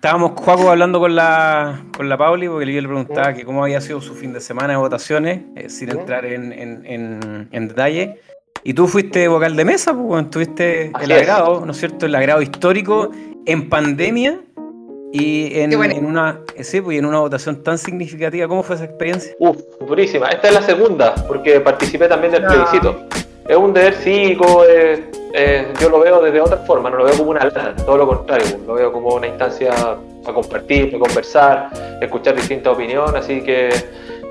estábamos, 0.00 0.32
Juaco, 0.34 0.70
hablando 0.70 0.98
con 0.98 1.14
la, 1.14 1.84
con 1.94 2.08
la 2.08 2.16
Pauli, 2.16 2.48
porque 2.48 2.72
yo 2.72 2.80
le 2.80 2.88
preguntaba 2.88 3.34
que 3.34 3.44
cómo 3.44 3.62
había 3.62 3.82
sido 3.82 4.00
su 4.00 4.14
fin 4.14 4.32
de 4.32 4.40
semana 4.40 4.68
de 4.72 4.78
votaciones, 4.78 5.42
eh, 5.56 5.68
sin 5.68 5.90
entrar 5.90 6.24
en, 6.24 6.54
en, 6.54 7.48
en, 7.52 7.68
detalle. 7.68 8.18
Y 8.64 8.72
tú 8.72 8.86
fuiste 8.86 9.28
vocal 9.28 9.56
de 9.56 9.64
mesa, 9.66 9.92
pues, 9.92 10.24
estuviste 10.24 10.90
el 11.02 11.12
agrado, 11.12 11.66
¿no 11.66 11.72
es 11.72 11.76
cierto? 11.76 12.06
El 12.06 12.14
agrado 12.14 12.40
histórico 12.40 13.10
en 13.44 13.68
pandemia 13.68 14.40
y 15.12 15.60
en, 15.60 15.74
en 15.74 16.06
una 16.06 16.40
eh, 16.56 16.64
sí, 16.64 16.80
pues, 16.80 16.98
en 16.98 17.04
una 17.04 17.18
votación 17.18 17.62
tan 17.62 17.76
significativa. 17.76 18.48
¿Cómo 18.48 18.62
fue 18.62 18.76
esa 18.76 18.86
experiencia? 18.86 19.34
Uf, 19.38 19.58
durísima. 19.86 20.28
Esta 20.28 20.48
es 20.48 20.54
la 20.54 20.62
segunda, 20.62 21.14
porque 21.28 21.60
participé 21.60 22.08
también 22.08 22.32
del 22.32 22.46
plebiscito. 22.46 23.06
Es 23.46 23.56
un 23.56 23.74
deber 23.74 23.92
cívico, 23.92 24.64
yo 25.80 25.88
lo 25.88 26.00
veo 26.00 26.20
desde 26.20 26.40
otra 26.40 26.58
forma, 26.58 26.90
no 26.90 26.98
lo 26.98 27.04
veo 27.04 27.16
como 27.16 27.30
una 27.30 27.44
lata, 27.44 27.74
todo 27.76 27.96
lo 27.96 28.06
contrario, 28.06 28.46
lo 28.66 28.74
veo 28.74 28.92
como 28.92 29.14
una 29.14 29.28
instancia 29.28 29.72
a 30.26 30.32
compartir, 30.32 30.94
a 30.94 30.98
conversar, 30.98 31.70
escuchar 32.00 32.34
distintas 32.34 32.72
opiniones, 32.72 33.14
así 33.14 33.40
que 33.42 33.70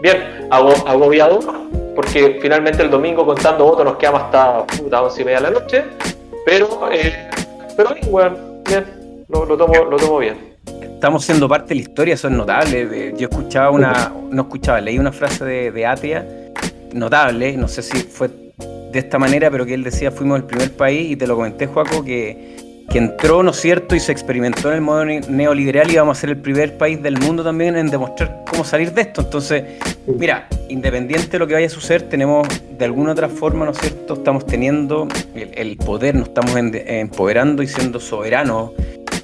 bien, 0.02 0.48
agobiado, 0.52 1.40
porque 1.96 2.40
finalmente 2.42 2.84
el 2.84 2.90
domingo 2.90 3.26
contando 3.26 3.66
votos 3.66 3.86
nos 3.86 3.98
quedamos 3.98 4.24
hasta 4.24 4.66
puta 4.66 5.02
once 5.02 5.22
y 5.22 5.26
media 5.26 5.40
de 5.40 5.44
la 5.44 5.60
noche, 5.60 5.84
pero, 6.46 6.90
eh, 6.92 7.30
pero 7.76 7.94
bien, 7.94 8.38
bien, 8.68 9.26
lo, 9.30 9.58
tomo, 9.58 9.74
lo 9.86 9.98
tomo 9.98 10.18
bien. 10.20 10.50
Estamos 10.82 11.24
siendo 11.24 11.48
parte 11.48 11.70
de 11.70 11.76
la 11.76 11.82
historia, 11.82 12.14
eso 12.16 12.28
es 12.28 12.34
notable. 12.34 13.14
Yo 13.18 13.30
escuchaba 13.30 13.70
una, 13.72 14.12
no 14.30 14.42
escuchaba, 14.42 14.82
leí 14.82 15.00
una 15.00 15.14
frase 15.14 15.46
de, 15.46 15.72
de 15.72 15.86
Atria, 15.86 16.26
notable, 16.94 17.56
no 17.56 17.70
sé 17.70 17.82
si 17.82 17.98
fue 18.00 18.49
de 18.92 19.00
esta 19.00 19.20
manera, 19.20 19.52
pero 19.52 19.66
que 19.66 19.74
él 19.74 19.84
decía 19.84 20.12
fuimos 20.12 20.38
el 20.40 20.46
primer 20.46 20.72
país, 20.72 21.12
y 21.12 21.16
te 21.16 21.28
lo 21.28 21.36
comenté, 21.36 21.68
Juaco, 21.68 22.04
que, 22.04 22.58
que 22.90 22.98
entró, 22.98 23.44
¿no 23.44 23.52
es 23.52 23.58
cierto?, 23.58 23.96
y 23.96 24.00
se 24.00 24.12
experimentó 24.12 24.70
en 24.70 24.76
el 24.76 24.82
modo 24.82 25.06
neoliberal 25.06 25.92
y 25.92 25.96
vamos 25.96 26.18
a 26.18 26.22
ser 26.22 26.32
el 26.32 26.38
primer 26.38 26.78
país 26.78 27.02
del 27.02 27.20
mundo 27.20 27.44
también 27.44 27.78
en 27.78 27.90
demostrar 27.90 28.44
cómo 28.50 28.64
salir 28.64 28.92
de 28.94 29.02
esto. 29.02 29.22
Entonces, 29.22 29.64
mira, 30.08 30.48
independiente 30.70 31.30
de 31.30 31.40
lo 31.40 31.48
que 31.48 31.54
vaya 31.54 31.68
a 31.68 31.70
suceder, 31.70 32.04
tenemos 32.04 32.48
de 32.78 32.86
alguna 32.86 33.12
otra 33.12 33.30
forma, 33.30 33.66
¿no 33.66 33.72
es 33.72 33.78
cierto?, 33.78 34.16
estamos 34.16 34.46
teniendo 34.46 35.08
el, 35.36 35.78
poder, 35.78 36.16
nos 36.16 36.30
estamos 36.30 36.56
empoderando 36.56 37.62
y 37.62 37.68
siendo 37.68 38.00
soberanos. 38.00 38.72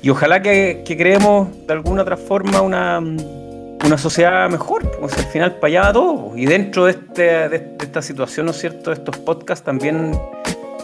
Y 0.01 0.09
ojalá 0.09 0.41
que, 0.41 0.83
que 0.85 0.95
creemos 0.95 1.47
de 1.65 1.73
alguna 1.73 2.03
otra 2.03 2.17
forma 2.17 2.61
una 2.61 3.01
una 3.83 3.97
sociedad 3.97 4.49
mejor, 4.49 4.89
pues 4.99 5.17
al 5.17 5.25
final 5.25 5.55
para 5.55 5.81
allá 5.81 5.93
todo. 5.93 6.31
Y 6.35 6.45
dentro 6.45 6.85
de, 6.85 6.91
este, 6.91 7.49
de, 7.49 7.75
esta 7.79 8.01
situación, 8.01 8.47
¿no 8.47 8.51
es 8.51 8.59
cierto?, 8.59 8.91
estos 8.91 9.17
podcasts 9.17 9.63
también 9.63 10.19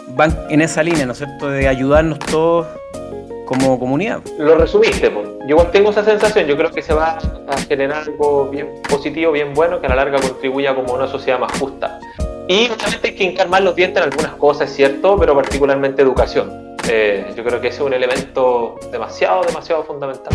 van 0.08 0.36
en 0.50 0.60
esa 0.60 0.82
línea, 0.82 1.06
¿no 1.06 1.12
es 1.12 1.18
cierto?, 1.18 1.48
de 1.48 1.68
ayudarnos 1.68 2.18
todos 2.18 2.66
como 3.46 3.78
comunidad. 3.78 4.20
Lo 4.38 4.56
resumiste, 4.56 5.10
pues. 5.10 5.28
yo 5.46 5.56
tengo 5.66 5.90
esa 5.90 6.04
sensación, 6.04 6.46
yo 6.46 6.56
creo 6.56 6.70
que 6.70 6.82
se 6.82 6.94
va 6.94 7.18
a 7.48 7.56
generar 7.68 8.04
algo 8.04 8.48
bien 8.48 8.68
positivo, 8.88 9.32
bien 9.32 9.52
bueno, 9.52 9.80
que 9.80 9.86
a 9.86 9.90
la 9.90 9.96
larga 9.96 10.20
contribuya 10.20 10.74
como 10.74 10.94
una 10.94 11.06
sociedad 11.06 11.38
más 11.38 11.52
justa. 11.58 11.98
Y 12.48 12.66
obviamente 12.66 13.08
hay 13.08 13.14
que 13.14 13.24
encarmar 13.24 13.62
los 13.62 13.76
dientes 13.76 14.02
en 14.02 14.10
algunas 14.10 14.32
cosas, 14.36 14.70
es 14.70 14.76
cierto, 14.76 15.16
pero 15.18 15.34
particularmente 15.34 16.02
educación. 16.02 16.76
Eh, 16.88 17.32
yo 17.36 17.44
creo 17.44 17.60
que 17.60 17.68
ese 17.68 17.78
es 17.78 17.82
un 17.82 17.92
elemento 17.92 18.78
demasiado, 18.90 19.44
demasiado 19.44 19.84
fundamental. 19.84 20.32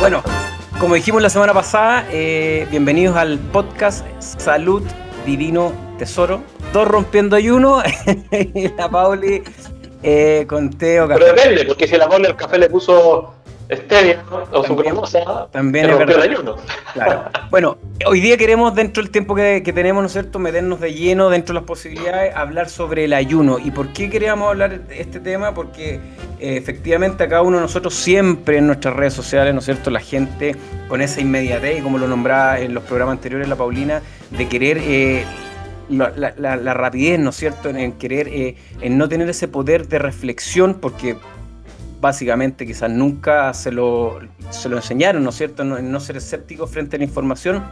Bueno, 0.00 0.22
como 0.78 0.94
dijimos 0.94 1.22
la 1.22 1.30
semana 1.30 1.52
pasada, 1.54 2.06
eh, 2.10 2.66
bienvenidos 2.70 3.16
al 3.16 3.38
podcast 3.38 4.06
Salud 4.20 4.82
Divino 5.24 5.72
Tesoro. 5.98 6.42
Dos 6.72 6.86
rompiendo 6.86 7.36
ayuno 7.36 7.82
la 8.76 8.88
Pauli 8.88 9.42
eh, 10.02 10.44
con 10.48 10.70
Teo 10.70 11.08
Pero 11.08 11.26
depende, 11.26 11.64
porque 11.64 11.86
si 11.86 11.96
la 11.96 12.08
Pauli 12.08 12.26
al 12.26 12.36
café 12.36 12.58
le 12.58 12.68
puso 12.68 13.34
stevia 13.70 14.22
o 14.52 14.64
su 14.64 14.76
cremosa, 14.76 15.48
también 15.50 15.90
es 15.90 15.98
verdad. 15.98 16.56
Claro. 16.92 17.24
Bueno, 17.50 17.78
hoy 18.06 18.20
día 18.20 18.36
queremos, 18.36 18.74
dentro 18.74 19.02
del 19.02 19.10
tiempo 19.10 19.34
que, 19.34 19.62
tenemos, 19.74 20.02
¿no 20.02 20.06
es 20.06 20.12
cierto?, 20.12 20.38
meternos 20.38 20.80
de 20.80 20.92
lleno 20.92 21.30
dentro 21.30 21.54
de 21.54 21.60
las 21.60 21.66
posibilidades, 21.66 22.34
hablar 22.34 22.68
sobre 22.68 23.04
el 23.04 23.12
ayuno. 23.12 23.58
¿Y 23.58 23.70
por 23.70 23.92
qué 23.92 24.10
queríamos 24.10 24.48
hablar 24.48 24.80
de 24.80 25.00
este 25.00 25.20
tema? 25.20 25.54
Porque 25.54 25.94
eh, 25.94 26.56
efectivamente 26.56 27.24
a 27.24 27.28
cada 27.28 27.42
uno 27.42 27.56
de 27.56 27.62
nosotros 27.62 27.94
siempre 27.94 28.58
en 28.58 28.66
nuestras 28.66 28.94
redes 28.94 29.14
sociales, 29.14 29.54
¿no 29.54 29.60
es 29.60 29.64
cierto?, 29.64 29.90
la 29.90 30.00
gente 30.00 30.56
con 30.88 31.00
esa 31.00 31.20
inmediatez, 31.20 31.78
y 31.78 31.82
como 31.82 31.98
lo 31.98 32.08
nombraba 32.08 32.58
en 32.58 32.74
los 32.74 32.84
programas 32.84 33.14
anteriores 33.14 33.48
la 33.48 33.56
Paulina, 33.56 34.02
de 34.30 34.48
querer... 34.48 34.78
Eh, 34.80 35.24
la, 35.88 36.74
rapidez, 36.74 37.18
¿no 37.20 37.30
es 37.30 37.36
cierto?, 37.36 37.70
en, 37.70 37.92
querer, 37.92 38.28
eh, 38.28 38.56
en 38.80 38.98
no 38.98 39.08
tener 39.08 39.28
ese 39.28 39.48
poder 39.48 39.86
de 39.86 39.98
reflexión, 39.98 40.74
porque 40.74 41.16
básicamente 42.06 42.64
quizás 42.64 42.88
nunca 42.88 43.52
se 43.52 43.72
lo, 43.72 44.20
se 44.50 44.68
lo 44.68 44.76
enseñaron, 44.76 45.24
¿no 45.24 45.30
es 45.30 45.36
cierto?, 45.36 45.64
no, 45.64 45.78
no 45.80 45.98
ser 45.98 46.16
escépticos 46.16 46.70
frente 46.70 46.94
a 46.96 46.98
la 46.98 47.04
información, 47.04 47.64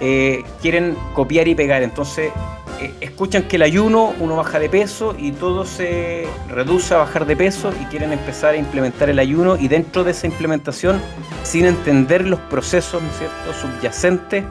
eh, 0.00 0.42
quieren 0.62 0.96
copiar 1.12 1.46
y 1.46 1.54
pegar. 1.54 1.82
Entonces, 1.82 2.32
eh, 2.80 2.92
escuchan 3.00 3.42
que 3.44 3.56
el 3.56 3.62
ayuno, 3.62 4.14
uno 4.18 4.36
baja 4.36 4.58
de 4.58 4.68
peso 4.68 5.14
y 5.18 5.32
todo 5.32 5.64
se 5.64 6.26
reduce 6.48 6.94
a 6.94 6.98
bajar 6.98 7.26
de 7.26 7.36
peso 7.36 7.70
y 7.82 7.84
quieren 7.86 8.12
empezar 8.12 8.54
a 8.54 8.56
implementar 8.56 9.10
el 9.10 9.18
ayuno 9.18 9.56
y 9.56 9.68
dentro 9.68 10.04
de 10.04 10.12
esa 10.12 10.26
implementación, 10.26 11.00
sin 11.42 11.66
entender 11.66 12.26
los 12.26 12.40
procesos, 12.40 13.02
¿no 13.02 13.10
es 13.10 13.18
cierto?, 13.18 13.52
subyacentes 13.60 14.44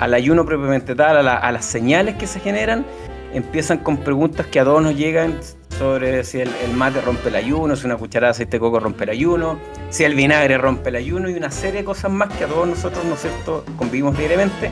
al 0.00 0.14
ayuno 0.14 0.44
propiamente 0.44 0.96
tal, 0.96 1.28
a, 1.28 1.36
a 1.36 1.52
las 1.52 1.64
señales 1.64 2.16
que 2.16 2.26
se 2.26 2.40
generan, 2.40 2.84
empiezan 3.32 3.78
con 3.78 3.98
preguntas 3.98 4.46
que 4.46 4.60
a 4.60 4.64
todos 4.64 4.82
nos 4.82 4.96
llegan 4.96 5.38
sobre 5.78 6.22
si 6.24 6.40
el, 6.40 6.50
mate 6.74 7.00
rompe 7.00 7.28
el 7.28 7.36
ayuno, 7.36 7.76
si 7.76 7.86
una 7.86 7.96
cucharada 7.96 8.28
de 8.28 8.36
aceite 8.36 8.56
de 8.56 8.60
coco 8.60 8.78
rompe 8.78 9.04
el 9.04 9.10
ayuno, 9.10 9.58
si 9.90 10.04
el 10.04 10.14
vinagre 10.14 10.58
rompe 10.58 10.90
el 10.90 10.96
ayuno 10.96 11.28
y 11.28 11.34
una 11.34 11.50
serie 11.50 11.80
de 11.80 11.84
cosas 11.84 12.10
más 12.10 12.32
que 12.36 12.44
a 12.44 12.46
todos 12.46 12.68
nosotros, 12.68 13.04
¿no 13.04 13.14
es 13.14 13.20
cierto?, 13.20 13.64
convivimos 13.76 14.16
diariamente. 14.16 14.70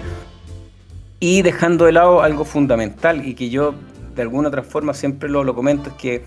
Y 1.18 1.42
dejando 1.42 1.86
de 1.86 1.92
lado 1.92 2.22
algo 2.22 2.44
fundamental 2.44 3.26
y 3.26 3.34
que 3.34 3.50
yo 3.50 3.74
de 4.14 4.22
alguna 4.22 4.48
otra 4.48 4.62
forma 4.62 4.94
siempre 4.94 5.28
lo, 5.28 5.44
lo 5.44 5.54
comento, 5.54 5.90
es 5.90 5.96
que 5.96 6.24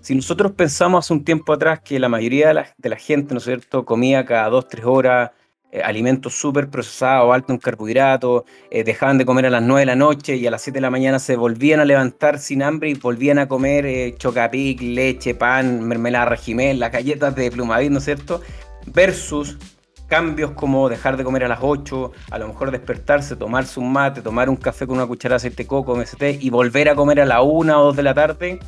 si 0.00 0.14
nosotros 0.14 0.52
pensamos 0.52 1.04
hace 1.04 1.12
un 1.12 1.24
tiempo 1.24 1.52
atrás 1.52 1.80
que 1.80 1.98
la 1.98 2.08
mayoría 2.08 2.48
de 2.48 2.54
la, 2.54 2.66
de 2.76 2.88
la 2.88 2.96
gente, 2.96 3.34
¿no 3.34 3.38
es 3.38 3.44
cierto?, 3.44 3.84
comía 3.84 4.24
cada 4.24 4.48
dos, 4.48 4.68
tres 4.68 4.84
horas, 4.84 5.30
eh, 5.70 5.82
alimentos 5.82 6.34
súper 6.34 6.70
procesados, 6.70 7.34
altos 7.34 7.50
en 7.50 7.58
carbohidratos, 7.58 8.44
eh, 8.70 8.84
dejaban 8.84 9.18
de 9.18 9.26
comer 9.26 9.44
a 9.44 9.50
las 9.50 9.62
9 9.62 9.80
de 9.82 9.86
la 9.86 9.96
noche 9.96 10.36
y 10.36 10.46
a 10.46 10.50
las 10.50 10.62
7 10.62 10.78
de 10.78 10.80
la 10.80 10.88
mañana 10.88 11.18
se 11.18 11.36
volvían 11.36 11.78
a 11.80 11.84
levantar 11.84 12.38
sin 12.38 12.62
hambre 12.62 12.88
y 12.88 12.94
volvían 12.94 13.38
a 13.38 13.48
comer 13.48 13.84
eh, 13.84 14.14
chocapic, 14.16 14.80
leche, 14.80 15.34
pan, 15.34 15.86
mermelada 15.86 16.24
regimel, 16.24 16.80
las 16.80 16.90
galletas 16.90 17.34
de 17.34 17.50
plumaví, 17.50 17.90
¿no 17.90 17.98
es 17.98 18.04
cierto? 18.06 18.40
Versus 18.86 19.58
cambios 20.06 20.52
como 20.52 20.88
dejar 20.88 21.18
de 21.18 21.24
comer 21.24 21.44
a 21.44 21.48
las 21.48 21.58
8, 21.60 22.12
a 22.30 22.38
lo 22.38 22.48
mejor 22.48 22.70
despertarse, 22.70 23.36
tomarse 23.36 23.78
un 23.78 23.92
mate, 23.92 24.22
tomar 24.22 24.48
un 24.48 24.56
café 24.56 24.86
con 24.86 24.96
una 24.96 25.06
cucharada 25.06 25.34
de 25.34 25.48
aceite 25.48 25.64
de 25.64 25.66
coco, 25.66 25.94
MST, 25.94 26.22
y 26.40 26.48
volver 26.48 26.88
a 26.88 26.94
comer 26.94 27.20
a 27.20 27.26
la 27.26 27.42
1 27.42 27.78
o 27.78 27.84
2 27.84 27.96
de 27.96 28.02
la 28.02 28.14
tarde. 28.14 28.58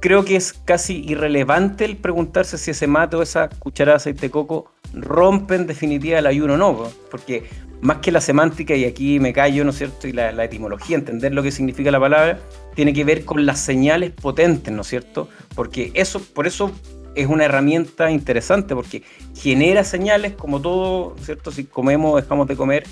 Creo 0.00 0.24
que 0.24 0.36
es 0.36 0.52
casi 0.52 1.04
irrelevante 1.06 1.84
el 1.84 1.96
preguntarse 1.96 2.58
si 2.58 2.70
ese 2.70 2.86
mate 2.86 3.16
o 3.16 3.22
esa 3.22 3.48
cucharada 3.48 3.94
de 3.94 3.96
aceite 3.96 4.20
de 4.22 4.30
coco 4.30 4.70
rompe 4.92 5.54
en 5.54 5.66
definitiva 5.66 6.18
el 6.18 6.26
ayuno 6.26 6.54
o 6.54 6.56
no, 6.56 6.88
porque 7.10 7.44
más 7.80 7.98
que 7.98 8.10
la 8.10 8.20
semántica, 8.20 8.74
y 8.74 8.84
aquí 8.84 9.20
me 9.20 9.32
callo, 9.32 9.64
¿no 9.64 9.70
es 9.70 9.78
cierto? 9.78 10.08
Y 10.08 10.12
la, 10.12 10.44
etimología, 10.44 10.96
entender 10.96 11.32
lo 11.32 11.42
que 11.42 11.52
significa 11.52 11.90
la 11.90 12.00
palabra, 12.00 12.40
tiene 12.74 12.92
que 12.92 13.04
ver 13.04 13.24
con 13.24 13.46
las 13.46 13.60
señales 13.60 14.10
potentes, 14.10 14.72
¿no 14.72 14.82
es 14.82 14.88
cierto? 14.88 15.28
Porque 15.54 15.92
eso, 15.94 16.20
por 16.20 16.46
eso 16.46 16.72
es 17.14 17.26
una 17.26 17.44
herramienta 17.44 18.10
interesante, 18.10 18.74
porque 18.74 19.02
genera 19.36 19.84
señales 19.84 20.32
como 20.32 20.60
todo, 20.60 21.16
¿cierto? 21.22 21.52
Si 21.52 21.64
comemos 21.64 22.20
dejamos 22.20 22.48
de 22.48 22.56
comer 22.56 22.84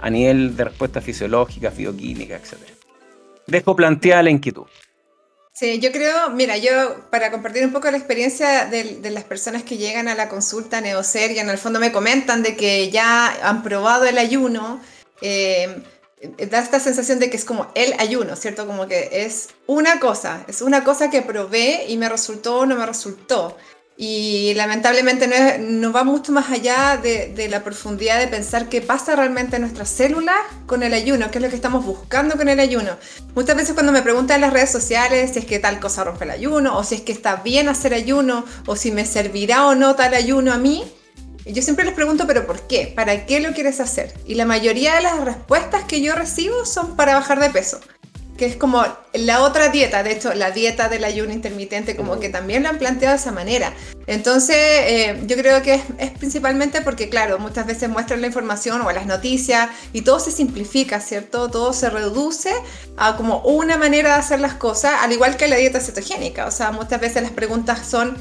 a 0.00 0.10
nivel 0.10 0.56
de 0.56 0.64
respuesta 0.64 1.00
fisiológica, 1.00 1.70
bioquímica, 1.70 2.36
etc. 2.36 2.54
Dejo 3.46 3.76
planteada 3.76 4.24
la 4.24 4.30
inquietud. 4.30 4.66
Sí, 5.54 5.80
yo 5.80 5.92
creo, 5.92 6.30
mira, 6.30 6.56
yo 6.56 7.10
para 7.10 7.30
compartir 7.30 7.62
un 7.64 7.72
poco 7.72 7.90
la 7.90 7.98
experiencia 7.98 8.64
de, 8.64 9.10
las 9.10 9.24
personas 9.24 9.62
que 9.62 9.76
llegan 9.76 10.08
a 10.08 10.14
la 10.14 10.30
consulta 10.30 10.80
Neocer 10.80 11.30
y 11.32 11.40
en 11.40 11.50
el 11.50 11.58
fondo 11.58 11.78
me 11.78 11.92
comentan 11.92 12.42
de 12.42 12.56
que 12.56 12.90
ya 12.90 13.28
han 13.46 13.62
probado 13.62 14.06
el 14.06 14.16
ayuno, 14.16 14.80
eh, 15.20 15.82
da 16.50 16.58
esta 16.58 16.80
sensación 16.80 17.18
de 17.18 17.28
que 17.28 17.36
es 17.36 17.44
como 17.44 17.70
el 17.74 17.94
ayuno, 17.98 18.34
¿cierto? 18.34 18.66
Como 18.66 18.86
que 18.88 19.10
es 19.12 19.50
una 19.66 20.00
cosa, 20.00 20.42
es 20.48 20.62
una 20.62 20.84
cosa 20.84 21.10
que 21.10 21.20
probé 21.20 21.84
y 21.86 21.98
me 21.98 22.08
resultó 22.08 22.60
o 22.60 22.66
no 22.66 22.74
me 22.74 22.86
resultó. 22.86 23.58
Y 23.96 24.54
lamentablemente 24.54 25.58
no, 25.58 25.92
va 25.92 26.02
mucho 26.02 26.32
más 26.32 26.50
allá 26.50 26.96
de, 26.96 27.48
la 27.50 27.62
profundidad 27.62 28.18
de 28.18 28.26
pensar 28.26 28.68
qué 28.68 28.80
pasa 28.80 29.14
realmente 29.14 29.56
en 29.56 29.62
nuestras 29.62 29.90
células 29.90 30.36
con 30.66 30.82
el 30.82 30.94
ayuno, 30.94 31.30
qué 31.30 31.38
es 31.38 31.44
lo 31.44 31.50
que 31.50 31.56
estamos 31.56 31.84
buscando 31.84 32.36
con 32.36 32.48
el 32.48 32.58
ayuno. 32.58 32.96
Muchas 33.34 33.56
veces 33.56 33.74
cuando 33.74 33.92
me 33.92 34.02
preguntan 34.02 34.36
en 34.36 34.40
las 34.42 34.52
redes 34.52 34.70
sociales 34.70 35.32
si 35.32 35.40
es 35.40 35.44
que 35.44 35.58
tal 35.58 35.78
cosa 35.78 36.04
rompe 36.04 36.24
el 36.24 36.30
ayuno, 36.30 36.76
o 36.76 36.84
si 36.84 36.96
es 36.96 37.00
que 37.02 37.12
está 37.12 37.36
bien 37.36 37.68
hacer 37.68 37.92
ayuno, 37.92 38.44
o 38.66 38.76
si 38.76 38.92
me 38.92 39.04
servirá 39.04 39.66
o 39.66 39.74
no 39.74 39.94
tal 39.94 40.14
ayuno 40.14 40.52
a 40.52 40.58
mí, 40.58 40.84
yo 41.44 41.60
siempre 41.60 41.84
les 41.84 41.94
pregunto, 41.94 42.26
pero 42.26 42.46
¿por 42.46 42.66
qué? 42.66 42.92
¿Para 42.94 43.26
qué 43.26 43.40
lo 43.40 43.52
quieres 43.52 43.80
hacer? 43.80 44.14
Y 44.26 44.36
la 44.36 44.46
mayoría 44.46 44.94
de 44.94 45.02
las 45.02 45.20
respuestas 45.24 45.84
que 45.84 46.00
yo 46.00 46.14
recibo 46.14 46.64
son 46.64 46.96
para 46.96 47.14
bajar 47.14 47.40
de 47.40 47.50
peso 47.50 47.80
que 48.42 48.48
es 48.48 48.56
como 48.56 48.84
la 49.12 49.42
otra 49.42 49.68
dieta, 49.68 50.02
de 50.02 50.10
hecho, 50.10 50.34
la 50.34 50.50
dieta 50.50 50.88
del 50.88 51.04
ayuno 51.04 51.32
intermitente, 51.32 51.94
como 51.94 52.18
que 52.18 52.28
también 52.28 52.64
lo 52.64 52.70
han 52.70 52.78
planteado 52.78 53.14
de 53.14 53.20
esa 53.20 53.30
manera. 53.30 53.72
Entonces, 54.08 54.56
eh, 54.56 55.22
yo 55.28 55.36
creo 55.36 55.62
que 55.62 55.80
es, 55.98 56.10
principalmente 56.18 56.80
porque, 56.80 57.08
claro, 57.08 57.38
muchas 57.38 57.68
veces 57.68 57.88
muestran 57.88 58.20
la 58.20 58.26
información 58.26 58.80
o 58.80 58.90
las 58.90 59.06
noticias 59.06 59.70
y 59.92 60.02
todo 60.02 60.18
se 60.18 60.32
simplifica, 60.32 60.98
¿cierto? 60.98 61.52
Todo 61.52 61.72
se 61.72 61.88
reduce 61.88 62.52
a 62.96 63.16
como 63.16 63.42
una 63.42 63.76
manera 63.76 64.14
de 64.14 64.16
hacer 64.16 64.40
las 64.40 64.54
cosas, 64.54 64.94
al 65.02 65.12
igual 65.12 65.36
que 65.36 65.46
la 65.46 65.54
dieta 65.54 65.78
cetogénica. 65.78 66.46
O 66.46 66.50
sea, 66.50 66.72
muchas 66.72 67.00
veces 67.00 67.22
las 67.22 67.30
preguntas 67.30 67.86
son, 67.86 68.16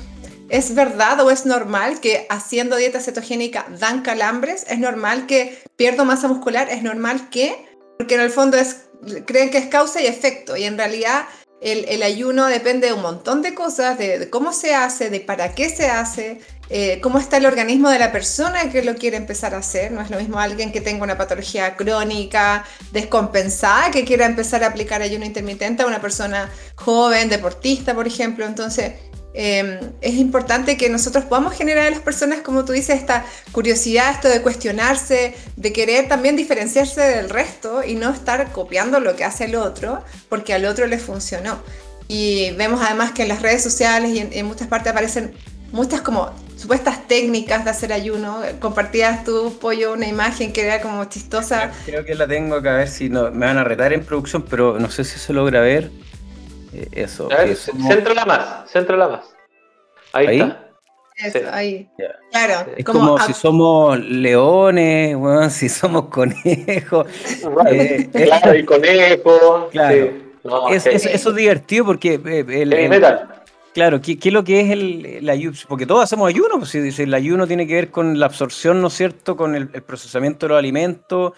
¿es 0.50 0.75
verdad 0.75 1.19
o 1.21 1.31
es 1.31 1.47
normal 1.47 2.00
que 2.00 2.27
haciendo 2.29 2.75
dieta 2.75 3.00
cetogénica 3.00 3.65
dan 3.79 4.03
calambres? 4.03 4.68
¿Es 4.69 4.77
normal 4.77 5.25
que 5.25 5.63
pierdo 5.77 6.06
masa 6.06 6.27
muscular? 6.27 6.69
¿Es 6.69 6.83
normal 6.83 7.31
que? 7.31 7.65
Porque 7.97 8.13
en 8.13 8.21
el 8.21 8.29
fondo 8.29 8.57
es 8.57 8.81
creen 9.25 9.50
que 9.50 9.57
es 9.57 9.68
causa 9.68 10.01
y 10.01 10.07
efecto 10.07 10.56
y 10.57 10.63
en 10.65 10.77
realidad 10.77 11.25
el, 11.62 12.01
ayuno 12.01 12.48
depende 12.48 12.88
de 12.88 12.94
un 12.94 13.03
montón 13.03 13.44
de 13.44 13.53
cosas, 13.53 13.98
de, 13.98 14.30
cómo 14.31 14.51
se 14.51 14.74
hace, 14.74 15.12
de 15.12 15.19
para 15.19 15.53
qué 15.53 15.69
se 15.69 15.89
hace, 15.92 16.42
eh, 16.71 17.00
cómo 17.01 17.19
está 17.19 17.38
el 17.38 17.45
organismo 17.45 17.89
de 17.89 18.00
la 18.00 18.12
persona 18.12 18.71
que 18.71 18.83
lo 18.83 18.95
quiere 18.95 19.18
empezar 19.18 19.53
a 19.53 19.59
hacer. 19.59 19.92
No 19.92 20.01
es 20.01 20.09
lo 20.09 20.18
mismo 20.18 20.39
alguien 20.39 20.71
que 20.71 20.81
tenga 20.81 21.03
una 21.03 21.19
patología 21.19 21.75
crónica, 21.75 22.65
descompensada, 22.92 23.92
que 23.92 24.06
quiera 24.06 24.25
empezar 24.25 24.63
a 24.63 24.68
aplicar 24.68 25.04
ayuno 25.04 25.24
intermitente 25.24 25.83
a 25.83 25.86
una 25.86 26.01
persona 26.01 26.50
joven, 26.75 27.30
deportista, 27.30 27.94
por 27.94 28.07
ejemplo. 28.07 28.45
Entonces, 28.45 28.94
Em, 29.33 29.80
es 30.01 30.16
importante 30.16 30.75
que 30.75 30.89
nosotros 30.89 31.24
podamos 31.24 31.54
generar 31.54 31.88
a 31.88 31.89
las 31.89 32.01
personas, 32.01 32.42
como 32.42 32.66
tú 32.66 32.74
dices, 32.74 32.98
esta 32.98 33.25
curiosidad, 33.51 34.12
esto 34.12 34.28
de 34.28 34.42
cuestionarse, 34.42 35.36
de 35.56 35.74
querer 35.74 36.07
también 36.07 36.36
diferenciarse 36.36 37.01
del 37.01 37.30
resto 37.30 37.83
y 37.83 37.95
no 37.95 38.10
estar 38.10 38.51
copiando 38.51 39.00
lo 39.00 39.16
que 39.16 39.24
hace 39.24 39.45
el 39.45 39.56
otro, 39.56 40.04
porque 40.28 40.54
al 40.54 40.66
otro 40.66 40.86
le 40.88 40.98
funcionó. 40.98 41.62
Y 42.07 42.51
vemos 42.57 42.81
además 42.83 43.13
que 43.13 43.22
en 43.22 43.30
las 43.30 43.42
redes 43.42 43.63
sociales 43.63 44.12
y 44.12 44.19
en, 44.38 44.45
muchas 44.45 44.68
partes 44.68 44.92
aparecen 44.92 45.33
muchas 45.72 46.01
como 46.01 46.30
supuestas 46.57 47.07
técnicas 47.07 47.63
de 47.63 47.72
hacer 47.72 47.94
ayuno. 47.94 48.42
Compartías 48.60 49.24
tu 49.24 49.57
pollo 49.60 49.94
una 49.94 50.07
imagen 50.07 50.51
que 50.51 50.66
era 50.66 50.81
como 50.81 51.06
chistosa. 51.06 51.72
Creo 51.86 52.04
que 52.04 52.16
la 52.16 52.28
tengo 52.28 52.56
acá, 52.56 52.74
a 52.74 52.78
ver 52.80 52.89
si 52.89 53.07
no, 53.07 53.31
me 53.31 53.45
van 53.45 53.57
a 53.57 53.63
retar 53.63 53.94
en 53.94 54.04
producción, 54.04 54.44
pero 54.44 54.78
no 54.78 54.92
sé 54.92 55.06
si 55.06 55.19
se 55.19 55.31
logra 55.31 55.62
ver. 55.62 55.89
Eh, 56.73 56.88
eso. 56.94 57.29
Céntrala 57.88 58.25
más, 58.25 58.71
céntrala 58.71 59.07
más. 59.07 59.35
Ahí, 60.13 60.39
está. 60.39 60.68
Eso, 61.18 61.39
ahí. 61.51 61.89
Claro. 62.31 62.71
Es 62.75 62.85
como, 62.85 63.19
si 63.19 63.33
somos 63.33 64.00
leones, 64.00 65.15
bueno, 65.15 65.50
si 65.50 65.69
somos 65.69 66.06
conejos. 66.06 67.07
eh, 67.68 68.09
claro, 68.12 68.56
y 68.56 68.65
conejos. 68.65 69.69
Claro. 69.71 70.12
es, 70.71 70.85
eso 70.88 71.29
es 71.29 71.35
divertido 71.35 71.85
porque 71.85 72.19
eh, 72.25 72.45
el, 72.50 72.94
Claro, 73.73 74.01
¿qué, 74.01 74.18
es 74.21 74.33
lo 74.33 74.44
que 74.44 74.62
es 74.62 74.69
el, 74.69 75.29
ayuno? 75.29 75.56
Porque 75.68 75.85
todos 75.85 76.03
hacemos 76.03 76.27
ayuno, 76.27 76.57
pues 76.57 76.71
si, 76.71 77.03
el 77.03 77.13
ayuno 77.13 77.47
tiene 77.47 77.65
que 77.65 77.75
ver 77.75 77.89
con 77.89 78.19
la 78.19 78.25
absorción, 78.25 78.81
¿no 78.81 78.88
es 78.88 78.94
cierto?, 78.94 79.38
con 79.38 79.56
el, 79.56 79.69
procesamiento 79.69 80.45
de 80.45 80.50
los 80.50 80.59
alimentos, 80.59 81.33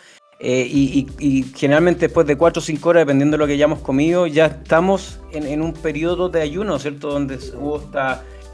eh, 0.45 0.67
y, 0.69 1.45
generalmente 1.55 2.07
después 2.07 2.27
de 2.27 2.35
4 2.35 2.59
o 2.59 2.63
5 2.63 2.89
horas, 2.89 3.01
dependiendo 3.03 3.35
de 3.35 3.39
lo 3.39 3.47
que 3.47 3.53
hayamos 3.53 3.79
comido, 3.79 4.27
ya 4.27 4.47
estamos 4.47 5.21
en, 5.31 5.61
un 5.61 5.71
periodo 5.71 6.27
de 6.27 6.41
ayuno, 6.41 6.77
¿cierto? 6.79 7.11
Donde 7.11 7.39
hubo 7.57 7.81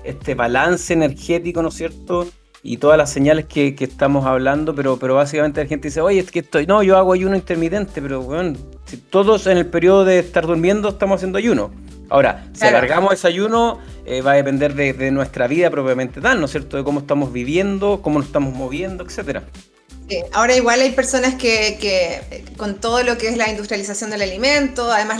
este 0.03 0.35
balance 0.35 0.93
energético, 0.93 1.63
¿no 1.63 1.69
es 1.69 1.73
cierto? 1.73 2.27
Y 2.61 2.77
todas 2.77 2.95
las 2.95 3.11
señales 3.11 3.45
que, 3.45 3.75
estamos 3.79 4.27
hablando, 4.27 4.75
pero, 4.75 4.99
pero 4.99 5.15
básicamente 5.15 5.63
la 5.63 5.67
gente 5.67 5.87
dice, 5.87 5.99
oye, 6.01 6.19
es 6.19 6.29
que 6.29 6.39
estoy, 6.39 6.67
no, 6.67 6.83
yo 6.83 6.95
hago 6.95 7.11
ayuno 7.11 7.35
intermitente, 7.35 8.03
pero 8.03 8.21
bueno, 8.21 8.55
si 8.85 8.97
todos 8.97 9.47
en 9.47 9.57
el 9.57 9.65
periodo 9.65 10.05
de 10.05 10.19
estar 10.19 10.45
durmiendo 10.45 10.89
estamos 10.89 11.15
haciendo 11.15 11.39
ayuno. 11.39 11.71
Ahora, 12.11 12.45
si 12.53 12.67
alargamos 12.67 13.13
ese 13.13 13.27
ayuno, 13.27 13.79
eh, 14.05 14.21
va 14.21 14.33
a 14.33 14.35
depender 14.35 14.75
de, 14.75 14.93
de, 14.93 15.09
nuestra 15.09 15.47
vida 15.47 15.71
propiamente 15.71 16.21
tal, 16.21 16.39
¿no 16.39 16.45
es 16.45 16.51
cierto? 16.51 16.77
De 16.77 16.83
cómo 16.83 16.99
estamos 16.99 17.33
viviendo, 17.33 18.03
cómo 18.03 18.19
nos 18.19 18.27
estamos 18.27 18.53
moviendo, 18.53 19.03
etcétera. 19.03 19.43
Ahora 20.31 20.55
igual 20.55 20.81
hay 20.81 20.91
personas 20.91 21.35
que, 21.35 22.43
con 22.57 22.79
todo 22.79 23.03
lo 23.03 23.17
que 23.17 23.29
es 23.29 23.37
la 23.37 23.49
industrialización 23.49 24.09
del 24.09 24.21
alimento, 24.21 24.91
además 24.91 25.19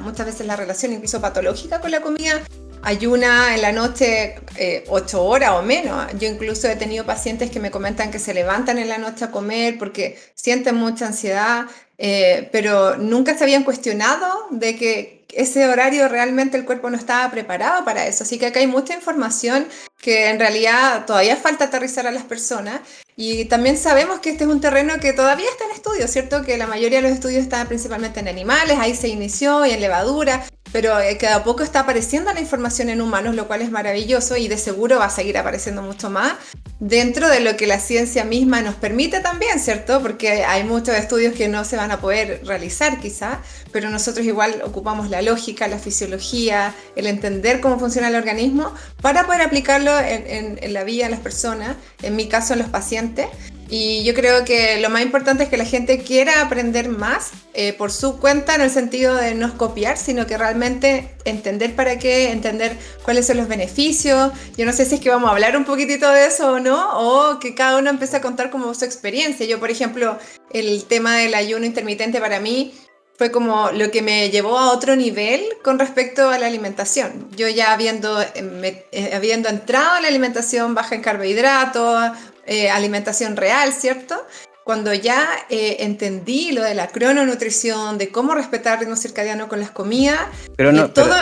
muchas 0.00 0.26
veces 0.26 0.46
la 0.46 0.56
relación 0.56 0.92
incluso 0.92 1.20
patológica 1.20 1.80
con 1.80 1.90
la 1.90 2.00
comida, 2.00 2.42
ayuna 2.82 3.54
en 3.54 3.62
la 3.62 3.72
noche 3.72 4.36
eh, 4.56 4.84
ocho 4.88 5.24
horas 5.24 5.50
o 5.52 5.62
menos. 5.62 6.06
Yo 6.18 6.28
incluso 6.28 6.68
he 6.68 6.76
tenido 6.76 7.04
pacientes 7.04 7.50
que 7.50 7.60
me 7.60 7.70
comentan 7.70 8.10
que 8.10 8.18
se 8.18 8.34
levantan 8.34 8.78
en 8.78 8.88
la 8.88 8.98
noche 8.98 9.24
a 9.24 9.30
comer 9.30 9.78
porque 9.78 10.18
sienten 10.34 10.76
mucha 10.76 11.06
ansiedad, 11.06 11.66
eh, 11.98 12.48
pero 12.52 12.96
nunca 12.96 13.36
se 13.36 13.44
habían 13.44 13.64
cuestionado 13.64 14.46
de 14.50 14.76
que 14.76 15.18
ese 15.32 15.66
horario 15.66 16.08
realmente 16.08 16.56
el 16.56 16.64
cuerpo 16.64 16.88
no 16.90 16.96
estaba 16.96 17.30
preparado 17.30 17.84
para 17.84 18.06
eso. 18.06 18.24
Así 18.24 18.38
que 18.38 18.46
acá 18.46 18.60
hay 18.60 18.66
mucha 18.66 18.94
información 18.94 19.66
que 20.00 20.30
en 20.30 20.38
realidad 20.38 21.04
todavía 21.06 21.36
falta 21.36 21.64
aterrizar 21.66 22.06
a 22.06 22.10
las 22.10 22.24
personas. 22.24 22.80
Y 23.20 23.46
también 23.46 23.76
sabemos 23.76 24.20
que 24.20 24.30
este 24.30 24.44
es 24.44 24.50
un 24.50 24.60
terreno 24.60 24.94
que 25.00 25.12
todavía 25.12 25.50
está 25.50 25.64
en 25.64 25.72
estudio, 25.72 26.06
¿cierto? 26.06 26.42
Que 26.42 26.56
la 26.56 26.68
mayoría 26.68 26.98
de 26.98 27.08
los 27.08 27.10
estudios 27.10 27.42
están 27.42 27.66
principalmente 27.66 28.20
en 28.20 28.28
animales, 28.28 28.78
ahí 28.78 28.94
se 28.94 29.08
inició 29.08 29.66
y 29.66 29.72
en 29.72 29.80
levadura, 29.80 30.44
pero 30.70 31.00
eh, 31.00 31.18
cada 31.18 31.42
poco 31.42 31.64
está 31.64 31.80
apareciendo 31.80 32.32
la 32.32 32.40
información 32.40 32.90
en 32.90 33.00
humanos, 33.00 33.34
lo 33.34 33.48
cual 33.48 33.62
es 33.62 33.72
maravilloso 33.72 34.36
y 34.36 34.46
de 34.46 34.56
seguro 34.56 35.00
va 35.00 35.06
a 35.06 35.10
seguir 35.10 35.36
apareciendo 35.36 35.82
mucho 35.82 36.10
más 36.10 36.34
dentro 36.80 37.28
de 37.28 37.40
lo 37.40 37.56
que 37.56 37.66
la 37.66 37.80
ciencia 37.80 38.24
misma 38.24 38.62
nos 38.62 38.74
permite 38.76 39.20
también, 39.20 39.58
¿cierto? 39.58 40.00
Porque 40.00 40.44
hay 40.44 40.64
muchos 40.64 40.94
estudios 40.94 41.34
que 41.34 41.48
no 41.48 41.64
se 41.64 41.76
van 41.76 41.90
a 41.90 42.00
poder 42.00 42.42
realizar 42.44 43.00
quizá, 43.00 43.40
pero 43.72 43.90
nosotros 43.90 44.24
igual 44.24 44.62
ocupamos 44.64 45.10
la 45.10 45.22
lógica, 45.22 45.66
la 45.66 45.78
fisiología, 45.78 46.74
el 46.94 47.06
entender 47.06 47.60
cómo 47.60 47.78
funciona 47.78 48.08
el 48.08 48.14
organismo 48.14 48.72
para 49.02 49.26
poder 49.26 49.42
aplicarlo 49.42 49.98
en, 49.98 50.58
en 50.62 50.72
la 50.72 50.84
vida 50.84 51.04
de 51.04 51.10
las 51.10 51.20
personas, 51.20 51.76
en 52.02 52.14
mi 52.14 52.28
caso 52.28 52.52
en 52.52 52.60
los 52.60 52.68
pacientes, 52.68 53.26
y 53.70 54.02
yo 54.04 54.14
creo 54.14 54.44
que 54.44 54.80
lo 54.80 54.88
más 54.88 55.02
importante 55.02 55.44
es 55.44 55.48
que 55.50 55.58
la 55.58 55.64
gente 55.64 55.98
quiera 56.02 56.40
aprender 56.40 56.88
más 56.88 57.30
eh, 57.52 57.74
por 57.74 57.92
su 57.92 58.18
cuenta, 58.18 58.54
en 58.54 58.62
el 58.62 58.70
sentido 58.70 59.14
de 59.14 59.34
no 59.34 59.56
copiar, 59.58 59.98
sino 59.98 60.26
que 60.26 60.38
realmente 60.38 61.14
entender 61.24 61.76
para 61.76 61.98
qué, 61.98 62.30
entender 62.30 62.76
cuáles 63.04 63.26
son 63.26 63.36
los 63.36 63.48
beneficios. 63.48 64.32
Yo 64.56 64.64
no 64.64 64.72
sé 64.72 64.86
si 64.86 64.96
es 64.96 65.00
que 65.00 65.10
vamos 65.10 65.28
a 65.28 65.32
hablar 65.32 65.56
un 65.56 65.64
poquitito 65.64 66.10
de 66.10 66.26
eso 66.26 66.52
o 66.52 66.60
no, 66.60 66.98
o 66.98 67.38
que 67.38 67.54
cada 67.54 67.78
uno 67.78 67.90
empiece 67.90 68.16
a 68.16 68.20
contar 68.22 68.50
como 68.50 68.72
su 68.72 68.84
experiencia. 68.84 69.44
Yo, 69.44 69.60
por 69.60 69.70
ejemplo, 69.70 70.18
el 70.50 70.84
tema 70.84 71.16
del 71.16 71.34
ayuno 71.34 71.66
intermitente 71.66 72.20
para 72.20 72.40
mí 72.40 72.74
fue 73.18 73.32
como 73.32 73.72
lo 73.72 73.90
que 73.90 74.00
me 74.00 74.30
llevó 74.30 74.56
a 74.58 74.72
otro 74.72 74.94
nivel 74.94 75.42
con 75.62 75.80
respecto 75.80 76.30
a 76.30 76.38
la 76.38 76.46
alimentación. 76.46 77.28
Yo 77.36 77.48
ya 77.48 77.72
habiendo, 77.72 78.22
eh, 78.22 78.86
eh, 78.92 79.10
habiendo 79.12 79.48
entrado 79.48 79.96
a 79.96 80.00
la 80.00 80.06
alimentación 80.06 80.72
baja 80.74 80.94
en 80.94 81.02
carbohidratos, 81.02 82.12
eh, 82.48 82.70
alimentación 82.70 83.36
real, 83.36 83.72
¿cierto? 83.72 84.26
Cuando 84.64 84.92
ya 84.92 85.26
eh, 85.48 85.76
entendí 85.80 86.52
lo 86.52 86.62
de 86.62 86.74
la 86.74 86.88
crononutrición, 86.88 87.96
de 87.96 88.10
cómo 88.10 88.34
respetar 88.34 88.74
el 88.74 88.80
ritmo 88.80 88.96
circadiano 88.96 89.48
con 89.48 89.60
las 89.60 89.70
comidas. 89.70 90.20
Pero 90.56 90.72
no, 90.72 90.90
todo... 90.90 91.14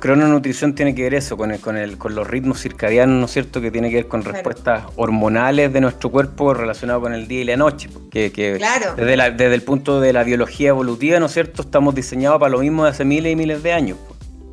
crononutrición 0.00 0.74
tiene 0.74 0.92
que 0.92 1.04
ver 1.04 1.14
eso, 1.14 1.36
con, 1.36 1.52
el, 1.52 1.60
con, 1.60 1.76
el, 1.76 1.98
con 1.98 2.16
los 2.16 2.26
ritmos 2.26 2.60
circadianos, 2.60 3.16
¿no 3.20 3.26
es 3.26 3.30
cierto? 3.30 3.60
Que 3.60 3.70
tiene 3.70 3.90
que 3.90 3.96
ver 3.96 4.08
con 4.08 4.24
respuestas 4.24 4.86
hormonales 4.96 5.72
de 5.72 5.80
nuestro 5.80 6.10
cuerpo 6.10 6.52
relacionado 6.52 7.00
con 7.00 7.14
el 7.14 7.28
día 7.28 7.42
y 7.42 7.44
la 7.44 7.56
noche. 7.56 7.88
Que, 8.10 8.32
que 8.32 8.56
claro. 8.56 8.94
desde, 8.96 9.16
desde 9.32 9.54
el 9.54 9.62
punto 9.62 10.00
de 10.00 10.12
la 10.12 10.24
biología 10.24 10.70
evolutiva, 10.70 11.20
¿no 11.20 11.26
es 11.26 11.32
cierto? 11.32 11.62
Estamos 11.62 11.94
diseñados 11.94 12.40
para 12.40 12.50
lo 12.50 12.58
mismo 12.58 12.82
de 12.82 12.90
hace 12.90 13.04
miles 13.04 13.32
y 13.32 13.36
miles 13.36 13.62
de 13.62 13.72
años. 13.72 13.98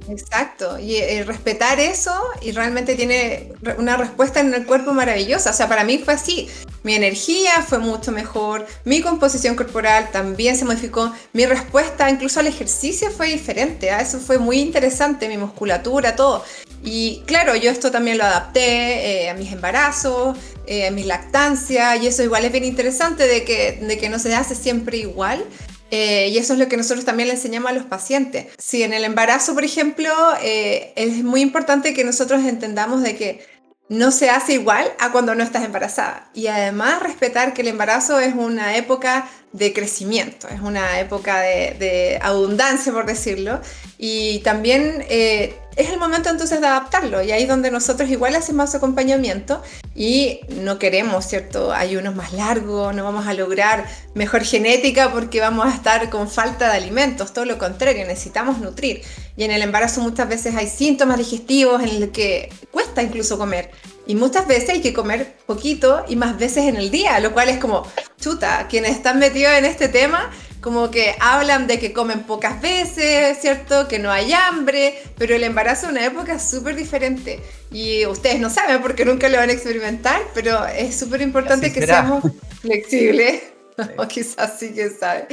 Exacto, 0.10 0.80
y 0.80 0.96
eh, 0.96 1.24
respetar 1.26 1.80
eso 1.80 2.14
y 2.42 2.52
realmente 2.52 2.96
tiene 2.96 3.52
una 3.78 3.98
respuesta 3.98 4.40
en 4.40 4.54
el 4.54 4.66
cuerpo 4.66 4.94
maravillosa. 4.94 5.50
O 5.50 5.54
sea, 5.54 5.68
para 5.68 5.84
mí 5.84 5.98
fue 5.98 6.14
así. 6.14 6.48
Mi 6.84 6.96
energía 6.96 7.62
fue 7.68 7.80
mucho 7.80 8.14
mejor, 8.14 8.66
mi 8.86 9.02
composición 9.02 9.56
corporal 9.56 10.10
también 10.12 10.56
se 10.56 10.64
modificó, 10.64 11.12
mi 11.34 11.46
respuesta 11.46 12.10
incluso 12.10 12.40
al 12.40 12.48
ejercicio 12.48 13.12
fue 13.12 13.28
diferente. 13.28 13.92
¿ah? 13.92 14.00
Eso 14.00 14.20
fue 14.20 14.38
muy 14.38 14.60
interesante, 14.60 15.28
mi 15.28 15.38
musculatura, 15.38 16.16
todo. 16.16 16.46
Y 16.84 17.24
claro, 17.26 17.56
yo 17.56 17.70
esto 17.70 17.92
también 17.92 18.18
lo 18.18 18.24
adapté 18.24 19.24
eh, 19.24 19.30
a 19.30 19.34
mis 19.34 19.52
embarazos, 19.52 20.38
eh, 20.66 20.88
a 20.88 20.92
mis 20.92 21.06
lactancias, 21.06 22.02
y 22.02 22.08
eso 22.08 22.24
igual 22.24 22.46
es 22.46 22.52
bien 22.52 22.64
interesante 22.64 23.28
de 23.28 23.44
que, 23.44 23.80
de 23.82 23.98
que 23.98 24.08
no 24.08 24.20
se 24.20 24.34
hace 24.34 24.56
siempre 24.56 24.98
igual. 24.98 25.44
Eh, 25.92 26.30
y 26.30 26.38
eso 26.38 26.54
es 26.54 26.60
lo 26.60 26.68
que 26.68 26.78
nosotros 26.78 27.06
también 27.06 27.28
le 27.28 27.36
enseñamos 27.36 27.72
a 27.72 27.74
los 27.74 27.86
pacientes. 27.86 28.48
Si 28.58 28.84
en 28.84 28.94
el 28.94 29.04
embarazo, 29.04 29.54
por 29.54 29.64
ejemplo, 29.64 30.10
eh, 30.42 30.94
es 30.96 31.24
muy 31.24 31.42
importante 31.42 31.94
que 31.94 32.04
nosotros 32.04 32.44
entendamos 32.44 33.02
de 33.04 33.16
que 33.16 33.46
no 33.90 34.12
se 34.12 34.30
hace 34.30 34.54
igual 34.54 34.92
a 35.00 35.12
cuando 35.12 35.34
no 35.34 35.44
estás 35.44 35.64
embarazada. 35.64 36.30
Y 36.34 36.48
además 36.48 37.02
respetar 37.02 37.54
que 37.54 37.62
el 37.62 37.70
embarazo 37.70 38.20
es 38.20 38.36
una 38.36 38.76
época 38.76 39.30
de 39.54 39.72
crecimiento, 39.72 40.50
es 40.50 40.60
una 40.60 41.00
época 41.00 41.40
de, 41.40 42.20
abundancia, 42.22 42.92
por 42.92 43.06
decirlo. 43.06 43.62
Y 43.98 44.40
también 44.40 45.06
eh, 45.10 45.56
es 45.78 45.92
el 45.92 46.00
momento 46.00 46.30
entonces 46.30 46.60
de 46.60 46.66
adaptarlo 46.66 47.22
y 47.22 47.32
ahí 47.32 47.44
es 47.44 47.48
donde 47.48 47.70
nosotros 47.70 48.10
igual 48.10 48.36
hacemos 48.36 48.74
acompañamiento 48.74 49.62
y 49.96 50.42
no 50.50 50.80
queremos, 50.80 51.26
¿cierto? 51.26 51.72
Ayunos 51.72 52.16
más 52.16 52.34
largos, 52.34 52.96
no 52.96 53.04
vamos 53.04 53.28
a 53.28 53.36
lograr 53.36 53.86
mejor 54.16 54.44
genética 54.44 55.12
porque 55.12 55.40
vamos 55.40 55.68
a 55.68 55.76
estar 55.76 56.10
con 56.10 56.28
falta 56.30 56.72
de 56.72 56.78
alimentos, 56.78 57.32
todo 57.32 57.46
lo 57.46 57.60
contrario, 57.60 58.06
necesitamos 58.08 58.58
nutrir. 58.58 59.04
Y 59.38 59.44
en 59.44 59.52
el 59.52 59.62
embarazo 59.62 60.02
muchas 60.02 60.28
veces 60.28 60.56
hay 60.56 60.68
síntomas 60.68 61.20
digestivos 61.20 61.84
en 61.84 62.00
los 62.00 62.10
que 62.10 62.52
cuesta 62.72 63.04
incluso 63.04 63.38
comer. 63.38 63.70
Y 64.08 64.16
muchas 64.16 64.48
veces 64.48 64.70
hay 64.72 64.82
que 64.82 64.94
comer 64.94 65.36
poquito 65.46 66.06
y 66.08 66.16
más 66.16 66.40
veces 66.40 66.66
en 66.66 66.78
el 66.78 66.90
día, 66.90 67.20
lo 67.20 67.34
cual 67.34 67.50
es 67.50 67.60
como, 67.60 67.86
chuta, 68.20 68.68
quienes 68.68 68.92
están 68.92 69.20
metidos 69.20 69.54
en 69.54 69.66
este 69.66 69.90
tema 69.90 70.32
como 70.62 70.92
que 70.92 71.16
hablan 71.20 71.68
de 71.68 71.80
que 71.80 71.94
comen 71.94 72.24
pocas 72.24 72.62
veces, 72.62 73.38
¿cierto? 73.40 73.88
Que 73.88 74.00
no 74.00 74.12
hay 74.12 74.34
hambre, 74.34 75.02
pero 75.18 75.36
el 75.36 75.44
embarazo 75.44 75.86
es 75.86 75.92
una 75.92 76.06
época 76.06 76.40
súper 76.40 76.76
diferente. 76.76 77.40
Y 77.72 78.06
ustedes 78.06 78.40
no 78.40 78.50
saben 78.50 78.82
porque 78.82 79.06
nunca 79.06 79.30
lo 79.30 79.38
van 79.38 79.50
a 79.50 79.54
experimentar, 79.54 80.22
pero 80.34 80.66
es 80.66 80.98
súper 80.98 81.22
importante 81.22 81.72
que 81.72 81.86
seamos 81.86 82.24
flexibles. 82.62 83.44
o 83.98 84.08
quizás 84.08 84.58
sí 84.60 84.74
que 84.74 84.90
saben. 84.90 85.28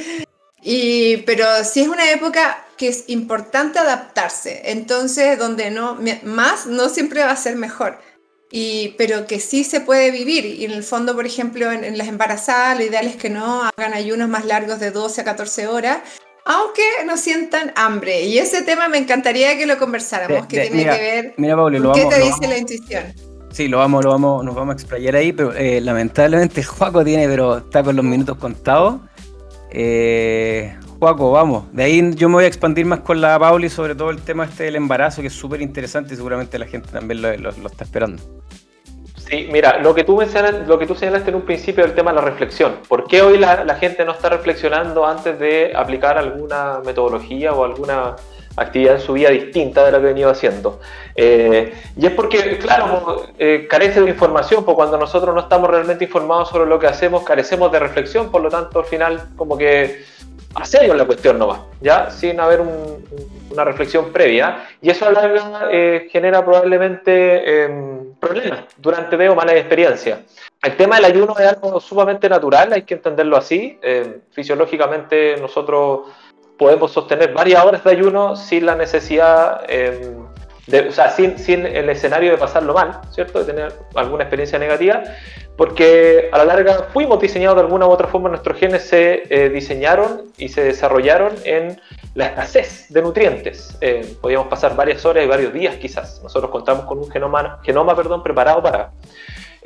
Y, 0.63 1.19
pero 1.19 1.47
sí 1.65 1.83
es 1.83 1.89
una 1.89 2.11
época 2.11 2.65
que 2.77 2.89
es 2.89 3.05
importante 3.09 3.79
adaptarse. 3.79 4.63
Entonces, 4.71 5.39
donde 5.39 5.71
no, 5.71 5.99
más 6.25 6.67
no 6.67 6.89
siempre 6.89 7.23
va 7.23 7.31
a 7.31 7.37
ser 7.37 7.57
mejor 7.57 7.99
pero 8.97 9.27
que 9.27 9.41
sí 9.41 9.65
se 9.65 9.81
puede 9.81 10.11
vivir. 10.11 10.45
Y 10.45 10.65
en 10.65 10.73
el 10.73 10.83
fondo, 10.83 11.15
por 11.15 11.27
ejemplo, 11.27 11.71
en, 11.73 11.97
las 11.99 12.09
embarazadas, 12.09 12.79
lo 12.79 12.85
ideal 12.85 13.07
es 13.07 13.17
que 13.17 13.31
no 13.31 13.63
hagan 13.77 13.95
ayunos 13.95 14.29
más 14.29 14.45
largos 14.45 14.81
de 14.81 14.91
12 14.91 15.21
a 15.21 15.25
14 15.25 15.67
horas, 15.67 15.99
aunque 16.45 16.83
no 17.07 17.17
sientan 17.17 17.73
hambre. 17.77 18.23
Y 18.23 18.39
ese 18.39 18.63
tema 18.63 18.89
me 18.89 18.99
encantaría 18.99 19.57
que 19.57 19.67
lo 19.67 19.79
conversáramos, 19.79 20.47
que 20.47 20.69
tiene 20.69 20.85
que 20.85 21.01
ver 21.01 21.35
mira, 21.37 21.57
Pablo, 21.57 21.93
qué 21.93 22.07
te 22.07 22.21
dice 22.21 22.47
la 22.49 22.59
intuición. 22.59 23.05
Sí, 23.51 23.69
lo 23.69 23.79
vamos, 23.79 24.05
lo 24.05 24.11
vamos, 24.11 24.45
nos 24.45 24.55
vamos 24.55 24.73
a 24.73 24.75
explayar 24.75 25.15
ahí, 25.15 25.33
pero 25.33 25.55
eh, 25.55 25.81
lamentablemente 25.81 26.63
Juaco 26.65 27.05
tiene, 27.05 27.29
pero 27.29 27.59
está 27.59 27.83
con 27.83 27.97
los 27.97 28.05
minutos 28.05 28.37
contados. 28.37 29.01
Eh, 29.71 30.77
Vamos. 31.13 31.73
De 31.73 31.85
ahí 31.85 32.15
yo 32.15 32.29
me 32.29 32.37
voy 32.37 32.45
a 32.45 32.47
expandir 32.47 32.87
más 32.87 33.01
con 33.01 33.21
la 33.21 33.39
Pauli 33.39 33.69
sobre 33.69 33.95
todo 33.95 34.11
el 34.11 34.23
tema 34.23 34.45
este 34.45 34.65
del 34.65 34.77
embarazo, 34.77 35.21
que 35.21 35.29
es 35.29 35.35
súper 35.35 35.61
interesante 35.61 36.15
y 36.15 36.17
seguramente 36.17 36.59
la 36.59 36.67
gente 36.67 36.89
también 36.91 37.21
lo, 37.21 37.51
está 37.51 37.85
esperando. 37.85 38.23
Sí, 39.17 39.49
mira, 39.51 39.79
lo 39.79 39.95
que, 39.95 40.05
tú 40.05 40.21
lo 40.67 40.79
que 40.79 40.87
tú 40.87 40.95
señalaste 40.95 41.31
en 41.31 41.37
un 41.37 41.43
principio 41.43 41.85
del 41.85 41.95
tema 41.95 42.11
de 42.11 42.17
la 42.17 42.23
reflexión. 42.23 42.77
¿Por 42.89 43.07
qué 43.07 43.23
hoy 43.23 43.39
la, 43.39 43.75
gente 43.77 44.05
no 44.05 44.13
está 44.13 44.29
reflexionando 44.29 45.07
antes 45.07 45.39
de 45.39 45.73
aplicar 45.75 46.19
alguna 46.19 46.81
metodología 46.85 47.53
o 47.53 47.65
alguna 47.65 48.17
actividad 48.57 48.95
en 48.95 49.01
su 49.01 49.15
vida 49.15 49.31
distinta 49.31 49.85
de 49.85 49.93
la 49.93 49.99
que 49.99 50.07
venido 50.07 50.31
haciendo. 50.31 50.81
Eh, 51.17 51.75
y 51.97 52.07
es 52.07 52.13
porque, 52.13 52.59
claro, 52.59 53.27
eh, 53.39 53.67
carece 53.69 54.01
de 54.01 54.11
información, 54.11 54.65
porque 54.65 54.77
cuando 54.77 54.99
nosotros 54.99 55.35
no 55.35 55.41
estamos 55.41 55.69
realmente 55.69 56.05
informados 56.05 56.51
sobre 56.51 56.69
lo 56.69 56.79
que 56.79 56.87
hacemos, 56.87 57.25
carecemos 57.25 57.73
de 57.73 57.81
reflexión, 57.81 58.31
por 58.31 58.43
lo 58.43 58.49
tanto, 58.49 58.79
al 58.79 58.85
final, 58.85 59.29
como 59.37 59.59
que 59.59 60.05
a 60.55 60.65
serio 60.65 60.95
la 60.95 61.05
cuestión 61.05 61.39
no 61.39 61.49
va, 61.49 61.67
¿ya? 61.81 62.11
Sin 62.11 62.39
haber 62.39 62.61
una 62.61 63.65
reflexión 63.65 64.13
previa. 64.13 64.67
Y 64.81 64.91
eso 64.91 65.07
a 65.07 65.13
la 65.13 65.69
eh, 65.71 66.09
genera 66.11 66.45
probablemente 66.45 67.65
em, 67.65 68.15
problemas 68.15 68.65
durante 68.77 69.17
veo 69.17 69.35
malas 69.35 69.57
experiencias. 69.57 70.21
El 70.63 70.77
tema 70.77 70.97
del 70.97 71.07
ayuno 71.07 71.35
es 71.39 71.47
algo 71.47 71.81
sumamente 71.81 72.29
natural, 72.29 72.73
hay 72.73 72.83
que 72.83 72.95
entenderlo 72.95 73.37
así. 73.37 73.79
Em, 73.83 74.21
fisiológicamente 74.31 75.37
nosotros 75.39 76.09
podemos 76.57 76.93
sostener 76.93 77.33
varias 77.33 77.65
horas 77.65 77.83
de 77.83 77.91
ayuno 77.91 78.37
sin 78.37 78.67
la 78.67 78.77
necesidad, 78.77 79.63
em, 79.69 80.25
de, 80.67 80.89
o 80.89 80.93
sea, 80.93 81.11
sin, 81.11 81.39
sin 81.39 81.67
el 81.67 81.89
escenario 81.91 82.31
de 82.31 82.39
pasarlo 82.39 82.75
mal, 82.75 83.01
¿cierto? 83.11 83.41
De 83.41 83.53
tener 83.53 83.73
alguna 83.95 84.25
experiencia 84.25 84.59
negativa 84.59 85.03
porque 85.57 86.31
a 86.33 86.39
la 86.39 86.45
larga 86.45 86.89
fuimos 86.93 87.21
diseñados 87.21 87.57
de 87.57 87.63
alguna 87.63 87.87
u 87.87 87.91
otra 87.91 88.09
forma, 88.09 88.29
nuestros 88.29 88.59
genes 88.59 88.83
se 88.83 89.23
eh, 89.29 89.49
diseñaron 89.51 90.25
y 90.37 90.49
se 90.49 90.65
desarrollaron 90.65 91.33
en 91.45 91.81
la 92.15 92.27
escasez 92.27 92.87
de 92.89 93.03
nutrientes. 93.03 93.77
Eh, 93.81 94.17
podíamos 94.21 94.49
pasar 94.49 94.75
varias 94.75 95.05
horas 95.05 95.25
y 95.25 95.29
varios 95.29 95.53
días 95.53 95.77
quizás. 95.77 96.21
Nosotros 96.23 96.51
contamos 96.51 96.87
con 96.87 96.99
un 96.99 97.11
genoma, 97.11 97.61
genoma 97.63 97.95
perdón, 97.95 98.23
preparado 98.23 98.63
para... 98.63 98.91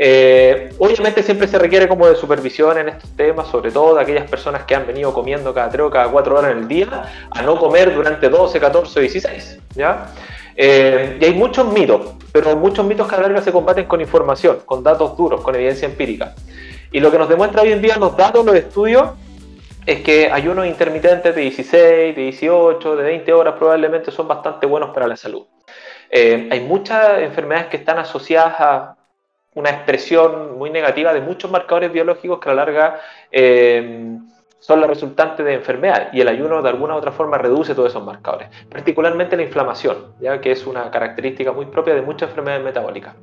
Eh, 0.00 0.72
obviamente 0.78 1.24
siempre 1.24 1.48
se 1.48 1.58
requiere 1.58 1.88
como 1.88 2.06
de 2.06 2.14
supervisión 2.14 2.78
en 2.78 2.90
estos 2.90 3.10
temas, 3.16 3.48
sobre 3.48 3.72
todo 3.72 3.96
de 3.96 4.02
aquellas 4.02 4.30
personas 4.30 4.62
que 4.62 4.76
han 4.76 4.86
venido 4.86 5.12
comiendo 5.12 5.52
cada 5.52 5.70
3 5.70 5.86
o 5.86 5.90
cada 5.90 6.08
4 6.08 6.38
horas 6.38 6.52
en 6.52 6.58
el 6.58 6.68
día, 6.68 7.26
a 7.30 7.42
no 7.42 7.58
comer 7.58 7.92
durante 7.94 8.28
12, 8.28 8.60
14, 8.60 9.00
16. 9.00 9.58
¿ya? 9.74 10.06
Eh, 10.60 11.18
y 11.20 11.24
hay 11.24 11.34
muchos 11.34 11.72
mitos, 11.72 12.14
pero 12.32 12.56
muchos 12.56 12.84
mitos 12.84 13.06
que 13.06 13.14
a 13.14 13.18
la 13.18 13.28
larga 13.28 13.42
se 13.42 13.52
combaten 13.52 13.86
con 13.86 14.00
información, 14.00 14.58
con 14.64 14.82
datos 14.82 15.16
duros, 15.16 15.40
con 15.40 15.54
evidencia 15.54 15.86
empírica. 15.86 16.34
Y 16.90 16.98
lo 16.98 17.12
que 17.12 17.18
nos 17.18 17.28
demuestra 17.28 17.62
hoy 17.62 17.70
en 17.70 17.80
día 17.80 17.96
los 17.96 18.16
datos, 18.16 18.44
los 18.44 18.56
estudios, 18.56 19.10
es 19.86 20.00
que 20.00 20.32
ayunos 20.32 20.66
intermitentes 20.66 21.32
de 21.32 21.42
16, 21.42 22.16
de 22.16 22.22
18, 22.22 22.96
de 22.96 23.02
20 23.04 23.32
horas 23.32 23.54
probablemente 23.56 24.10
son 24.10 24.26
bastante 24.26 24.66
buenos 24.66 24.90
para 24.90 25.06
la 25.06 25.16
salud. 25.16 25.46
Eh, 26.10 26.48
hay 26.50 26.60
muchas 26.60 27.20
enfermedades 27.20 27.68
que 27.68 27.76
están 27.76 27.98
asociadas 27.98 28.54
a 28.58 28.96
una 29.54 29.70
expresión 29.70 30.58
muy 30.58 30.70
negativa 30.70 31.14
de 31.14 31.20
muchos 31.20 31.52
marcadores 31.52 31.92
biológicos 31.92 32.40
que 32.40 32.50
a 32.50 32.54
la 32.54 32.64
larga 32.64 33.00
eh, 33.30 34.18
son 34.60 34.80
las 34.80 34.90
resultantes 34.90 35.44
de 35.44 35.54
enfermedad 35.54 36.08
y 36.12 36.20
el 36.20 36.28
ayuno 36.28 36.62
de 36.62 36.68
alguna 36.68 36.94
u 36.94 36.98
otra 36.98 37.12
forma 37.12 37.38
reduce 37.38 37.74
todos 37.74 37.90
esos 37.90 38.04
marcadores, 38.04 38.48
particularmente 38.68 39.36
la 39.36 39.42
inflamación, 39.42 40.14
ya 40.20 40.40
que 40.40 40.52
es 40.52 40.66
una 40.66 40.90
característica 40.90 41.52
muy 41.52 41.66
propia 41.66 41.94
de 41.94 42.02
muchas 42.02 42.30
enfermedades 42.30 42.64
metabólicas. 42.64 43.14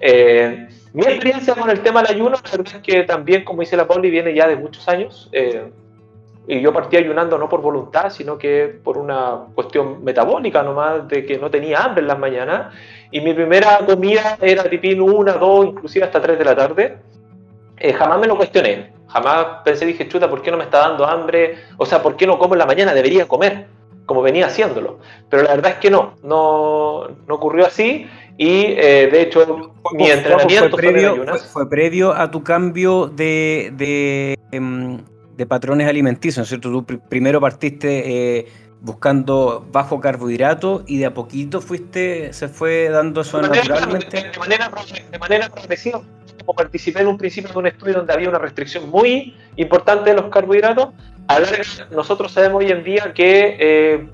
Eh, 0.00 0.68
mi 0.94 1.02
experiencia 1.02 1.54
con 1.54 1.70
el 1.70 1.80
tema 1.80 2.02
del 2.02 2.16
ayuno, 2.16 2.30
la 2.30 2.50
verdad 2.50 2.76
es 2.76 2.82
que 2.82 3.02
también, 3.04 3.44
como 3.44 3.60
dice 3.60 3.76
la 3.76 3.86
Pauli, 3.86 4.10
viene 4.10 4.34
ya 4.34 4.48
de 4.48 4.56
muchos 4.56 4.88
años. 4.88 5.28
Eh, 5.32 5.70
y 6.48 6.60
yo 6.60 6.72
partí 6.72 6.96
ayunando 6.96 7.38
no 7.38 7.48
por 7.48 7.60
voluntad, 7.60 8.10
sino 8.10 8.36
que 8.36 8.80
por 8.82 8.98
una 8.98 9.46
cuestión 9.54 10.02
metabólica 10.02 10.62
nomás, 10.64 11.06
de 11.06 11.24
que 11.24 11.38
no 11.38 11.48
tenía 11.48 11.84
hambre 11.84 12.00
en 12.00 12.08
las 12.08 12.18
mañanas. 12.18 12.74
Y 13.12 13.20
mi 13.20 13.34
primera 13.34 13.78
comida 13.86 14.36
era 14.40 14.64
tipín 14.64 15.00
una, 15.00 15.34
dos, 15.34 15.66
inclusive 15.66 16.06
hasta 16.06 16.20
tres 16.20 16.38
de 16.38 16.44
la 16.44 16.56
tarde. 16.56 16.98
Eh, 17.80 17.94
jamás 17.94 18.20
me 18.20 18.26
lo 18.26 18.36
cuestioné 18.36 18.92
Jamás 19.12 19.46
pensé, 19.64 19.86
dije, 19.86 20.08
chuta, 20.08 20.30
¿por 20.30 20.40
qué 20.40 20.50
no 20.52 20.56
me 20.56 20.64
está 20.64 20.78
dando 20.78 21.04
hambre? 21.04 21.56
O 21.78 21.86
sea, 21.86 22.00
¿por 22.00 22.16
qué 22.16 22.26
no 22.26 22.38
como 22.38 22.54
en 22.54 22.58
la 22.58 22.66
mañana? 22.66 22.94
Debería 22.94 23.26
comer, 23.26 23.66
como 24.06 24.22
venía 24.22 24.46
haciéndolo. 24.46 25.00
Pero 25.28 25.42
la 25.42 25.56
verdad 25.56 25.72
es 25.72 25.78
que 25.78 25.90
no, 25.90 26.14
no, 26.22 27.08
no 27.26 27.34
ocurrió 27.34 27.66
así. 27.66 28.06
Y 28.38 28.66
eh, 28.66 29.08
de 29.10 29.22
hecho, 29.22 29.72
mi 29.94 30.08
entrenamiento 30.08 30.70
fue 30.70 30.78
previo, 30.78 31.26
fue, 31.52 31.68
previo 31.68 32.12
a 32.14 32.30
tu 32.30 32.44
cambio 32.44 33.08
de, 33.08 33.72
de, 33.76 34.38
em, 34.52 34.98
de 35.36 35.46
patrones 35.46 35.88
alimenticios, 35.88 36.38
¿no 36.38 36.42
es 36.44 36.48
cierto? 36.48 36.70
Tú 36.70 37.00
primero 37.08 37.40
partiste 37.40 38.38
eh, 38.38 38.46
buscando 38.80 39.66
bajo 39.72 40.00
carbohidrato 40.00 40.84
y 40.86 40.98
de 40.98 41.06
a 41.06 41.14
poquito 41.14 41.60
fuiste, 41.60 42.32
se 42.32 42.48
fue 42.48 42.88
dando 42.88 43.22
eso 43.22 43.42
naturalmente. 43.42 44.30
De, 44.30 44.38
manera, 44.38 44.70
de 45.10 45.18
manera 45.18 45.48
progresiva 45.48 46.00
como 46.40 46.54
participé 46.54 47.00
en 47.00 47.08
un 47.08 47.18
principio 47.18 47.52
de 47.52 47.58
un 47.58 47.66
estudio 47.66 47.94
donde 47.94 48.12
había 48.12 48.28
una 48.28 48.38
restricción 48.38 48.88
muy 48.88 49.36
importante 49.56 50.10
de 50.10 50.16
los 50.16 50.30
carbohidratos, 50.30 50.88
a 51.28 51.38
nosotros 51.92 52.32
sabemos 52.32 52.64
hoy 52.64 52.70
en 52.70 52.82
día 52.82 53.12
que 53.14 53.56
eh, 53.60 54.08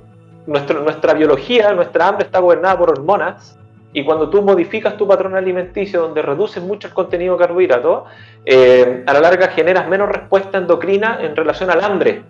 nuestra 0.46 1.14
biología, 1.14 1.72
nuestra 1.72 2.08
hambre 2.08 2.26
está 2.26 2.40
gobernada 2.40 2.78
por 2.78 2.90
hormonas 2.90 3.58
y 3.92 4.04
cuando 4.04 4.28
tú 4.28 4.42
modificas 4.42 4.96
tu 4.96 5.08
patrón 5.08 5.34
alimenticio 5.34 6.02
donde 6.02 6.20
reduces 6.20 6.62
mucho 6.62 6.88
el 6.88 6.94
contenido 6.94 7.34
de 7.34 7.46
carbohidratos, 7.46 8.04
eh, 8.44 9.02
a 9.06 9.12
la 9.14 9.20
larga 9.20 9.48
generas 9.48 9.88
menos 9.88 10.08
respuesta 10.08 10.58
endocrina 10.58 11.18
en 11.22 11.34
relación 11.34 11.70
al 11.70 11.82
hambre 11.82 12.22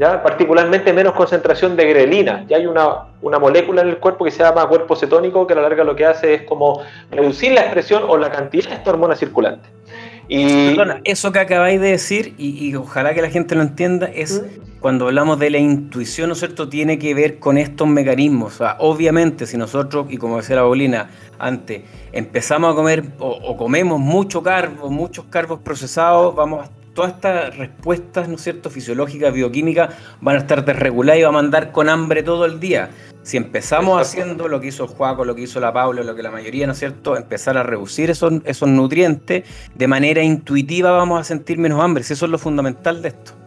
particularmente 0.00 0.92
menos 0.92 1.12
concentración 1.12 1.76
de 1.76 1.84
grelina. 1.86 2.44
Ya 2.48 2.56
hay 2.56 2.66
una, 2.66 3.04
una, 3.20 3.38
molécula 3.38 3.82
en 3.82 3.88
el 3.88 3.98
cuerpo 3.98 4.24
que 4.24 4.30
se 4.30 4.42
llama 4.42 4.66
cuerpo 4.66 4.96
cetónico 4.96 5.46
que 5.46 5.52
a 5.52 5.56
la 5.56 5.62
larga 5.62 5.84
lo 5.84 5.94
que 5.94 6.06
hace 6.06 6.34
es 6.34 6.42
como 6.42 6.80
reducir 7.10 7.52
la 7.52 7.62
expresión 7.62 8.04
o 8.08 8.16
la 8.16 8.30
cantidad 8.30 8.70
de 8.70 8.74
esta 8.76 8.90
hormona 8.90 9.14
circulante. 9.14 9.68
Y... 10.26 10.70
Perdona, 10.70 11.00
eso 11.04 11.32
que 11.32 11.40
acabáis 11.40 11.80
de 11.80 11.88
decir, 11.88 12.34
y, 12.38 12.74
ojalá 12.76 13.12
que 13.14 13.20
la 13.20 13.30
gente 13.30 13.54
lo 13.56 13.62
entienda, 13.62 14.06
es 14.06 14.42
cuando 14.78 15.06
hablamos 15.06 15.38
de 15.38 15.50
la 15.50 15.58
intuición, 15.58 16.28
¿no 16.28 16.32
es 16.32 16.38
cierto?, 16.38 16.68
tiene 16.68 16.98
que 16.98 17.12
ver 17.12 17.38
con 17.38 17.58
estos 17.58 17.86
mecanismos. 17.86 18.54
O 18.54 18.58
sea, 18.58 18.76
obviamente, 18.78 19.44
si 19.44 19.58
nosotros, 19.58 20.06
y 20.08 20.16
como 20.16 20.38
decía 20.38 20.56
la 20.56 20.62
Paulina 20.62 21.10
antes, 21.38 21.82
empezamos 22.12 22.72
a 22.72 22.76
comer 22.76 23.04
o, 23.18 23.28
o 23.28 23.56
comemos 23.56 23.98
mucho 23.98 24.42
carbo, 24.42 24.88
muchos 24.88 25.26
carbos 25.26 25.58
procesados, 25.60 26.34
vamos 26.34 26.66
a 26.66 26.79
todas 26.94 27.14
estas 27.14 27.56
respuestas, 27.56 28.28
¿no 28.28 28.36
es 28.36 28.42
cierto?, 28.42 28.70
fisiológicas, 28.70 29.32
bioquímicas, 29.32 29.94
van 30.20 30.36
a 30.36 30.38
estar 30.40 30.64
desreguladas 30.64 31.20
y 31.20 31.24
van 31.24 31.36
a 31.36 31.38
andar 31.38 31.72
con 31.72 31.88
hambre 31.88 32.22
todo 32.22 32.44
el 32.44 32.60
día. 32.60 32.90
Si 33.22 33.36
empezamos 33.36 34.00
haciendo 34.00 34.48
lo 34.48 34.60
que 34.60 34.68
hizo 34.68 34.86
Juaco, 34.86 35.24
lo 35.24 35.34
que 35.34 35.42
hizo 35.42 35.60
la 35.60 35.72
Paula, 35.72 36.02
lo 36.02 36.14
que 36.14 36.22
la 36.22 36.30
mayoría, 36.30 36.66
¿no 36.66 36.72
es 36.72 36.78
cierto?, 36.78 37.16
empezar 37.16 37.56
a 37.56 37.62
reducir 37.62 38.10
esos, 38.10 38.32
esos 38.44 38.68
nutrientes, 38.68 39.44
de 39.74 39.88
manera 39.88 40.22
intuitiva 40.22 40.90
vamos 40.90 41.20
a 41.20 41.24
sentir 41.24 41.58
menos 41.58 41.80
hambre. 41.80 42.02
eso 42.02 42.14
es 42.14 42.30
lo 42.30 42.38
fundamental 42.38 43.02
de 43.02 43.08
esto. 43.08 43.40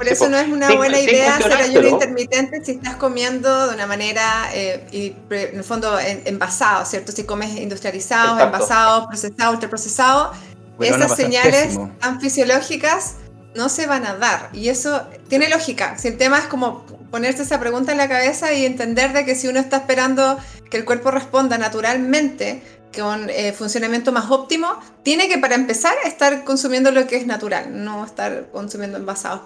Por 0.00 0.08
eso 0.08 0.30
no 0.30 0.38
es 0.38 0.48
una 0.48 0.74
buena 0.76 0.98
idea 0.98 1.36
hacer 1.36 1.52
ayuno 1.52 1.88
intermitente 1.88 2.64
si 2.64 2.72
estás 2.72 2.96
comiendo 2.96 3.68
de 3.68 3.74
una 3.74 3.86
manera, 3.86 4.48
eh, 4.54 4.86
y 4.90 5.14
en 5.28 5.58
el 5.58 5.62
fondo, 5.62 5.98
envasado, 6.24 6.86
¿cierto? 6.86 7.12
Si 7.12 7.24
comes 7.24 7.54
industrializado, 7.58 8.40
envasado, 8.40 9.06
procesado, 9.08 9.52
ultraprocesado, 9.52 10.32
esas 10.80 11.16
señales 11.16 11.78
tan 11.98 12.20
fisiológicas 12.20 13.16
no 13.54 13.68
se 13.68 13.86
van 13.86 14.06
a 14.06 14.14
dar. 14.16 14.50
Y 14.52 14.68
eso 14.68 15.02
tiene 15.28 15.48
lógica. 15.48 15.98
Si 15.98 16.08
el 16.08 16.16
tema 16.16 16.38
es 16.38 16.44
como 16.44 16.84
ponerse 17.10 17.42
esa 17.42 17.58
pregunta 17.58 17.92
en 17.92 17.98
la 17.98 18.08
cabeza 18.08 18.52
y 18.52 18.64
entender 18.64 19.12
de 19.12 19.24
que 19.24 19.34
si 19.34 19.48
uno 19.48 19.58
está 19.58 19.78
esperando 19.78 20.38
que 20.70 20.76
el 20.76 20.84
cuerpo 20.84 21.10
responda 21.10 21.58
naturalmente 21.58 22.62
con 22.96 23.28
eh, 23.30 23.52
funcionamiento 23.52 24.12
más 24.12 24.30
óptimo, 24.30 24.68
tiene 25.02 25.28
que 25.28 25.38
para 25.38 25.54
empezar 25.54 25.94
estar 26.04 26.44
consumiendo 26.44 26.90
lo 26.90 27.06
que 27.06 27.16
es 27.16 27.26
natural, 27.26 27.84
no 27.84 28.04
estar 28.04 28.48
consumiendo 28.50 28.98
envasados. 28.98 29.42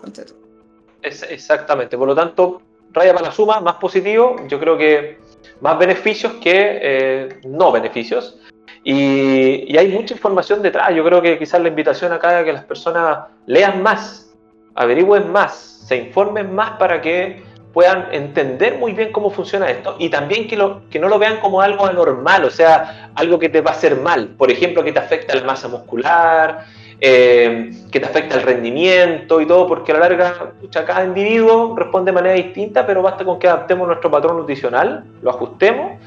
Es, 1.03 1.23
exactamente, 1.23 1.99
por 1.99 2.09
lo 2.09 2.15
tanto, 2.15 2.63
raya 2.93 3.13
para 3.13 3.27
la 3.29 3.33
suma, 3.33 3.61
más 3.61 3.77
positivo, 3.77 4.37
yo 4.49 4.59
creo 4.59 4.79
que 4.79 5.19
más 5.61 5.79
beneficios 5.79 6.35
que 6.35 6.79
eh, 6.83 7.29
no 7.45 7.73
beneficios. 7.73 8.39
Y, 8.83 9.77
hay 9.77 9.89
mucha 9.89 10.15
información 10.15 10.63
detrás. 10.63 10.95
Yo 10.95 11.05
creo 11.05 11.23
que 11.23 11.39
quizás 11.39 11.61
la 11.61 11.69
invitación 11.69 12.13
acá 12.13 12.41
es 12.41 12.45
que 12.45 12.53
las 12.53 12.65
personas 12.65 13.19
lean 13.47 13.83
más, 13.83 14.35
averigüen 14.75 15.33
más, 15.33 15.55
se 15.87 15.97
informen 15.97 16.55
más 16.55 16.73
para 16.73 17.01
que 17.01 17.43
puedan 17.73 18.13
entender 18.13 18.79
muy 18.79 18.93
bien 18.93 19.11
cómo 19.11 19.31
funciona 19.31 19.69
esto 19.69 19.97
y 19.99 20.09
también 20.09 20.47
que, 20.47 20.57
lo, 20.57 20.89
que 20.89 21.01
no 21.01 21.09
lo 21.09 21.19
vean 21.19 21.41
como 21.41 21.61
algo 21.61 21.85
anormal, 21.87 22.45
o 22.45 22.51
sea, 22.51 23.11
algo 23.17 23.39
que 23.39 23.49
te 23.49 23.63
va 23.63 23.73
a 23.73 23.75
hacer 23.75 23.97
mal. 23.97 24.29
Por 24.39 24.51
ejemplo, 24.51 24.85
que 24.85 24.93
te 24.93 25.01
afecta 25.01 25.35
la 25.35 25.43
masa 25.43 25.67
muscular, 25.67 26.67
eh, 27.01 27.71
que 27.91 28.01
te 28.01 28.07
afecta 28.07 28.37
el 28.37 28.43
rendimiento 28.43 29.41
y 29.41 29.47
todo, 29.47 29.67
porque 29.67 29.93
a 29.93 29.99
la 29.99 30.09
larga, 30.09 30.53
cada 30.71 31.05
individuo 31.05 31.75
responde 31.77 32.11
de 32.11 32.15
manera 32.15 32.35
distinta, 32.35 32.87
pero 32.87 33.03
basta 33.03 33.25
con 33.25 33.39
que 33.39 33.49
adaptemos 33.49 33.87
nuestro 33.87 34.11
patrón 34.11 34.37
nutricional, 34.39 35.05
lo 35.23 35.31
ajustemos 35.31 35.99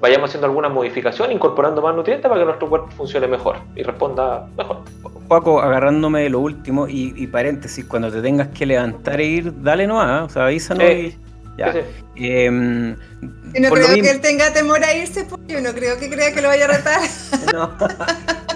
vayamos 0.00 0.30
haciendo 0.30 0.46
alguna 0.46 0.68
modificación, 0.68 1.30
incorporando 1.30 1.82
más 1.82 1.94
nutrientes 1.94 2.28
para 2.28 2.40
que 2.40 2.46
nuestro 2.46 2.68
cuerpo 2.68 2.88
funcione 2.96 3.26
mejor 3.26 3.58
y 3.76 3.82
responda 3.82 4.48
mejor. 4.56 4.78
Paco, 5.28 5.60
agarrándome 5.60 6.22
de 6.22 6.30
lo 6.30 6.40
último 6.40 6.86
y, 6.88 7.26
paréntesis, 7.26 7.84
cuando 7.84 8.10
te 8.10 8.20
tengas 8.22 8.48
que 8.48 8.66
levantar 8.66 9.20
e 9.20 9.24
ir, 9.24 9.62
dale 9.62 9.86
nomás, 9.86 10.22
o 10.22 10.28
sea, 10.30 10.46
avísanos 10.46 10.90
y 10.90 11.16
ya. 11.56 11.74
Em, 12.16 12.92
no 12.92 13.70
creo 13.70 13.94
que 13.94 14.10
él 14.10 14.20
tenga 14.20 14.52
temor 14.52 14.82
a 14.82 14.94
irse, 14.94 15.24
porque 15.24 15.54
yo 15.54 15.60
no 15.60 15.72
creo 15.72 15.98
que 15.98 16.08
crea 16.08 16.32
que 16.32 16.40
lo 16.40 16.48
vaya 16.48 16.64
a 16.64 16.68
retar. 16.68 17.00
no. 17.52 17.70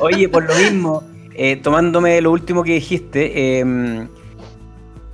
Oye, 0.01 0.29
por 0.29 0.45
lo 0.45 0.55
mismo, 0.55 1.05
eh, 1.35 1.57
tomándome 1.57 2.21
lo 2.21 2.31
último 2.31 2.63
que 2.65 2.73
dijiste, 2.73 3.59
eh, 3.61 4.07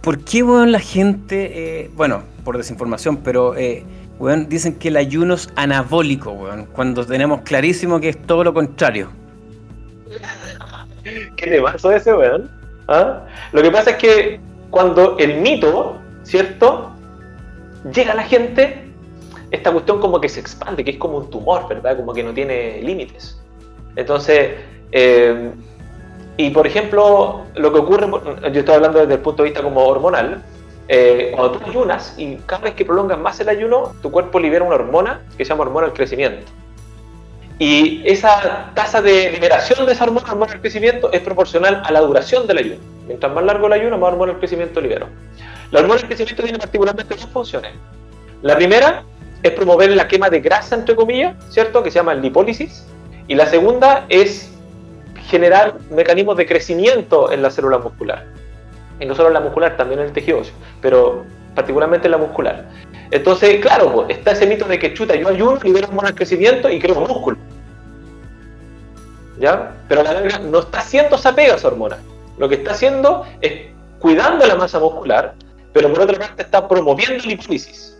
¿por 0.01 0.19
qué, 0.25 0.43
bueno, 0.43 0.67
la 0.67 0.81
gente, 0.81 1.83
eh, 1.83 1.91
bueno, 1.95 2.23
por 2.45 2.57
desinformación, 2.57 3.19
pero... 3.19 3.57
Eh, 3.57 3.85
dicen 4.49 4.75
que 4.75 4.89
el 4.89 4.99
ayuno 4.99 5.35
es 5.35 5.49
anabólico, 5.57 6.37
cuando 6.73 7.07
tenemos 7.07 7.41
clarísimo 7.41 8.01
que 8.01 8.11
es 8.11 8.23
todo 8.27 8.45
lo 8.45 8.53
contrario. 8.53 9.09
¿Qué 11.37 11.47
le 11.47 11.63
pasó 11.63 11.91
ese, 11.91 12.15
weón? 12.15 12.51
¿Ah? 12.89 13.25
Lo 13.53 13.63
que 13.63 13.71
pasa 13.71 13.93
es 13.93 13.97
que 13.97 14.41
cuando 14.71 15.17
el 15.19 15.41
mito, 15.41 15.99
¿cierto? 16.23 16.93
Llega 17.95 18.13
a 18.13 18.15
la 18.15 18.25
gente, 18.25 18.91
esta 19.51 19.73
cuestión 19.73 20.01
como 20.01 20.21
que 20.21 20.29
se 20.29 20.41
expande, 20.41 20.85
que 20.85 20.91
es 20.93 20.99
como 20.99 21.19
un 21.19 21.31
tumor, 21.31 21.67
¿verdad? 21.69 21.97
Como 21.97 22.13
que 22.13 22.23
no 22.23 22.35
tiene 22.35 22.83
límites. 22.83 23.41
Entonces, 23.97 24.51
eh, 24.93 25.51
y 26.43 26.49
por 26.49 26.67
ejemplo, 26.67 27.45
lo 27.55 27.71
que 27.71 27.81
ocurre, 27.81 28.09
yo 28.51 28.61
estoy 28.61 28.75
hablando 28.75 28.99
desde 29.01 29.13
el 29.13 29.21
punto 29.21 29.43
de 29.43 29.51
vista 29.51 29.63
como 29.63 29.85
hormonal, 29.85 30.43
eh, 30.89 31.33
cuando 31.37 31.59
tú 31.59 31.69
ayunas 31.69 32.15
y 32.17 32.37
cada 32.47 32.63
vez 32.63 32.75
que 32.75 32.87
prolongas 32.87 33.19
más 33.19 33.39
el 33.41 33.51
ayuno, 33.51 33.93
tu 34.01 34.11
cuerpo 34.11 34.41
libera 34.41 34.65
una 34.65 34.77
hormona 34.77 35.21
que 35.37 35.45
se 35.45 35.51
llama 35.51 35.65
hormona 35.65 35.89
del 35.89 35.95
crecimiento. 35.95 36.51
Y 37.59 38.01
esa 38.07 38.73
tasa 38.75 39.03
de 39.03 39.31
liberación 39.33 39.85
de 39.85 39.93
esa 39.93 40.05
hormona, 40.05 40.33
hormona 40.33 40.53
del 40.53 40.63
crecimiento, 40.63 41.13
es 41.13 41.21
proporcional 41.21 41.83
a 41.85 41.93
la 41.93 42.01
duración 42.01 42.47
del 42.47 42.57
ayuno. 42.57 42.81
Mientras 43.07 43.31
más 43.35 43.45
largo 43.45 43.67
el 43.67 43.75
ayuno, 43.75 43.99
más 43.99 44.11
hormona 44.11 44.33
del 44.33 44.39
crecimiento 44.39 44.81
libero. 44.81 45.09
La 45.71 45.81
hormona 45.81 46.01
del 46.01 46.07
crecimiento 46.07 46.43
tiene 46.43 46.59
particularmente 46.59 47.17
dos 47.17 47.27
funciones. 47.27 47.73
La 48.41 48.57
primera 48.57 49.03
es 49.43 49.51
promover 49.51 49.95
la 49.95 50.09
quema 50.09 50.31
de 50.31 50.41
grasa, 50.41 50.75
entre 50.75 50.97
comillas, 50.97 51.37
¿cierto? 51.51 51.83
Que 51.83 51.91
se 51.91 51.99
llama 51.99 52.15
lipólisis. 52.15 52.87
Y 53.29 53.35
la 53.35 53.45
segunda 53.45 54.07
es 54.09 54.50
generar 55.31 55.75
mecanismos 55.91 56.37
de 56.37 56.47
crecimiento 56.47 57.31
en 57.33 57.43
la 57.43 57.51
célula 57.51 57.79
muscular 57.79 58.27
y 59.01 59.07
no 59.07 59.15
solo 59.15 59.29
en 59.29 59.35
la 59.35 59.41
muscular, 59.41 59.77
también 59.77 60.01
en 60.01 60.07
el 60.07 60.13
tejido 60.13 60.41
óseo, 60.41 60.55
pero 60.83 61.25
particularmente 61.55 62.07
en 62.07 62.13
la 62.13 62.19
muscular. 62.19 62.69
Entonces, 63.11 63.61
claro, 63.61 63.93
pues, 63.93 64.11
está 64.11 64.33
ese 64.33 64.47
mito 64.47 64.67
de 64.67 64.79
que 64.79 64.95
chuta, 64.95 65.15
yo 65.17 65.29
ayuno, 65.29 65.59
libero 65.63 65.89
hormonas 65.89 66.11
al 66.11 66.17
crecimiento 66.17 66.69
y 66.69 66.79
creo 66.79 67.01
músculo. 67.01 67.39
¿Ya? 69.39 69.75
Pero 69.89 70.03
la 70.03 70.13
larga 70.13 70.39
no 70.39 70.59
está 70.59 70.81
haciendo 70.81 71.17
esa 71.17 71.35
pega 71.35 71.55
esa 71.55 71.69
hormona. 71.69 71.97
Lo 72.39 72.49
que 72.49 72.57
está 72.57 72.73
haciendo 72.73 73.25
es 73.41 73.71
cuidando 73.99 74.47
la 74.47 74.55
masa 74.55 74.79
muscular, 74.79 75.35
pero 75.73 75.91
por 75.91 76.01
otra 76.01 76.19
parte 76.19 76.43
está 76.43 76.69
promoviendo 76.69 77.25
la 77.25 77.33
hipófisis. 77.33 77.99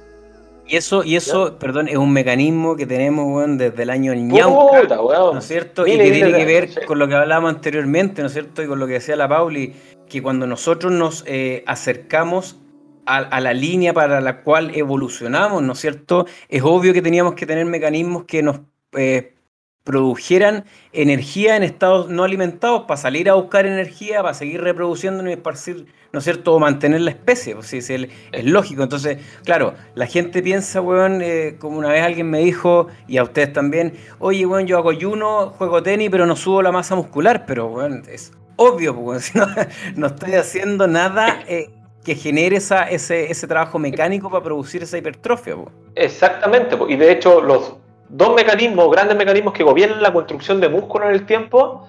Y 0.71 0.77
eso, 0.77 1.03
y 1.03 1.17
eso, 1.17 1.59
perdón, 1.59 1.89
es 1.89 1.97
un 1.97 2.13
mecanismo 2.13 2.77
que 2.77 2.87
tenemos 2.87 3.45
desde 3.59 3.83
el 3.83 3.91
año 3.91 4.15
Ñauca, 4.15 4.85
¿no 4.87 5.39
es 5.39 5.45
cierto? 5.45 5.85
y 5.85 5.99
que 5.99 6.13
tiene 6.13 6.33
que 6.33 6.45
ver 6.45 6.87
con 6.87 7.01
lo 7.01 7.09
que 7.09 7.17
hablábamos 7.17 7.55
anteriormente, 7.55 8.23
¿no 8.23 8.29
es 8.29 8.35
cierto? 8.35 8.63
Y 8.63 8.69
con 8.69 8.79
lo 8.79 8.87
que 8.87 8.93
decía 8.93 9.17
la 9.17 9.29
Pauli, 9.29 9.75
que 10.09 10.23
cuando 10.23 10.47
nosotros 10.47 10.93
nos 10.93 11.25
eh, 11.27 11.65
acercamos 11.67 12.61
a, 13.05 13.41
la 13.41 13.53
línea 13.53 13.93
para 13.93 14.21
la 14.21 14.43
cual 14.43 14.71
evolucionamos, 14.73 15.61
¿no 15.61 15.73
es 15.73 15.81
cierto? 15.81 16.27
Es 16.49 16.63
obvio 16.63 16.93
que 16.93 17.03
teníamos 17.03 17.35
que 17.35 17.47
tener 17.47 17.67
mecanismos 17.67 18.23
que 18.23 18.41
nos 18.45 18.61
eh, 18.93 19.35
produjeran 19.85 20.65
energía 20.93 21.57
en 21.57 21.63
estados 21.63 22.09
no 22.11 22.25
alimentados 22.25 22.83
para 22.83 22.97
salir 22.97 23.31
a 23.31 23.35
buscar 23.35 23.67
energía, 23.67 24.23
para 24.23 24.35
seguir 24.35 24.61
reproduciéndonos 24.61 25.31
y 25.31 25.35
esparcir, 25.35 25.87
¿no 26.13 26.19
es 26.19 26.25
cierto?, 26.25 26.55
o 26.55 26.59
mantener 26.59 27.01
la 27.01 27.11
especie, 27.11 27.55
pues, 27.55 27.73
es, 27.73 27.89
es, 27.91 28.09
lógico. 28.45 28.83
Entonces, 28.83 29.19
claro, 29.45 29.75
la 29.95 30.07
gente 30.07 30.43
piensa, 30.43 30.81
weón, 30.81 31.21
eh, 31.23 31.57
como 31.59 31.79
una 31.79 31.89
vez 31.89 32.03
alguien 32.03 32.29
me 32.29 32.41
dijo, 32.41 32.89
y 33.09 33.17
a 33.17 33.23
ustedes 33.23 33.53
también, 33.53 33.95
oye, 34.19 34.45
weón, 34.45 34.67
yo 34.67 34.77
hago 34.77 34.91
ayuno, 34.91 35.55
juego 35.57 35.83
tenis, 35.83 36.11
pero 36.11 36.27
no 36.27 36.37
subo 36.37 36.63
la 36.63 36.73
masa 36.73 36.95
muscular, 36.95 37.45
pero, 37.47 37.67
weón, 37.67 38.03
es 38.09 38.33
obvio, 38.57 38.95
pues, 38.95 39.33
no, 39.97 40.07
estoy 40.07 40.35
haciendo 40.35 40.87
nada 40.87 41.43
eh, 41.49 41.71
que 42.05 42.15
genere 42.15 42.59
ese, 42.59 43.47
trabajo 43.49 43.79
mecánico 43.79 44.31
para 44.31 44.45
producir 44.45 44.83
esa 44.83 44.99
hipertrofia. 44.99 45.57
Pues. 45.57 45.69
Exactamente, 45.95 46.77
y 46.89 46.97
de 46.97 47.13
hecho 47.13 47.41
los 47.41 47.80
dos 48.11 48.35
mecanismos, 48.35 48.91
grandes 48.91 49.17
mecanismos 49.17 49.55
que 49.55 49.63
gobiernan 49.63 50.03
la 50.03 50.13
construcción 50.13 50.61
de 50.61 50.69
músculo 50.69 51.07
en 51.07 51.13
el 51.13 51.27
tiempo, 51.27 51.87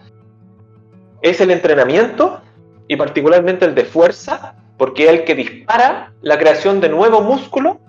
es 1.21 1.41
el 1.41 1.51
entrenamiento 1.51 2.41
y 2.87 2.95
particularmente 2.95 3.65
el 3.65 3.75
de 3.75 3.85
fuerza, 3.85 4.55
porque 4.77 5.05
es 5.05 5.09
el 5.11 5.23
que 5.23 5.35
dispara 5.35 6.13
la 6.21 6.37
creación 6.37 6.79
de 6.79 6.89
nuevo 6.89 7.21
músculo. 7.21 7.79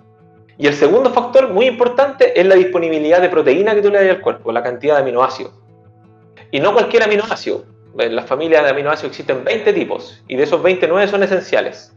Y 0.57 0.67
el 0.67 0.73
segundo 0.75 1.11
factor 1.11 1.49
muy 1.49 1.65
importante 1.65 2.39
es 2.39 2.45
la 2.45 2.55
disponibilidad 2.55 3.21
de 3.21 3.29
proteína 3.29 3.73
que 3.73 3.81
tú 3.81 3.89
le 3.89 4.03
das 4.03 4.15
al 4.15 4.21
cuerpo, 4.21 4.51
la 4.51 4.61
cantidad 4.61 4.95
de 4.95 5.01
aminoácidos. 5.01 5.53
Y 6.51 6.59
no 6.59 6.73
cualquier 6.73 7.03
aminoácido, 7.03 7.65
en 7.97 8.15
la 8.15 8.23
familia 8.23 8.61
de 8.61 8.69
aminoácidos 8.69 9.11
existen 9.11 9.43
20 9.43 9.73
tipos 9.73 10.23
y 10.27 10.35
de 10.35 10.43
esos 10.43 10.61
29 10.61 11.07
son 11.07 11.23
esenciales. 11.23 11.95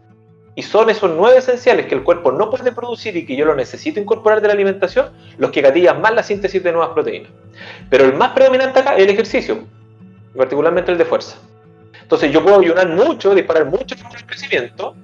Y 0.57 0.63
son 0.63 0.91
esos 0.91 1.11
9 1.11 1.37
esenciales 1.37 1.87
que 1.87 1.95
el 1.95 2.03
cuerpo 2.03 2.33
no 2.33 2.51
puede 2.51 2.73
producir 2.73 3.15
y 3.17 3.27
que 3.27 3.37
yo 3.37 3.45
lo 3.45 3.55
necesito 3.55 4.01
incorporar 4.01 4.41
de 4.41 4.49
la 4.49 4.55
alimentación 4.55 5.11
los 5.37 5.51
que 5.51 5.61
gatillan 5.61 6.01
más 6.01 6.15
la 6.15 6.23
síntesis 6.23 6.63
de 6.63 6.73
nuevas 6.73 6.91
proteínas. 6.95 7.31
Pero 7.91 8.07
el 8.07 8.15
más 8.15 8.33
predominante 8.33 8.81
acá 8.81 8.97
es 8.97 9.05
el 9.05 9.11
ejercicio, 9.11 9.59
particularmente 10.35 10.91
el 10.91 10.99
de 10.99 11.05
fuerza. 11.05 11.37
Entonces 12.03 12.33
yo 12.33 12.43
puedo 12.43 12.59
ayunar 12.59 12.89
mucho, 12.89 13.35
disparar 13.35 13.67
mucho 13.67 13.95
el 13.95 14.27
crecimiento 14.27 14.95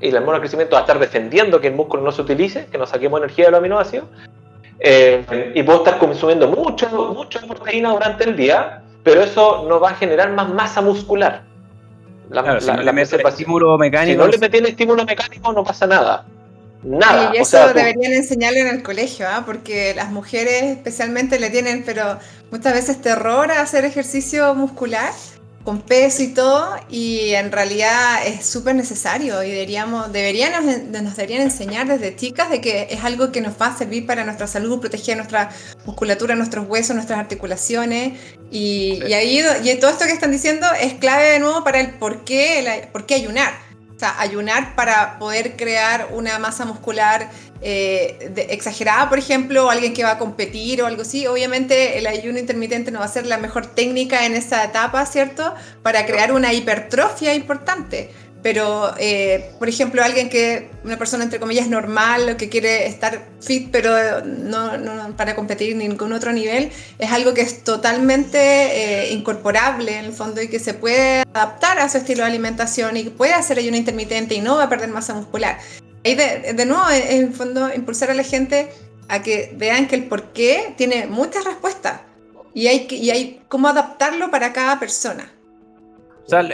y 0.00 0.08
el 0.08 0.16
hormona 0.16 0.34
del 0.34 0.42
crecimiento 0.42 0.74
va 0.74 0.78
a 0.78 0.82
estar 0.82 0.98
defendiendo 0.98 1.60
que 1.60 1.66
el 1.66 1.74
músculo 1.74 2.02
no 2.02 2.12
se 2.12 2.22
utilice, 2.22 2.66
que 2.66 2.78
no 2.78 2.86
saquemos 2.86 3.18
energía 3.18 3.46
de 3.46 3.50
los 3.50 3.58
aminoácidos. 3.58 4.06
Eh, 4.78 5.52
y 5.54 5.62
puedo 5.62 5.80
estar 5.80 5.98
consumiendo 5.98 6.48
mucho, 6.48 6.88
mucho 6.88 7.40
proteína 7.46 7.90
durante 7.90 8.24
el 8.24 8.36
día, 8.36 8.82
pero 9.02 9.20
eso 9.20 9.66
no 9.68 9.78
va 9.78 9.90
a 9.90 9.94
generar 9.94 10.32
más 10.32 10.48
masa 10.48 10.80
muscular. 10.80 11.42
La, 12.30 12.60
si 12.60 12.66
no 12.66 12.82
le 12.82 13.02
estímulo 13.02 13.76
mecánico. 13.76 14.12
Si 14.12 14.16
no 14.16 14.26
le 14.28 14.38
metí 14.38 14.58
el 14.58 14.66
estímulo 14.66 15.04
mecánico, 15.04 15.52
no 15.52 15.64
pasa 15.64 15.86
nada. 15.86 16.24
Nada. 16.82 17.32
Y 17.34 17.38
eso 17.38 17.58
deberían 17.74 18.12
enseñarle 18.12 18.60
en 18.60 18.68
el 18.68 18.82
colegio, 18.82 19.26
¿ah? 19.28 19.42
porque 19.44 19.92
las 19.94 20.10
mujeres 20.10 20.62
especialmente 20.62 21.38
le 21.38 21.50
tienen, 21.50 21.82
pero 21.84 22.18
muchas 22.50 22.72
veces 22.72 23.02
terror 23.02 23.50
a 23.50 23.60
hacer 23.60 23.84
ejercicio 23.84 24.54
muscular 24.54 25.12
con 25.70 25.82
peso 25.82 26.24
y 26.24 26.34
todo, 26.34 26.68
y 26.88 27.30
en 27.34 27.52
realidad 27.52 28.26
es 28.26 28.44
súper 28.44 28.74
necesario 28.74 29.40
y 29.44 29.50
deberíamos, 29.52 30.12
deberían, 30.12 30.52
nos, 30.90 31.14
deberían 31.14 31.42
enseñar 31.42 31.86
desde 31.86 32.16
chicas 32.16 32.50
de 32.50 32.60
que 32.60 32.88
es 32.90 33.04
algo 33.04 33.30
que 33.30 33.40
nos 33.40 33.52
va 33.52 33.66
a 33.66 33.78
servir 33.78 34.04
para 34.04 34.24
nuestra 34.24 34.48
salud, 34.48 34.80
proteger 34.80 35.16
nuestra 35.16 35.50
musculatura, 35.86 36.34
nuestros 36.34 36.66
huesos, 36.68 36.96
nuestras 36.96 37.20
articulaciones, 37.20 38.18
y, 38.50 39.00
ahí 39.12 39.44
y 39.62 39.74
todo 39.76 39.92
esto 39.92 40.06
que 40.06 40.10
están 40.10 40.32
diciendo 40.32 40.66
es 40.80 40.94
clave 40.94 41.28
de 41.28 41.38
nuevo 41.38 41.62
para 41.62 41.78
el 41.78 41.92
por 41.92 42.24
qué, 42.24 42.88
por 42.90 43.06
qué 43.06 43.14
ayunar. 43.14 43.69
Ayunar 44.02 44.74
para 44.74 45.18
poder 45.18 45.56
crear 45.56 46.08
una 46.12 46.38
masa 46.38 46.64
muscular 46.64 47.30
eh, 47.62 48.32
exagerada, 48.48 49.08
por 49.08 49.18
ejemplo, 49.18 49.66
o 49.66 49.70
alguien 49.70 49.92
que 49.92 50.02
va 50.02 50.12
a 50.12 50.18
competir 50.18 50.82
o 50.82 50.86
algo 50.86 51.02
así. 51.02 51.26
Obviamente 51.26 51.98
el 51.98 52.06
ayuno 52.06 52.38
intermitente 52.38 52.90
no 52.90 53.00
va 53.00 53.04
a 53.04 53.08
ser 53.08 53.26
la 53.26 53.38
mejor 53.38 53.66
técnica 53.66 54.24
en 54.24 54.34
esa 54.34 54.64
etapa, 54.64 55.04
¿cierto? 55.06 55.54
Para 55.82 56.06
crear 56.06 56.32
una 56.32 56.52
hipertrofia 56.52 57.34
importante. 57.34 58.10
Pero, 58.42 58.94
eh, 58.98 59.50
por 59.58 59.68
ejemplo, 59.68 60.02
alguien 60.02 60.30
que, 60.30 60.70
una 60.82 60.96
persona 60.96 61.24
entre 61.24 61.38
comillas 61.38 61.68
normal, 61.68 62.36
que 62.38 62.48
quiere 62.48 62.86
estar 62.86 63.28
fit, 63.40 63.68
pero 63.70 64.24
no, 64.24 64.78
no, 64.78 65.14
para 65.16 65.34
competir 65.34 65.72
en 65.72 65.78
ningún 65.78 66.12
otro 66.14 66.32
nivel, 66.32 66.70
es 66.98 67.12
algo 67.12 67.34
que 67.34 67.42
es 67.42 67.62
totalmente 67.64 68.38
eh, 68.38 69.12
incorporable 69.12 69.98
en 69.98 70.06
el 70.06 70.12
fondo 70.12 70.40
y 70.40 70.48
que 70.48 70.58
se 70.58 70.72
puede 70.72 71.22
adaptar 71.34 71.78
a 71.78 71.88
su 71.90 71.98
estilo 71.98 72.22
de 72.22 72.30
alimentación 72.30 72.96
y 72.96 73.04
puede 73.04 73.34
hacer 73.34 73.58
ayuno 73.58 73.76
intermitente 73.76 74.34
y 74.34 74.40
no 74.40 74.56
va 74.56 74.64
a 74.64 74.68
perder 74.70 74.88
masa 74.88 75.12
muscular. 75.12 75.58
Y 76.02 76.14
de, 76.14 76.54
de 76.54 76.64
nuevo, 76.64 76.84
en 76.90 77.26
el 77.26 77.34
fondo, 77.34 77.70
impulsar 77.74 78.10
a 78.10 78.14
la 78.14 78.24
gente 78.24 78.70
a 79.08 79.22
que 79.22 79.52
vean 79.54 79.86
que 79.86 79.96
el 79.96 80.04
por 80.04 80.32
qué 80.32 80.72
tiene 80.78 81.06
muchas 81.06 81.44
respuestas 81.44 82.00
y 82.54 82.68
hay, 82.68 82.86
y 82.90 83.10
hay 83.10 83.42
cómo 83.48 83.68
adaptarlo 83.68 84.30
para 84.30 84.52
cada 84.54 84.80
persona 84.80 85.30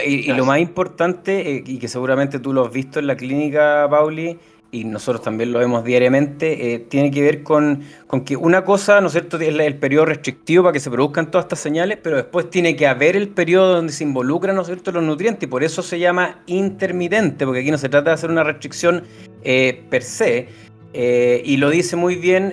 y, 0.05 0.33
lo 0.33 0.45
más 0.45 0.59
importante, 0.59 1.55
eh, 1.55 1.63
y 1.65 1.77
que 1.77 1.87
seguramente 1.87 2.39
tú 2.39 2.53
lo 2.53 2.65
has 2.65 2.71
visto 2.71 2.99
en 2.99 3.07
la 3.07 3.15
clínica, 3.15 3.87
Pauli, 3.89 4.37
y 4.71 4.83
nosotros 4.83 5.23
también 5.23 5.51
lo 5.53 5.59
vemos 5.59 5.83
diariamente, 5.83 6.73
eh, 6.73 6.79
tiene 6.79 7.09
que 7.09 7.21
ver 7.21 7.43
con, 7.43 7.83
con, 8.05 8.21
que 8.25 8.35
una 8.35 8.65
cosa, 8.65 8.99
¿no 8.99 9.07
es 9.07 9.13
cierto?, 9.13 9.39
es 9.39 9.47
el 9.47 9.75
periodo 9.77 10.05
restrictivo 10.05 10.63
para 10.63 10.73
que 10.73 10.79
se 10.79 10.91
produzcan 10.91 11.31
todas 11.31 11.45
estas 11.45 11.59
señales, 11.59 11.99
pero 12.01 12.17
después 12.17 12.49
tiene 12.49 12.75
que 12.75 12.85
haber 12.85 13.15
el 13.15 13.29
periodo 13.29 13.75
donde 13.75 13.93
se 13.93 14.03
involucran, 14.03 14.55
¿no 14.55 14.61
es 14.61 14.67
cierto?, 14.67 14.91
los 14.91 15.03
nutrientes, 15.03 15.43
y 15.43 15.47
por 15.47 15.63
eso 15.63 15.81
se 15.81 15.99
llama 15.99 16.41
intermitente, 16.47 17.45
porque 17.45 17.61
aquí 17.61 17.71
no 17.71 17.77
se 17.77 17.87
trata 17.87 18.09
de 18.09 18.13
hacer 18.15 18.29
una 18.29 18.43
restricción 18.43 19.03
eh, 19.43 19.83
per 19.89 20.03
se, 20.03 20.49
y 20.93 21.57
lo 21.57 21.69
dice 21.69 21.95
muy 21.95 22.15
bien 22.15 22.51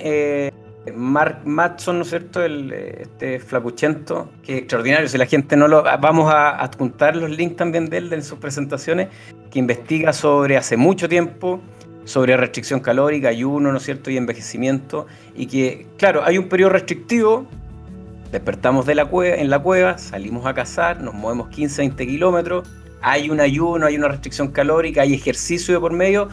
Mark 0.92 1.42
Matson, 1.44 1.98
¿no 1.98 2.02
es 2.02 2.10
cierto? 2.10 2.42
El, 2.42 2.72
este 2.72 3.40
flacuchento, 3.40 4.30
que 4.42 4.54
es 4.54 4.58
extraordinario. 4.60 5.08
Si 5.08 5.16
la 5.16 5.26
gente 5.26 5.56
no 5.56 5.68
lo. 5.68 5.82
Vamos 5.82 6.32
a 6.32 6.62
adjuntar 6.62 7.16
los 7.16 7.30
links 7.30 7.56
también 7.56 7.88
de 7.88 7.98
él, 7.98 8.10
de 8.10 8.20
sus 8.22 8.38
presentaciones, 8.38 9.08
que 9.50 9.58
investiga 9.58 10.12
sobre 10.12 10.56
hace 10.56 10.76
mucho 10.76 11.08
tiempo, 11.08 11.60
sobre 12.04 12.36
restricción 12.36 12.80
calórica, 12.80 13.28
ayuno, 13.28 13.72
¿no 13.72 13.78
es 13.78 13.84
cierto? 13.84 14.10
Y 14.10 14.16
envejecimiento. 14.16 15.06
Y 15.34 15.46
que, 15.46 15.86
claro, 15.96 16.22
hay 16.24 16.38
un 16.38 16.48
periodo 16.48 16.70
restrictivo. 16.70 17.46
Despertamos 18.30 18.84
de 18.84 18.96
la 18.96 19.06
cueva, 19.06 19.36
en 19.36 19.48
la 19.48 19.60
cueva, 19.60 19.96
salimos 19.96 20.44
a 20.44 20.54
cazar, 20.54 21.00
nos 21.00 21.14
movemos 21.14 21.48
15, 21.48 21.82
20 21.82 22.06
kilómetros. 22.06 22.68
Hay 23.00 23.30
un 23.30 23.40
ayuno, 23.40 23.86
hay 23.86 23.96
una 23.96 24.08
restricción 24.08 24.48
calórica, 24.48 25.02
hay 25.02 25.14
ejercicio 25.14 25.74
de 25.74 25.80
por 25.80 25.92
medio 25.92 26.28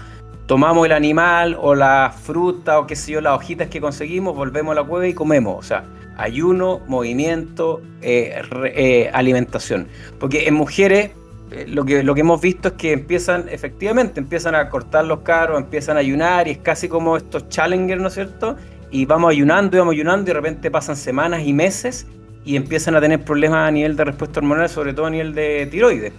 tomamos 0.52 0.86
el 0.86 0.92
animal 0.92 1.56
o 1.58 1.76
la 1.76 2.14
fruta 2.14 2.78
o 2.80 2.86
qué 2.86 2.98
sé 2.98 3.14
yo, 3.14 3.22
las 3.22 3.38
hojitas 3.38 3.70
que 3.70 3.80
conseguimos, 3.80 4.36
volvemos 4.36 4.74
a 4.74 4.82
la 4.82 4.84
cueva 4.84 5.08
y 5.08 5.14
comemos. 5.14 5.58
O 5.58 5.64
sea, 5.64 5.86
ayuno, 6.18 6.82
movimiento, 6.88 7.82
eh, 8.02 8.42
eh, 8.66 9.10
alimentación. 9.14 9.88
Porque 10.20 10.50
en 10.50 10.56
mujeres 10.56 11.12
eh, 11.52 11.68
lo, 11.70 11.86
que, 11.86 12.04
lo 12.04 12.14
que 12.14 12.20
hemos 12.20 12.42
visto 12.42 12.68
es 12.68 12.74
que 12.74 12.92
empiezan, 12.92 13.48
efectivamente, 13.48 14.20
empiezan 14.20 14.54
a 14.56 14.68
cortar 14.68 15.06
los 15.06 15.20
carros, 15.20 15.58
empiezan 15.58 15.96
a 15.96 16.02
ayunar 16.02 16.50
y 16.50 16.52
es 16.52 16.58
casi 16.58 16.90
como 16.90 17.16
estos 17.16 17.48
challengers, 17.48 18.02
¿no 18.02 18.10
es 18.10 18.16
cierto? 18.16 18.58
Y 18.92 19.06
vamos 19.06 19.32
ayunando 19.32 19.78
y 19.78 19.80
vamos 19.80 19.94
ayunando 19.94 20.24
y 20.24 20.28
de 20.28 20.34
repente 20.34 20.70
pasan 20.70 20.98
semanas 20.98 21.44
y 21.46 21.54
meses 21.54 22.08
y 22.44 22.58
empiezan 22.58 22.94
a 22.98 23.00
tener 23.00 23.24
problemas 23.24 23.70
a 23.70 23.72
nivel 23.72 23.96
de 23.96 24.04
respuesta 24.04 24.42
hormonal, 24.42 24.68
sobre 24.68 24.94
todo 24.94 25.06
a 25.06 25.12
nivel 25.12 25.34
de 25.34 25.66
tiroides. 25.72 26.12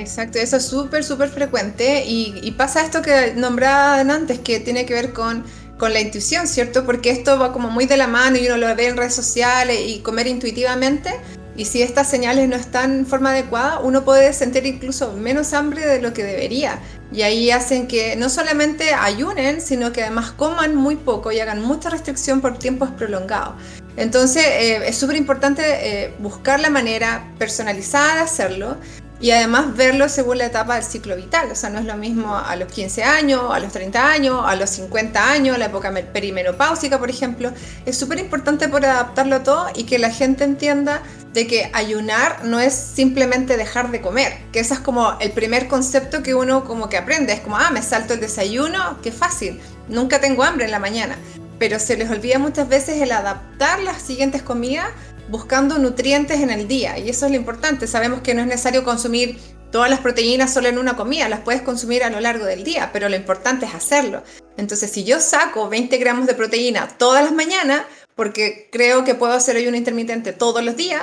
Exacto, 0.00 0.38
eso 0.38 0.56
es 0.56 0.64
súper, 0.64 1.04
súper 1.04 1.28
frecuente 1.28 2.04
y, 2.06 2.50
pasa 2.52 2.82
esto 2.82 3.02
que 3.02 3.34
nombraban 3.36 4.10
antes, 4.10 4.38
que 4.38 4.58
tiene 4.60 4.86
que 4.86 4.94
ver 4.94 5.12
con, 5.12 5.44
con, 5.78 5.92
la 5.92 6.00
intuición, 6.00 6.46
¿cierto? 6.46 6.84
Porque 6.84 7.10
esto 7.10 7.38
va 7.38 7.52
como 7.52 7.70
muy 7.70 7.86
de 7.86 7.96
la 7.96 8.06
mano 8.06 8.38
y 8.38 8.46
uno 8.46 8.56
lo 8.56 8.74
ve 8.74 8.88
en 8.88 8.96
redes 8.96 9.14
sociales 9.14 9.78
y 9.86 10.00
comer 10.00 10.26
intuitivamente. 10.26 11.12
Y 11.56 11.66
si 11.66 11.82
estas 11.82 12.08
señales 12.08 12.48
no 12.48 12.56
están 12.56 13.00
en 13.00 13.06
forma 13.06 13.32
adecuada, 13.32 13.80
uno 13.80 14.04
puede 14.04 14.32
sentir 14.32 14.64
incluso 14.64 15.12
menos 15.12 15.52
hambre 15.52 15.86
de 15.86 16.00
lo 16.00 16.14
que 16.14 16.24
debería. 16.24 16.78
Y 17.12 17.22
ahí 17.22 17.50
hacen 17.50 17.86
que 17.86 18.16
no 18.16 18.30
solamente 18.30 18.94
ayunen, 18.94 19.60
sino 19.60 19.92
que 19.92 20.02
además 20.02 20.30
coman 20.30 20.74
muy 20.74 20.96
poco 20.96 21.32
y 21.32 21.40
hagan 21.40 21.60
mucha 21.60 21.90
restricción 21.90 22.40
por 22.40 22.58
tiempos 22.58 22.88
prolongados. 22.90 23.54
Entonces 23.96 24.46
eh, 24.46 24.88
es 24.88 24.96
súper 24.96 25.16
importante 25.16 25.62
eh, 25.64 26.14
buscar 26.20 26.60
la 26.60 26.70
manera 26.70 27.30
personalizada 27.38 28.14
de 28.14 28.20
hacerlo 28.20 28.78
y 29.20 29.32
además 29.32 29.76
verlo 29.76 30.08
según 30.08 30.38
la 30.38 30.46
etapa 30.46 30.76
del 30.76 30.84
ciclo 30.84 31.14
vital. 31.14 31.50
O 31.52 31.54
sea, 31.54 31.68
no 31.68 31.78
es 31.78 31.84
lo 31.84 31.96
mismo 31.96 32.36
a 32.36 32.56
los 32.56 32.72
15 32.72 33.04
años, 33.04 33.42
a 33.52 33.58
los 33.58 33.72
30 33.72 34.10
años, 34.10 34.42
a 34.44 34.56
los 34.56 34.70
50 34.70 35.30
años, 35.30 35.58
la 35.58 35.66
época 35.66 35.92
perimenopáusica, 36.12 36.98
por 36.98 37.10
ejemplo. 37.10 37.52
Es 37.84 37.98
súper 37.98 38.18
importante 38.18 38.68
por 38.68 38.84
adaptarlo 38.84 39.42
todo 39.42 39.68
y 39.74 39.84
que 39.84 39.98
la 39.98 40.10
gente 40.10 40.44
entienda 40.44 41.02
de 41.34 41.46
que 41.46 41.70
ayunar 41.74 42.44
no 42.44 42.58
es 42.58 42.74
simplemente 42.74 43.56
dejar 43.56 43.90
de 43.90 44.00
comer, 44.00 44.38
que 44.52 44.60
ese 44.60 44.74
es 44.74 44.80
como 44.80 45.16
el 45.20 45.30
primer 45.30 45.68
concepto 45.68 46.22
que 46.22 46.34
uno 46.34 46.64
como 46.64 46.88
que 46.88 46.96
aprende. 46.96 47.32
Es 47.34 47.40
como, 47.40 47.56
ah, 47.56 47.70
me 47.70 47.82
salto 47.82 48.14
el 48.14 48.20
desayuno, 48.20 48.98
qué 49.02 49.12
fácil, 49.12 49.60
nunca 49.88 50.20
tengo 50.20 50.42
hambre 50.42 50.64
en 50.64 50.70
la 50.70 50.78
mañana. 50.78 51.16
Pero 51.58 51.78
se 51.78 51.98
les 51.98 52.08
olvida 52.10 52.38
muchas 52.38 52.70
veces 52.70 53.02
el 53.02 53.12
adaptar 53.12 53.80
las 53.80 54.00
siguientes 54.00 54.40
comidas 54.40 54.88
buscando 55.30 55.78
nutrientes 55.78 56.40
en 56.40 56.50
el 56.50 56.68
día. 56.68 56.98
Y 56.98 57.08
eso 57.08 57.26
es 57.26 57.32
lo 57.32 57.38
importante. 57.38 57.86
Sabemos 57.86 58.20
que 58.20 58.34
no 58.34 58.42
es 58.42 58.48
necesario 58.48 58.84
consumir 58.84 59.38
todas 59.70 59.88
las 59.88 60.00
proteínas 60.00 60.52
solo 60.52 60.68
en 60.68 60.78
una 60.78 60.96
comida, 60.96 61.28
las 61.28 61.40
puedes 61.40 61.62
consumir 61.62 62.02
a 62.02 62.10
lo 62.10 62.20
largo 62.20 62.44
del 62.44 62.64
día, 62.64 62.90
pero 62.92 63.08
lo 63.08 63.16
importante 63.16 63.66
es 63.66 63.74
hacerlo. 63.74 64.22
Entonces, 64.56 64.90
si 64.90 65.04
yo 65.04 65.20
saco 65.20 65.68
20 65.68 65.96
gramos 65.98 66.26
de 66.26 66.34
proteína 66.34 66.88
todas 66.98 67.24
las 67.24 67.32
mañanas, 67.32 67.82
porque 68.16 68.68
creo 68.72 69.04
que 69.04 69.14
puedo 69.14 69.32
hacer 69.32 69.56
ayuno 69.56 69.76
intermitente 69.76 70.32
todos 70.32 70.62
los 70.64 70.76
días, 70.76 71.02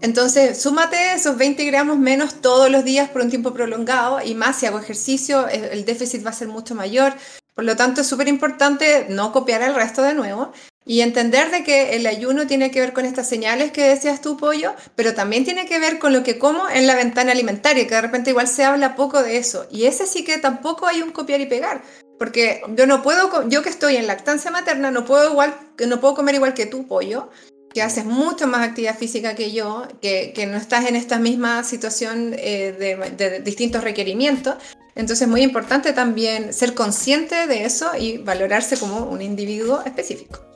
entonces 0.00 0.60
súmate 0.60 1.14
esos 1.14 1.36
20 1.36 1.64
gramos 1.64 1.98
menos 1.98 2.40
todos 2.40 2.70
los 2.70 2.84
días 2.84 3.08
por 3.08 3.22
un 3.22 3.30
tiempo 3.30 3.52
prolongado 3.52 4.20
y 4.22 4.34
más 4.34 4.56
si 4.56 4.66
hago 4.66 4.78
ejercicio, 4.78 5.48
el 5.48 5.84
déficit 5.84 6.24
va 6.24 6.30
a 6.30 6.34
ser 6.34 6.48
mucho 6.48 6.74
mayor. 6.74 7.14
Por 7.54 7.64
lo 7.64 7.74
tanto, 7.74 8.02
es 8.02 8.06
súper 8.06 8.28
importante 8.28 9.06
no 9.08 9.32
copiar 9.32 9.62
el 9.62 9.74
resto 9.74 10.02
de 10.02 10.14
nuevo 10.14 10.52
y 10.88 11.02
entender 11.02 11.50
de 11.50 11.62
que 11.62 11.96
el 11.96 12.06
ayuno 12.06 12.46
tiene 12.46 12.70
que 12.70 12.80
ver 12.80 12.94
con 12.94 13.04
estas 13.04 13.28
señales 13.28 13.72
que 13.72 13.86
decías 13.86 14.22
tú, 14.22 14.38
Pollo, 14.38 14.74
pero 14.96 15.12
también 15.12 15.44
tiene 15.44 15.66
que 15.66 15.78
ver 15.78 15.98
con 15.98 16.14
lo 16.14 16.24
que 16.24 16.38
como 16.38 16.66
en 16.66 16.86
la 16.86 16.96
ventana 16.96 17.32
alimentaria, 17.32 17.86
que 17.86 17.94
de 17.94 18.00
repente 18.00 18.30
igual 18.30 18.48
se 18.48 18.64
habla 18.64 18.96
poco 18.96 19.22
de 19.22 19.36
eso. 19.36 19.66
Y 19.70 19.84
ese 19.84 20.06
sí 20.06 20.24
que 20.24 20.38
tampoco 20.38 20.86
hay 20.86 21.02
un 21.02 21.12
copiar 21.12 21.42
y 21.42 21.46
pegar, 21.46 21.82
porque 22.18 22.62
yo 22.74 22.86
no 22.86 23.02
puedo, 23.02 23.46
yo 23.50 23.62
que 23.62 23.68
estoy 23.68 23.96
en 23.96 24.06
lactancia 24.06 24.50
materna, 24.50 24.90
no 24.90 25.04
puedo, 25.04 25.30
igual, 25.30 25.54
no 25.86 26.00
puedo 26.00 26.14
comer 26.14 26.36
igual 26.36 26.54
que 26.54 26.64
tú, 26.64 26.86
Pollo, 26.88 27.28
que 27.74 27.82
haces 27.82 28.06
mucho 28.06 28.46
más 28.46 28.66
actividad 28.66 28.96
física 28.96 29.34
que 29.34 29.52
yo, 29.52 29.86
que, 30.00 30.48
no 30.50 30.56
estás 30.56 30.86
en 30.88 30.96
esta 30.96 31.18
misma 31.18 31.64
situación 31.64 32.34
eh, 32.38 32.72
de, 32.72 33.10
de 33.10 33.40
distintos 33.40 33.84
requerimientos. 33.84 34.54
Entonces 34.94 35.26
es 35.26 35.28
muy 35.28 35.42
importante 35.42 35.92
también 35.92 36.54
ser 36.54 36.72
consciente 36.72 37.46
de 37.46 37.66
eso 37.66 37.90
y 37.94 38.16
valorarse 38.16 38.78
como 38.78 39.04
un 39.04 39.20
individuo 39.20 39.82
específico. 39.84 40.47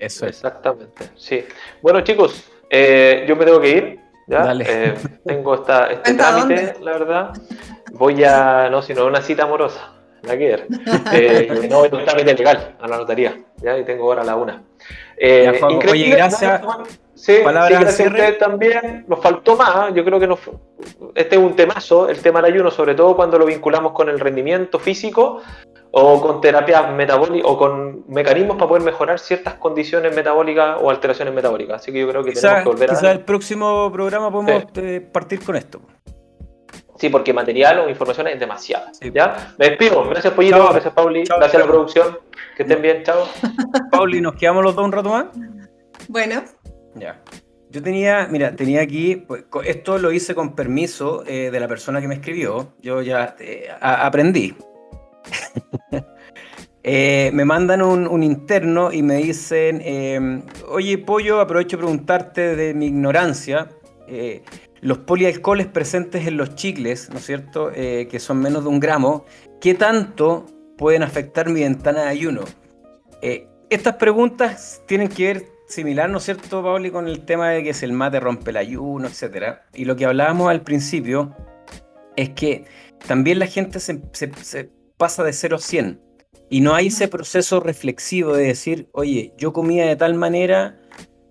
Eso 0.00 0.26
Exactamente, 0.26 1.10
sí. 1.14 1.44
Bueno, 1.82 2.00
chicos, 2.00 2.50
eh, 2.70 3.26
yo 3.28 3.36
me 3.36 3.44
tengo 3.44 3.60
que 3.60 3.68
ir. 3.68 4.00
¿ya? 4.26 4.54
Eh, 4.58 4.94
tengo 5.26 5.54
esta, 5.54 5.86
este 5.92 6.14
trámite, 6.14 6.76
la 6.80 6.92
verdad. 6.92 7.30
Voy 7.92 8.24
a, 8.24 8.70
no, 8.70 8.80
sino 8.80 9.04
una 9.04 9.20
cita 9.20 9.42
amorosa, 9.42 9.92
la 10.22 10.38
que 10.38 10.54
eh, 11.12 11.68
no, 11.68 11.82
un 11.82 12.04
trámite 12.04 12.34
legal 12.34 12.76
a 12.80 12.88
la 12.88 12.96
notaría, 12.96 13.36
¿ya? 13.58 13.76
Y 13.76 13.84
tengo 13.84 14.04
ahora 14.04 14.24
la 14.24 14.36
una. 14.36 14.62
Eh, 15.18 15.60
oye, 15.90 16.08
gracias. 16.08 16.62
Sí, 17.14 17.36
sí 17.36 17.42
gracias 17.42 18.00
a 18.00 18.04
ustedes 18.04 18.38
también. 18.38 19.04
Nos 19.06 19.20
faltó 19.20 19.54
más, 19.54 19.92
yo 19.92 20.02
creo 20.02 20.18
que 20.18 20.26
nos, 20.26 20.40
este 21.14 21.36
es 21.36 21.42
un 21.42 21.54
temazo, 21.54 22.08
el 22.08 22.22
tema 22.22 22.40
del 22.40 22.54
ayuno, 22.54 22.70
sobre 22.70 22.94
todo 22.94 23.14
cuando 23.14 23.38
lo 23.38 23.44
vinculamos 23.44 23.92
con 23.92 24.08
el 24.08 24.18
rendimiento 24.18 24.78
físico 24.78 25.42
o 25.92 26.20
con 26.20 26.40
terapias 26.40 26.92
metabólicas 26.92 27.50
o 27.50 27.58
con 27.58 28.04
mecanismos 28.08 28.56
para 28.56 28.68
poder 28.68 28.84
mejorar 28.84 29.18
ciertas 29.18 29.54
condiciones 29.54 30.14
metabólicas 30.14 30.78
o 30.80 30.90
alteraciones 30.90 31.34
metabólicas. 31.34 31.82
Así 31.82 31.92
que 31.92 32.00
yo 32.00 32.08
creo 32.08 32.22
que 32.22 32.32
tenemos 32.32 32.62
que 32.62 32.68
volver 32.68 32.90
a. 32.90 32.94
Quizás 32.94 33.12
el 33.12 33.24
próximo 33.24 33.90
programa 33.92 34.30
podemos 34.30 34.64
eh, 34.76 35.00
partir 35.00 35.44
con 35.44 35.56
esto. 35.56 35.80
Sí, 36.96 37.08
porque 37.08 37.32
material 37.32 37.78
o 37.80 37.88
información 37.88 38.28
es 38.28 38.38
demasiada. 38.38 38.92
¿ya? 39.12 39.54
Me 39.58 39.70
despido. 39.70 40.06
Gracias, 40.08 40.34
Pollito. 40.34 40.68
Gracias, 40.70 40.92
Pauli. 40.92 41.24
gracias 41.24 41.54
a 41.54 41.58
la 41.58 41.66
producción. 41.66 42.18
Que 42.56 42.62
estén 42.62 42.82
bien. 42.82 43.02
Chao. 43.02 43.26
Pauli, 43.90 44.20
¿nos 44.20 44.34
quedamos 44.34 44.62
los 44.62 44.76
dos 44.76 44.84
un 44.84 44.92
rato 44.92 45.08
más? 45.08 45.26
Bueno. 46.08 46.42
Ya. 46.96 47.22
Yo 47.70 47.82
tenía, 47.82 48.28
mira, 48.30 48.54
tenía 48.54 48.82
aquí, 48.82 49.16
pues, 49.16 49.44
esto 49.64 49.96
lo 49.96 50.12
hice 50.12 50.34
con 50.34 50.54
permiso 50.54 51.24
eh, 51.26 51.50
de 51.50 51.60
la 51.60 51.68
persona 51.68 52.02
que 52.02 52.08
me 52.08 52.16
escribió. 52.16 52.74
Yo 52.82 53.00
ya 53.00 53.34
eh, 53.38 53.70
aprendí. 53.80 54.54
Eh, 56.82 57.30
me 57.34 57.44
mandan 57.44 57.82
un, 57.82 58.22
interno 58.22 58.90
y 58.90 59.02
me 59.02 59.16
dicen, 59.16 59.82
em, 59.84 60.42
oye 60.66 60.96
Pollo, 60.96 61.42
aprovecho 61.42 61.76
de 61.76 61.82
preguntarte 61.82 62.56
de 62.56 62.72
mi 62.72 62.86
ignorancia. 62.86 63.68
eh, 64.08 64.42
los 64.80 64.96
polialcoholes 64.96 65.66
presentes 65.66 66.26
en 66.26 66.38
los 66.38 66.54
chicles, 66.54 67.10
¿no 67.10 67.18
es 67.18 67.26
cierto?, 67.26 67.70
eh, 67.74 68.08
que 68.10 68.18
son 68.18 68.38
menos 68.40 68.64
de 68.64 68.70
un 68.70 68.80
gramo, 68.80 69.26
¿qué 69.60 69.74
tanto 69.74 70.46
pueden 70.78 71.02
afectar 71.02 71.50
mi 71.50 71.60
ventana 71.60 72.04
de 72.04 72.08
ayuno? 72.08 72.44
Estas 73.68 73.96
preguntas 73.96 74.82
tienen 74.86 75.08
que 75.08 75.26
ver 75.26 75.44
similar, 75.70 76.10
¿no 76.10 76.18
es 76.18 76.24
cierto, 76.24 76.62
Pauli, 76.62 76.90
con 76.90 77.06
el 77.08 77.24
tema 77.24 77.50
de 77.50 77.62
que 77.62 77.72
si 77.72 77.84
el 77.84 77.92
mate 77.92 78.20
rompe 78.20 78.50
el 78.50 78.56
ayuno, 78.56 79.06
etcétera. 79.06 79.66
Y 79.74 79.84
lo 79.84 79.96
que 79.96 80.04
hablábamos 80.04 80.50
al 80.50 80.62
principio 80.62 81.34
es 82.16 82.30
que 82.30 82.64
también 83.06 83.38
la 83.38 83.46
gente 83.46 83.80
se, 83.80 84.70
pasa 85.00 85.24
de 85.24 85.32
0 85.32 85.56
a 85.56 85.58
100 85.58 86.10
y 86.50 86.60
no 86.60 86.74
hay 86.74 86.88
ese 86.88 87.08
proceso 87.08 87.58
reflexivo 87.58 88.34
de 88.34 88.44
decir, 88.44 88.90
oye, 88.92 89.32
yo 89.38 89.54
comía 89.54 89.86
de 89.86 89.96
tal 89.96 90.14
manera, 90.14 90.78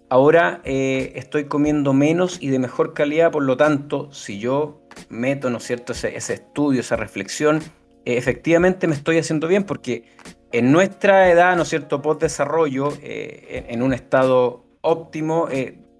ahora 0.09 0.61
eh, 0.63 1.11
estoy 1.15 1.45
comiendo 1.45 1.93
menos 1.93 2.39
y 2.41 2.47
de 2.49 2.57
mejor 2.57 2.95
calidad, 2.95 3.31
por 3.31 3.43
lo 3.43 3.57
tanto, 3.57 4.11
si 4.11 4.39
yo 4.39 4.81
meto, 5.09 5.51
¿no 5.51 5.57
es 5.57 5.65
cierto?, 5.65 5.93
ese, 5.93 6.33
estudio, 6.33 6.79
esa 6.79 6.95
reflexión, 6.95 7.57
eh, 8.05 8.17
efectivamente 8.17 8.87
me 8.87 8.95
estoy 8.95 9.19
haciendo 9.19 9.47
bien 9.47 9.63
porque 9.65 10.05
en 10.51 10.71
nuestra 10.71 11.29
edad, 11.29 11.55
¿no 11.55 11.61
es 11.61 11.69
cierto?, 11.69 12.01
post-desarrollo, 12.01 12.93
eh, 13.03 13.65
en, 13.69 13.83
un 13.83 13.93
estado 13.93 14.65
óptimo, 14.81 15.47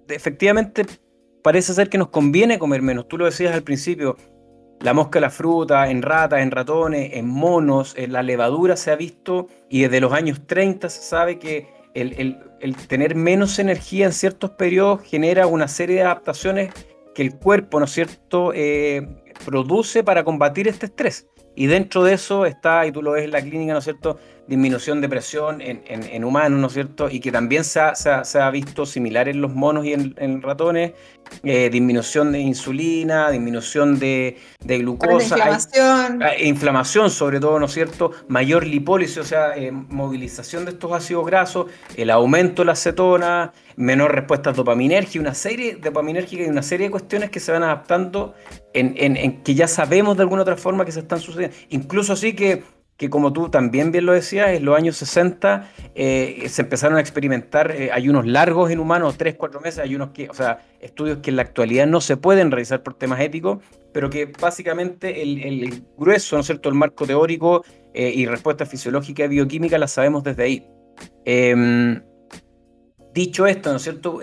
efectivamente 0.08 0.86
parece 1.44 1.72
ser 1.72 1.88
que 1.88 1.98
nos 1.98 2.08
conviene 2.08 2.58
comer 2.58 2.82
menos. 2.82 3.06
Tú 3.06 3.16
lo 3.16 3.26
decías 3.26 3.54
al 3.54 3.62
principio, 3.62 4.16
la 4.80 4.94
mosca 4.94 5.18
de 5.18 5.22
la 5.22 5.30
fruta, 5.30 5.90
en 5.90 6.02
ratas, 6.02 6.40
en 6.40 6.50
ratones, 6.50 7.10
en 7.14 7.28
monos, 7.28 7.94
en 7.96 8.12
la 8.12 8.22
levadura 8.22 8.76
se 8.76 8.90
ha 8.90 8.96
visto 8.96 9.46
y 9.68 9.82
desde 9.82 10.00
los 10.00 10.12
años 10.12 10.46
30 10.46 10.88
se 10.88 11.02
sabe 11.02 11.38
que 11.38 11.68
el, 11.94 12.36
tener 12.88 13.14
menos 13.14 13.58
energía 13.58 14.06
en 14.06 14.12
ciertos 14.12 14.50
periodos 14.50 15.02
genera 15.02 15.46
una 15.46 15.68
serie 15.68 15.96
de 15.96 16.02
adaptaciones 16.02 16.72
que 17.14 17.22
el 17.22 17.36
cuerpo, 17.36 17.78
¿no 17.78 17.84
es 17.84 17.92
cierto?, 17.92 18.52
eh, 18.54 19.06
produce 19.44 20.04
para 20.04 20.24
combatir 20.24 20.68
este 20.68 20.86
estrés. 20.86 21.28
Y 21.56 21.66
dentro 21.66 22.04
de 22.04 22.14
eso 22.14 22.46
está, 22.46 22.86
y 22.86 22.92
tú 22.92 23.02
lo 23.02 23.12
ves 23.12 23.24
en 23.24 23.32
la 23.32 23.42
clínica, 23.42 23.72
¿no 23.72 23.80
es 23.80 23.84
cierto?, 23.84 24.18
disminución 24.50 25.00
de 25.00 25.08
presión 25.08 25.60
en, 25.60 26.24
humanos, 26.24 26.58
¿no 26.58 26.66
es 26.66 26.72
cierto? 26.72 27.08
Y 27.08 27.20
que 27.20 27.30
también 27.30 27.62
se 27.62 27.78
ha, 27.78 28.50
visto 28.50 28.84
similar 28.84 29.28
en 29.28 29.40
los 29.40 29.54
monos 29.54 29.86
y 29.86 29.92
en, 29.92 30.42
ratones, 30.42 30.92
eh, 31.44 31.70
disminución 31.70 32.32
de 32.32 32.40
insulina, 32.40 33.30
disminución 33.30 34.00
de, 34.00 34.36
glucosa. 34.66 35.36
Inflamación. 35.36 36.22
Ah, 36.24 36.36
inflamación, 36.36 37.10
sobre 37.10 37.38
todo, 37.38 37.60
¿no 37.60 37.66
es 37.66 37.72
cierto? 37.72 38.10
Mayor 38.26 38.66
lipólisis, 38.66 39.18
o 39.18 39.24
sea, 39.24 39.56
eh, 39.56 39.70
movilización 39.70 40.64
de 40.64 40.72
estos 40.72 40.90
ácidos 40.90 41.26
grasos, 41.26 41.66
el 41.96 42.10
aumento 42.10 42.62
de 42.62 42.66
la 42.66 42.72
acetona, 42.72 43.52
menor 43.76 44.12
respuesta 44.12 44.50
dopaminérgica, 44.50 45.20
una 45.20 45.34
serie 45.34 45.76
dopaminérgica 45.76 46.42
y 46.42 46.46
una 46.46 46.62
serie 46.62 46.88
de 46.88 46.90
cuestiones 46.90 47.30
que 47.30 47.38
se 47.38 47.52
van 47.52 47.62
adaptando 47.62 48.34
en, 48.74 48.94
en 48.96 49.44
que 49.44 49.54
ya 49.54 49.68
sabemos 49.68 50.16
de 50.16 50.24
alguna 50.24 50.42
otra 50.42 50.56
forma 50.56 50.84
que 50.84 50.90
se 50.90 51.00
están 51.00 51.20
sucediendo. 51.20 51.56
Incluso 51.68 52.14
así 52.14 52.32
que 52.32 52.64
que 53.00 53.08
como 53.08 53.32
tú 53.32 53.48
también 53.48 53.92
bien 53.92 54.04
lo 54.04 54.12
decías, 54.12 54.50
en 54.50 54.62
los 54.66 54.76
años 54.76 54.94
60 54.98 55.70
eh, 55.94 56.44
se 56.50 56.60
empezaron 56.60 56.98
a 56.98 57.00
experimentar 57.00 57.70
eh, 57.70 57.88
ayunos 57.90 58.26
largos 58.26 58.70
en 58.70 58.78
humanos, 58.78 59.16
3, 59.16 59.36
4 59.38 59.58
meses, 59.58 59.78
ayunos 59.78 60.10
que, 60.10 60.28
o 60.28 60.34
sea, 60.34 60.58
estudios 60.82 61.20
que 61.20 61.30
en 61.30 61.36
la 61.36 61.42
actualidad 61.42 61.86
no 61.86 62.02
se 62.02 62.18
pueden 62.18 62.50
realizar 62.50 62.82
por 62.82 62.92
temas 62.92 63.18
éticos, 63.20 63.64
pero 63.94 64.10
que 64.10 64.26
básicamente 64.26 65.22
el, 65.22 65.82
grueso, 65.96 66.36
¿no 66.36 66.40
es 66.40 66.46
cierto?, 66.46 66.68
el 66.68 66.74
marco 66.74 67.06
teórico 67.06 67.64
eh, 67.94 68.12
y 68.14 68.26
respuesta 68.26 68.66
fisiológica 68.66 69.24
y 69.24 69.28
bioquímica 69.28 69.78
la 69.78 69.88
sabemos 69.88 70.22
desde 70.22 70.42
ahí. 70.42 70.66
Em, 71.24 72.02
dicho 73.14 73.46
esto, 73.46 73.70
¿no 73.70 73.76
es 73.76 73.82
cierto?, 73.82 74.20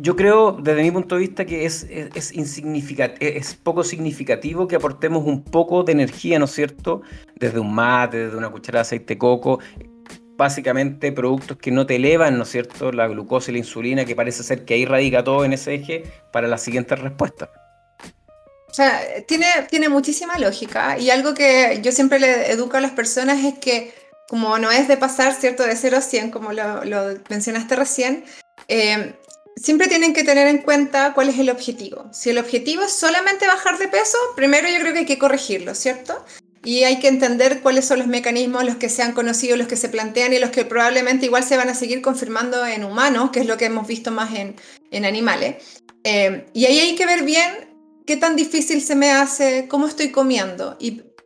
yo 0.00 0.16
creo, 0.16 0.52
desde 0.52 0.82
mi 0.82 0.90
punto 0.90 1.14
de 1.14 1.20
vista, 1.20 1.44
que 1.44 1.64
es, 1.64 1.86
es, 1.90 2.32
es, 2.34 3.54
poco 3.62 3.84
significativo 3.84 4.66
que 4.66 4.76
aportemos 4.76 5.24
un 5.24 5.42
poco 5.42 5.82
de 5.84 5.92
energía, 5.92 6.38
¿no 6.38 6.46
es 6.46 6.52
cierto? 6.52 7.02
Desde 7.36 7.58
un 7.58 7.74
mate, 7.74 8.26
desde 8.26 8.36
una 8.36 8.50
cucharada 8.50 8.82
de 8.82 8.86
aceite 8.88 9.14
de 9.14 9.18
coco, 9.18 9.60
básicamente 10.36 11.12
productos 11.12 11.56
que 11.58 11.70
no 11.70 11.86
te 11.86 11.96
elevan, 11.96 12.36
¿no 12.36 12.42
es 12.42 12.50
cierto?, 12.50 12.92
la 12.92 13.06
glucosa 13.06 13.50
y 13.50 13.54
la 13.54 13.58
insulina, 13.58 14.04
que 14.04 14.16
parece 14.16 14.42
ser 14.42 14.64
que 14.64 14.74
ahí 14.74 14.84
radica 14.84 15.22
todo 15.22 15.44
en 15.44 15.52
ese 15.52 15.74
eje 15.74 16.04
para 16.32 16.48
la 16.48 16.58
siguiente 16.58 16.96
respuesta. 16.96 17.50
O 18.68 18.74
sea, 18.74 19.00
tiene, 19.28 19.46
tiene 19.70 19.88
muchísima 19.88 20.36
lógica 20.38 20.98
y 20.98 21.10
algo 21.10 21.32
que 21.32 21.78
yo 21.80 21.92
siempre 21.92 22.18
le 22.18 22.50
educo 22.50 22.76
a 22.76 22.80
las 22.80 22.90
personas 22.90 23.44
es 23.44 23.58
que 23.58 23.94
como 24.28 24.58
no 24.58 24.72
es 24.72 24.88
de 24.88 24.96
pasar, 24.96 25.32
¿cierto?, 25.34 25.64
de 25.64 25.76
0 25.76 25.98
a 25.98 26.00
100, 26.00 26.30
como 26.30 26.52
lo, 26.52 26.84
lo 26.84 27.14
mencionaste 27.28 27.76
recién, 27.76 28.24
eh, 28.68 29.14
siempre 29.56 29.88
tienen 29.88 30.12
que 30.12 30.24
tener 30.24 30.48
en 30.48 30.58
cuenta 30.58 31.12
cuál 31.14 31.28
es 31.28 31.38
el 31.38 31.50
objetivo. 31.50 32.06
Si 32.12 32.30
el 32.30 32.38
objetivo 32.38 32.82
es 32.82 32.92
solamente 32.92 33.46
bajar 33.46 33.78
de 33.78 33.88
peso, 33.88 34.18
primero 34.36 34.68
yo 34.68 34.78
creo 34.80 34.92
que 34.92 35.00
hay 35.00 35.06
que 35.06 35.18
corregirlo, 35.18 35.74
¿cierto? 35.74 36.24
Y 36.64 36.84
hay 36.84 36.98
que 36.98 37.08
entender 37.08 37.60
cuáles 37.60 37.84
son 37.84 37.98
los 37.98 38.08
mecanismos, 38.08 38.64
los 38.64 38.76
que 38.76 38.88
se 38.88 39.02
han 39.02 39.12
conocido, 39.12 39.56
los 39.56 39.66
que 39.66 39.76
se 39.76 39.90
plantean 39.90 40.32
y 40.32 40.38
los 40.38 40.50
que 40.50 40.64
probablemente 40.64 41.26
igual 41.26 41.44
se 41.44 41.56
van 41.56 41.68
a 41.68 41.74
seguir 41.74 42.00
confirmando 42.00 42.66
en 42.66 42.84
humanos, 42.84 43.30
que 43.30 43.40
es 43.40 43.46
lo 43.46 43.58
que 43.58 43.66
hemos 43.66 43.86
visto 43.86 44.10
más 44.10 44.34
en, 44.34 44.56
en 44.90 45.04
animales. 45.04 45.56
Eh, 46.04 46.46
y 46.54 46.64
ahí 46.64 46.78
hay 46.78 46.94
que 46.94 47.06
ver 47.06 47.24
bien 47.24 47.68
qué 48.06 48.16
tan 48.16 48.36
difícil 48.36 48.80
se 48.82 48.94
me 48.94 49.10
hace, 49.10 49.66
cómo 49.68 49.86
estoy 49.86 50.10
comiendo. 50.10 50.76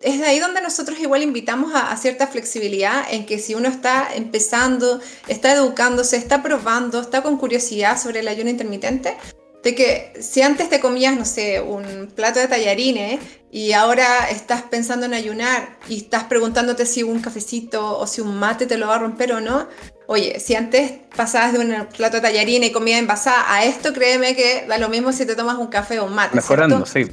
Es 0.01 0.19
de 0.19 0.27
ahí 0.27 0.39
donde 0.39 0.61
nosotros 0.61 0.99
igual 1.01 1.23
invitamos 1.23 1.73
a, 1.75 1.97
cierta 1.97 2.27
flexibilidad 2.27 3.05
en 3.11 3.27
que 3.27 3.39
si 3.39 3.55
uno 3.55 3.69
está 3.69 4.09
empezando, 4.15 5.01
está 5.27 5.53
educándose, 5.53 6.17
está 6.17 6.43
probando, 6.43 7.01
está 7.01 7.23
con 7.23 7.37
curiosidad 7.37 8.01
sobre 8.01 8.21
el 8.21 8.29
ayuno 8.29 8.51
intermitente, 8.51 9.17
de 9.63 9.75
que 9.75 10.13
si 10.21 10.41
antes 10.43 10.71
te 10.71 10.79
comías, 10.79 11.17
no 11.17 11.25
sé, 11.25 11.61
un 11.61 12.13
plato 12.15 12.39
de 12.39 12.47
tallarines 12.47 13.21
y 13.51 13.73
ahora 13.73 14.31
estás 14.31 14.63
pensando 14.63 15.07
en 15.07 15.15
ayunar 15.15 15.79
y 15.89 15.97
estás 15.97 16.25
preguntándote 16.25 16.87
si 16.87 17.03
un 17.03 17.21
cafecito 17.21 17.99
o 17.99 18.07
si 18.07 18.21
un 18.21 18.39
mate 18.39 18.67
te 18.67 18.79
lo 18.79 18.87
va 18.87 18.97
a 18.97 18.99
romper 19.01 19.33
o 19.33 19.41
no, 19.41 19.67
oye, 20.07 20.39
si 20.39 20.55
antes 20.55 20.93
pasabas 21.17 21.53
de 21.55 21.59
un 21.59 21.87
plato 21.87 22.19
de 22.19 22.23
tallarines 22.23 22.71
y 22.71 22.73
comida 22.73 22.99
envasada 22.99 23.53
a 23.53 23.65
esto, 23.65 23.93
créeme 23.93 24.37
que 24.37 24.65
da 24.69 24.79
lo 24.79 24.89
mismo 24.89 25.13
si 25.13 25.27
te 25.27 25.35
tomas 25.35 25.59
un 25.59 25.67
café 25.67 25.99
o 25.99 26.05
un 26.05 26.15
mate. 26.15 26.37
Mejorando, 26.37 26.87
sí. 26.87 27.09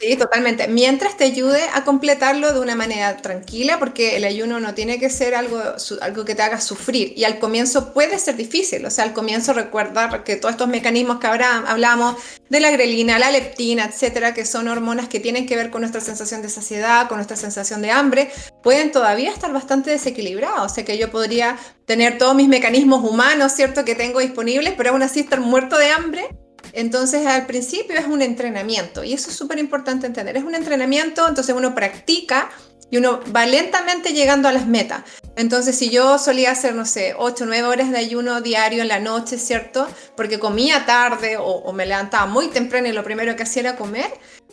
Sí, 0.00 0.16
totalmente. 0.16 0.66
Mientras 0.66 1.18
te 1.18 1.24
ayude 1.24 1.62
a 1.74 1.84
completarlo 1.84 2.54
de 2.54 2.60
una 2.60 2.74
manera 2.74 3.18
tranquila, 3.18 3.78
porque 3.78 4.16
el 4.16 4.24
ayuno 4.24 4.58
no 4.58 4.72
tiene 4.72 4.98
que 4.98 5.10
ser 5.10 5.34
algo, 5.34 5.60
algo 6.00 6.24
que 6.24 6.34
te 6.34 6.40
haga 6.40 6.58
sufrir. 6.58 7.12
Y 7.16 7.24
al 7.24 7.38
comienzo 7.38 7.92
puede 7.92 8.18
ser 8.18 8.36
difícil. 8.36 8.86
O 8.86 8.90
sea, 8.90 9.04
al 9.04 9.12
comienzo 9.12 9.52
recuerda 9.52 10.24
que 10.24 10.36
todos 10.36 10.52
estos 10.52 10.68
mecanismos 10.68 11.20
que 11.20 11.26
ahora 11.26 11.64
hablamos 11.66 12.16
de 12.48 12.60
la 12.60 12.70
grelina, 12.70 13.18
la 13.18 13.30
leptina, 13.30 13.84
etcétera, 13.84 14.32
que 14.32 14.46
son 14.46 14.68
hormonas 14.68 15.06
que 15.06 15.20
tienen 15.20 15.46
que 15.46 15.54
ver 15.54 15.68
con 15.68 15.82
nuestra 15.82 16.00
sensación 16.00 16.40
de 16.40 16.48
saciedad, 16.48 17.06
con 17.06 17.18
nuestra 17.18 17.36
sensación 17.36 17.82
de 17.82 17.90
hambre, 17.90 18.30
pueden 18.62 18.92
todavía 18.92 19.30
estar 19.30 19.52
bastante 19.52 19.90
desequilibrados. 19.90 20.72
O 20.72 20.74
sea, 20.74 20.82
que 20.82 20.96
yo 20.96 21.10
podría 21.10 21.58
tener 21.84 22.16
todos 22.16 22.34
mis 22.34 22.48
mecanismos 22.48 23.06
humanos, 23.06 23.52
¿cierto?, 23.52 23.84
que 23.84 23.94
tengo 23.94 24.20
disponibles, 24.20 24.72
pero 24.78 24.90
aún 24.90 25.02
así 25.02 25.20
estar 25.20 25.40
muerto 25.40 25.76
de 25.76 25.90
hambre 25.90 26.26
entonces 26.72 27.26
al 27.26 27.46
principio 27.46 27.96
es 27.96 28.06
un 28.06 28.22
entrenamiento 28.22 29.04
y 29.04 29.12
eso 29.12 29.30
es 29.30 29.36
súper 29.36 29.58
importante 29.58 30.06
entender. 30.06 30.36
Es 30.36 30.44
un 30.44 30.54
entrenamiento, 30.54 31.28
entonces 31.28 31.54
uno 31.54 31.74
practica 31.74 32.50
y 32.90 32.98
uno 32.98 33.20
va 33.34 33.46
lentamente 33.46 34.12
llegando 34.12 34.48
a 34.48 34.52
las 34.52 34.66
metas. 34.66 35.02
Entonces 35.36 35.76
si 35.76 35.90
yo 35.90 36.18
solía 36.18 36.50
hacer, 36.50 36.74
no 36.74 36.84
sé, 36.84 37.14
8 37.16 37.44
o 37.44 37.46
9 37.46 37.66
horas 37.66 37.90
de 37.90 37.98
ayuno 37.98 38.40
diario 38.40 38.82
en 38.82 38.88
la 38.88 38.98
noche, 38.98 39.38
¿cierto? 39.38 39.86
Porque 40.16 40.38
comía 40.38 40.84
tarde 40.86 41.36
o, 41.38 41.72
me 41.72 41.86
levantaba 41.86 42.26
muy 42.26 42.48
temprano 42.48 42.88
y 42.88 42.92
lo 42.92 43.04
primero 43.04 43.36
que 43.36 43.44
hacía 43.44 43.60
era 43.60 43.76
comer, 43.76 44.10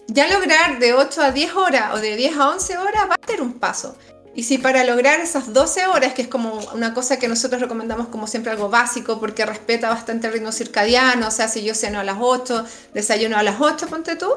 ya 0.08 0.28
lograr 0.28 0.80
de 0.80 0.94
8 0.94 1.22
a 1.22 1.32
10 1.32 1.56
horas 1.56 1.94
o 1.94 1.98
de 2.00 2.16
10 2.16 2.38
a 2.38 2.50
11 2.50 2.78
horas 2.78 3.10
va 3.10 3.16
a 3.16 3.28
ser 3.28 3.42
un 3.42 3.54
paso. 3.54 3.98
Y 4.38 4.44
si 4.44 4.60
para 4.60 4.84
lograr 4.84 5.20
esas 5.20 5.52
12 5.52 5.88
horas, 5.88 6.14
que 6.14 6.22
es 6.22 6.28
como 6.28 6.60
una 6.76 6.94
cosa 6.94 7.18
que 7.18 7.28
nosotros 7.28 7.60
recomendamos 7.60 8.10
como 8.10 8.28
siempre 8.28 8.52
algo 8.52 8.70
básico, 8.70 9.20
porque 9.20 9.44
respeta 9.48 9.90
bastante 9.90 10.28
el 10.28 10.34
ritmo 10.34 10.52
circadiano, 10.52 11.30
o 11.30 11.32
sea, 11.32 11.48
si 11.48 11.64
yo 11.64 11.74
ceno 11.74 12.00
a 12.00 12.04
las 12.04 12.18
8, 12.20 12.64
desayuno 12.94 13.36
a 13.36 13.42
las 13.42 13.60
8, 13.60 13.88
ponte 13.88 14.16
tú, 14.16 14.30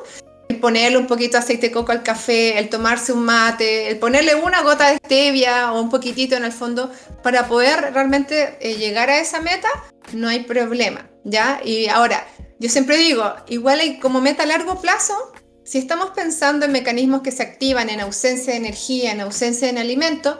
ponerle 0.58 0.96
un 0.96 1.06
poquito 1.06 1.32
de 1.32 1.40
aceite 1.40 1.66
de 1.66 1.72
coco 1.74 1.92
al 1.92 2.02
café, 2.02 2.58
el 2.58 2.70
tomarse 2.70 3.12
un 3.12 3.26
mate, 3.26 3.90
el 3.90 3.98
ponerle 3.98 4.36
una 4.36 4.62
gota 4.62 4.90
de 4.90 4.96
stevia 4.96 5.70
o 5.70 5.82
un 5.82 5.90
poquitito 5.90 6.34
en 6.34 6.46
el 6.46 6.52
fondo, 6.52 6.90
para 7.22 7.46
poder 7.46 7.92
realmente 7.92 8.56
eh, 8.62 8.76
llegar 8.76 9.10
a 9.10 9.20
esa 9.20 9.42
meta, 9.42 9.68
no 10.14 10.28
hay 10.28 10.44
problema, 10.44 11.10
¿ya? 11.24 11.60
Y 11.62 11.88
ahora, 11.88 12.26
yo 12.58 12.70
siempre 12.70 12.96
digo, 12.96 13.34
igual 13.48 13.80
hay 13.80 13.98
como 13.98 14.22
meta 14.22 14.44
a 14.44 14.46
largo 14.46 14.80
plazo, 14.80 15.30
si 15.70 15.78
estamos 15.78 16.10
pensando 16.10 16.66
en 16.66 16.72
mecanismos 16.72 17.22
que 17.22 17.30
se 17.30 17.44
activan 17.44 17.90
en 17.90 18.00
ausencia 18.00 18.54
de 18.54 18.58
energía, 18.58 19.12
en 19.12 19.20
ausencia 19.20 19.72
de 19.72 19.78
alimento, 19.78 20.36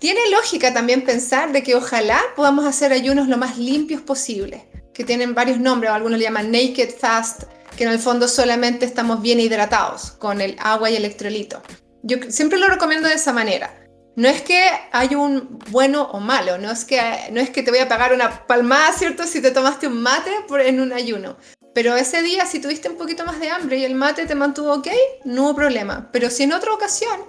tiene 0.00 0.28
lógica 0.32 0.74
también 0.74 1.04
pensar 1.04 1.52
de 1.52 1.62
que 1.62 1.76
ojalá 1.76 2.20
podamos 2.34 2.64
hacer 2.64 2.92
ayunos 2.92 3.28
lo 3.28 3.38
más 3.38 3.58
limpios 3.58 4.00
posible, 4.00 4.68
que 4.92 5.04
tienen 5.04 5.36
varios 5.36 5.60
nombres, 5.60 5.92
algunos 5.92 6.18
le 6.18 6.24
llaman 6.24 6.50
naked 6.50 6.90
fast, 6.98 7.44
que 7.76 7.84
en 7.84 7.90
el 7.90 8.00
fondo 8.00 8.26
solamente 8.26 8.84
estamos 8.84 9.22
bien 9.22 9.38
hidratados 9.38 10.10
con 10.18 10.40
el 10.40 10.56
agua 10.58 10.90
y 10.90 10.96
electrolito. 10.96 11.62
Yo 12.02 12.16
siempre 12.30 12.58
lo 12.58 12.66
recomiendo 12.66 13.08
de 13.08 13.14
esa 13.14 13.32
manera. 13.32 13.72
No 14.16 14.26
es 14.26 14.42
que 14.42 14.68
hay 14.90 15.14
un 15.14 15.60
bueno 15.70 16.08
o 16.10 16.18
malo, 16.18 16.58
no 16.58 16.72
es 16.72 16.84
que, 16.84 17.00
no 17.30 17.40
es 17.40 17.50
que 17.50 17.62
te 17.62 17.70
voy 17.70 17.78
a 17.78 17.88
pagar 17.88 18.12
una 18.12 18.48
palmada, 18.48 18.92
¿cierto? 18.94 19.28
Si 19.28 19.40
te 19.40 19.52
tomaste 19.52 19.86
un 19.86 20.02
mate 20.02 20.32
en 20.66 20.80
un 20.80 20.92
ayuno 20.92 21.36
Pero 21.74 21.96
ese 21.96 22.22
día, 22.22 22.46
si 22.46 22.60
tuviste 22.60 22.88
un 22.88 22.96
poquito 22.96 23.24
más 23.24 23.40
de 23.40 23.50
hambre 23.50 23.78
y 23.78 23.84
el 23.84 23.94
mate 23.94 24.26
te 24.26 24.34
mantuvo 24.34 24.72
ok, 24.74 24.88
no 25.24 25.44
hubo 25.44 25.56
problema. 25.56 26.10
Pero 26.12 26.28
si 26.30 26.42
en 26.42 26.52
otra 26.52 26.72
ocasión 26.72 27.20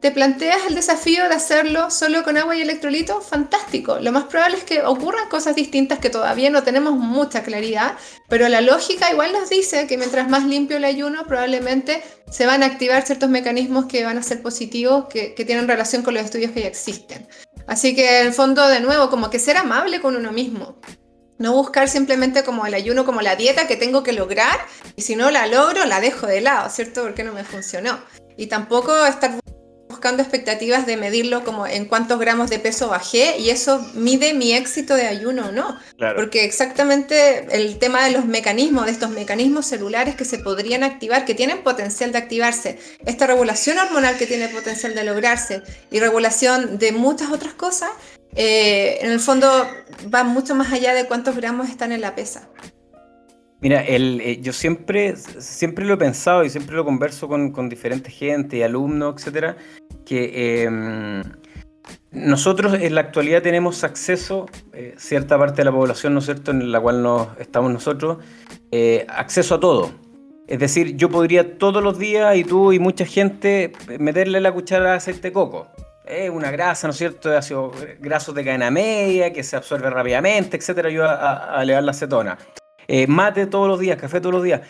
te 0.00 0.10
planteas 0.10 0.58
el 0.68 0.74
desafío 0.74 1.28
de 1.28 1.34
hacerlo 1.34 1.90
solo 1.90 2.22
con 2.22 2.36
agua 2.36 2.54
y 2.54 2.60
electrolito, 2.60 3.20
fantástico. 3.20 3.98
Lo 4.00 4.12
más 4.12 4.24
probable 4.24 4.58
es 4.58 4.64
que 4.64 4.82
ocurran 4.82 5.28
cosas 5.28 5.56
distintas 5.56 5.98
que 5.98 6.10
todavía 6.10 6.50
no 6.50 6.62
tenemos 6.62 6.94
mucha 6.94 7.42
claridad, 7.42 7.96
pero 8.28 8.48
la 8.48 8.60
lógica 8.60 9.10
igual 9.10 9.32
nos 9.32 9.48
dice 9.48 9.86
que 9.86 9.96
mientras 9.96 10.28
más 10.28 10.44
limpio 10.44 10.76
el 10.76 10.84
ayuno, 10.84 11.24
probablemente 11.26 12.02
se 12.30 12.46
van 12.46 12.62
a 12.62 12.66
activar 12.66 13.06
ciertos 13.06 13.30
mecanismos 13.30 13.86
que 13.86 14.04
van 14.04 14.18
a 14.18 14.22
ser 14.22 14.42
positivos, 14.42 15.06
que, 15.06 15.34
tienen 15.46 15.66
relación 15.66 16.02
con 16.02 16.14
los 16.14 16.24
estudios 16.24 16.52
que 16.52 16.60
ya 16.60 16.68
existen. 16.68 17.26
Así 17.66 17.94
que 17.94 18.20
en 18.20 18.34
fondo, 18.34 18.68
de 18.68 18.80
nuevo, 18.80 19.10
como 19.10 19.30
que 19.30 19.38
ser 19.38 19.56
amable 19.56 20.00
con 20.00 20.14
uno 20.14 20.30
mismo. 20.30 20.78
No 21.38 21.52
buscar 21.52 21.88
simplemente 21.88 22.44
como 22.44 22.66
el 22.66 22.74
ayuno, 22.74 23.04
como 23.04 23.20
la 23.20 23.36
dieta 23.36 23.66
que 23.66 23.76
tengo 23.76 24.02
que 24.02 24.12
lograr, 24.12 24.58
y 24.96 25.02
si 25.02 25.16
no 25.16 25.30
la 25.30 25.46
logro, 25.46 25.84
la 25.84 26.00
dejo 26.00 26.26
de 26.26 26.40
lado, 26.40 26.70
¿cierto? 26.70 27.02
Porque 27.02 27.24
no 27.24 27.32
me 27.32 27.44
funcionó. 27.44 27.98
Y 28.36 28.46
tampoco 28.46 29.06
estar 29.06 29.38
buscando 29.96 30.22
expectativas 30.22 30.84
de 30.84 30.98
medirlo 30.98 31.42
como 31.42 31.66
en 31.66 31.86
cuántos 31.86 32.18
gramos 32.18 32.50
de 32.50 32.58
peso 32.58 32.88
bajé 32.88 33.38
y 33.38 33.48
eso 33.48 33.84
mide 33.94 34.34
mi 34.34 34.52
éxito 34.52 34.94
de 34.94 35.06
ayuno 35.06 35.46
o 35.48 35.52
no. 35.52 35.78
Porque 36.14 36.44
exactamente 36.44 37.46
el 37.56 37.78
tema 37.78 38.04
de 38.04 38.10
los 38.10 38.26
mecanismos, 38.26 38.84
de 38.84 38.92
estos 38.92 39.10
mecanismos 39.10 39.66
celulares 39.66 40.14
que 40.14 40.26
se 40.26 40.38
podrían 40.38 40.84
activar, 40.84 41.24
que 41.24 41.34
tienen 41.34 41.62
potencial 41.62 42.12
de 42.12 42.18
activarse, 42.18 42.78
esta 43.06 43.26
regulación 43.26 43.78
hormonal 43.78 44.18
que 44.18 44.26
tiene 44.26 44.48
potencial 44.48 44.94
de 44.94 45.04
lograrse 45.04 45.62
y 45.90 45.98
regulación 45.98 46.78
de 46.78 46.92
muchas 46.92 47.32
otras 47.32 47.54
cosas, 47.54 47.90
eh, 48.36 48.98
en 49.00 49.12
el 49.12 49.20
fondo 49.20 49.48
va 50.14 50.22
mucho 50.22 50.54
más 50.54 50.70
allá 50.72 50.94
de 50.94 51.06
cuántos 51.06 51.34
gramos 51.36 51.70
están 51.70 51.90
en 51.90 52.02
la 52.02 52.14
pesa. 52.14 52.48
Mira, 53.60 53.80
el, 53.82 54.20
eh, 54.20 54.38
yo 54.42 54.52
siempre, 54.52 55.16
siempre 55.16 55.86
lo 55.86 55.94
he 55.94 55.96
pensado 55.96 56.44
y 56.44 56.50
siempre 56.50 56.76
lo 56.76 56.84
converso 56.84 57.26
con, 57.28 57.68
diferentes 57.70 58.12
gente 58.12 58.62
alumnos, 58.62 59.14
etcétera, 59.16 59.56
que 60.04 60.64
em, 60.64 61.22
nosotros 62.10 62.74
en 62.74 62.94
la 62.94 63.00
actualidad 63.00 63.40
tenemos 63.40 63.82
acceso, 63.82 64.46
eh, 64.74 64.94
cierta 64.98 65.38
parte 65.38 65.62
de 65.62 65.64
la 65.64 65.72
población, 65.72 66.12
¿no 66.12 66.18
es 66.18 66.26
cierto?, 66.26 66.50
en 66.50 66.70
la 66.70 66.78
cual 66.78 67.02
nos, 67.02 67.28
estamos 67.38 67.72
nosotros, 67.72 68.18
acceso 69.08 69.54
a 69.54 69.60
todo. 69.60 69.90
Es 70.46 70.58
decir, 70.58 70.96
yo 70.96 71.08
podría 71.08 71.56
todos 71.56 71.82
los 71.82 71.98
días 71.98 72.36
y 72.36 72.44
tú 72.44 72.72
y 72.72 72.78
mucha 72.78 73.06
gente 73.06 73.72
meterle 73.98 74.40
la 74.40 74.52
cuchara 74.52 74.90
de 74.90 74.96
aceite 74.96 75.28
de 75.28 75.32
coco. 75.32 75.68
Es 76.06 76.30
una 76.30 76.50
grasa, 76.50 76.86
¿no 76.86 76.92
es 76.92 76.98
cierto?, 76.98 77.30
de 77.30 77.98
grasos 78.00 78.34
de 78.34 78.44
cadena 78.44 78.70
media 78.70 79.32
que 79.32 79.42
se 79.42 79.56
absorbe 79.56 79.90
rápidamente, 79.90 80.56
etcétera, 80.56 80.88
ayuda 80.88 81.58
a, 81.58 81.62
elevar 81.62 81.82
la 81.82 81.90
acetona. 81.90 82.38
Eh, 82.86 83.06
mate 83.08 83.46
todos 83.46 83.68
los 83.68 83.80
días, 83.80 83.96
café 83.96 84.20
todos 84.20 84.34
los 84.34 84.44
días. 84.44 84.60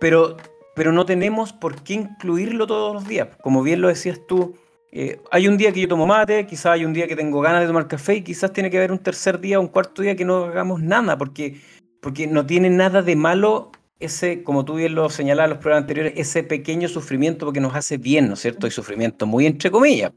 Pero, 0.00 0.36
pero 0.74 0.92
no 0.92 1.04
tenemos 1.04 1.52
por 1.52 1.82
qué 1.82 1.94
incluirlo 1.94 2.66
todos 2.66 2.94
los 2.94 3.06
días. 3.06 3.28
Como 3.42 3.62
bien 3.62 3.82
lo 3.82 3.88
decías 3.88 4.20
tú, 4.26 4.56
eh, 4.92 5.20
hay 5.30 5.46
un 5.46 5.58
día 5.58 5.70
que 5.72 5.82
yo 5.82 5.88
tomo 5.88 6.06
mate, 6.06 6.46
quizás 6.46 6.66
hay 6.66 6.84
un 6.84 6.92
día 6.92 7.06
que 7.06 7.14
tengo 7.14 7.40
ganas 7.40 7.60
de 7.60 7.66
tomar 7.66 7.86
café 7.86 8.14
y 8.14 8.22
quizás 8.22 8.52
tiene 8.52 8.70
que 8.70 8.78
haber 8.78 8.90
un 8.90 8.98
tercer 8.98 9.38
día, 9.38 9.60
un 9.60 9.68
cuarto 9.68 10.00
día 10.02 10.16
que 10.16 10.24
no 10.24 10.44
hagamos 10.44 10.80
nada, 10.80 11.18
porque, 11.18 11.60
porque 12.00 12.26
no 12.26 12.46
tiene 12.46 12.70
nada 12.70 13.02
de 13.02 13.16
malo 13.16 13.70
ese, 14.00 14.42
como 14.42 14.64
tú 14.64 14.76
bien 14.76 14.94
lo 14.94 15.10
señalabas 15.10 15.48
en 15.48 15.50
los 15.50 15.58
programas 15.62 15.82
anteriores, 15.82 16.14
ese 16.16 16.42
pequeño 16.42 16.88
sufrimiento 16.88 17.44
porque 17.44 17.60
nos 17.60 17.76
hace 17.76 17.98
bien, 17.98 18.28
¿no 18.28 18.34
es 18.34 18.40
cierto? 18.40 18.66
Y 18.66 18.70
sufrimiento 18.70 19.26
muy 19.26 19.46
entre 19.46 19.70
comillas, 19.70 20.10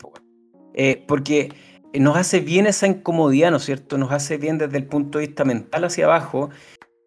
eh, 0.73 1.03
porque 1.07 1.53
nos 1.93 2.17
hace 2.17 2.39
bien 2.39 2.65
esa 2.67 2.87
incomodidad, 2.87 3.51
¿no 3.51 3.57
es 3.57 3.65
cierto? 3.65 3.97
Nos 3.97 4.11
hace 4.11 4.37
bien 4.37 4.57
desde 4.57 4.77
el 4.77 4.85
punto 4.85 5.19
de 5.19 5.27
vista 5.27 5.45
mental 5.45 5.83
hacia 5.85 6.05
abajo. 6.05 6.49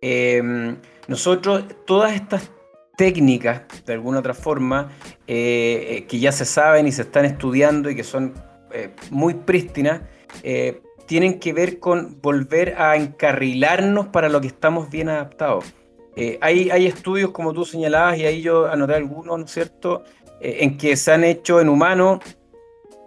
Eh, 0.00 0.76
nosotros, 1.08 1.64
todas 1.86 2.14
estas 2.14 2.50
técnicas, 2.96 3.62
de 3.84 3.92
alguna 3.92 4.18
otra 4.18 4.34
forma, 4.34 4.90
eh, 5.26 5.86
eh, 5.90 6.06
que 6.06 6.18
ya 6.18 6.32
se 6.32 6.44
saben 6.44 6.86
y 6.86 6.92
se 6.92 7.02
están 7.02 7.24
estudiando 7.24 7.90
y 7.90 7.96
que 7.96 8.04
son 8.04 8.34
eh, 8.72 8.90
muy 9.10 9.34
prístinas, 9.34 10.02
tienen 11.06 11.38
que 11.38 11.52
ver 11.52 11.78
con 11.78 12.20
volver 12.20 12.74
a 12.78 12.96
encarrilarnos 12.96 14.08
para 14.08 14.28
lo 14.28 14.40
que 14.40 14.48
estamos 14.48 14.90
bien 14.90 15.08
adaptados. 15.08 15.64
hay, 16.40 16.68
hay 16.70 16.86
estudios, 16.86 17.30
como 17.30 17.52
tú 17.52 17.64
señalabas, 17.64 18.18
y 18.18 18.26
ahí 18.26 18.42
yo 18.42 18.66
anoté 18.66 18.94
algunos, 18.94 19.38
¿no 19.38 19.44
es 19.44 19.50
cierto?, 19.50 20.02
en 20.40 20.76
que 20.76 20.96
se 20.96 21.12
han 21.12 21.24
hecho 21.24 21.60
en 21.60 21.68
humanos 21.68 22.20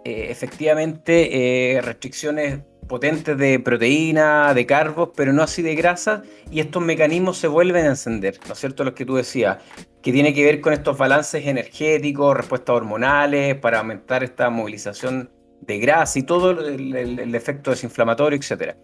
efectivamente 0.04 1.80
restricciones 1.82 2.60
potentes 2.90 3.38
de 3.38 3.60
proteína, 3.60 4.52
de 4.52 4.66
carbos, 4.66 5.10
pero 5.14 5.32
no 5.32 5.44
así 5.44 5.62
de 5.62 5.76
grasa, 5.76 6.24
y 6.50 6.58
estos 6.58 6.82
mecanismos 6.82 7.38
se 7.38 7.46
vuelven 7.46 7.86
a 7.86 7.90
encender, 7.90 8.40
¿no 8.48 8.54
es 8.54 8.58
cierto? 8.58 8.82
Los 8.82 8.94
que 8.94 9.06
tú 9.06 9.14
decías, 9.14 9.58
que 10.02 10.12
tiene 10.12 10.34
que 10.34 10.44
ver 10.44 10.60
con 10.60 10.72
estos 10.72 10.98
balances 10.98 11.46
energéticos, 11.46 12.36
respuestas 12.36 12.74
hormonales, 12.74 13.54
para 13.54 13.78
aumentar 13.78 14.24
esta 14.24 14.50
movilización 14.50 15.30
de 15.60 15.78
grasa 15.78 16.18
y 16.18 16.24
todo 16.24 16.50
el, 16.50 17.32
efecto 17.32 17.70
desinflamatorio, 17.70 18.36
etc. 18.36 18.74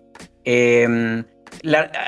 Em, 0.44 1.24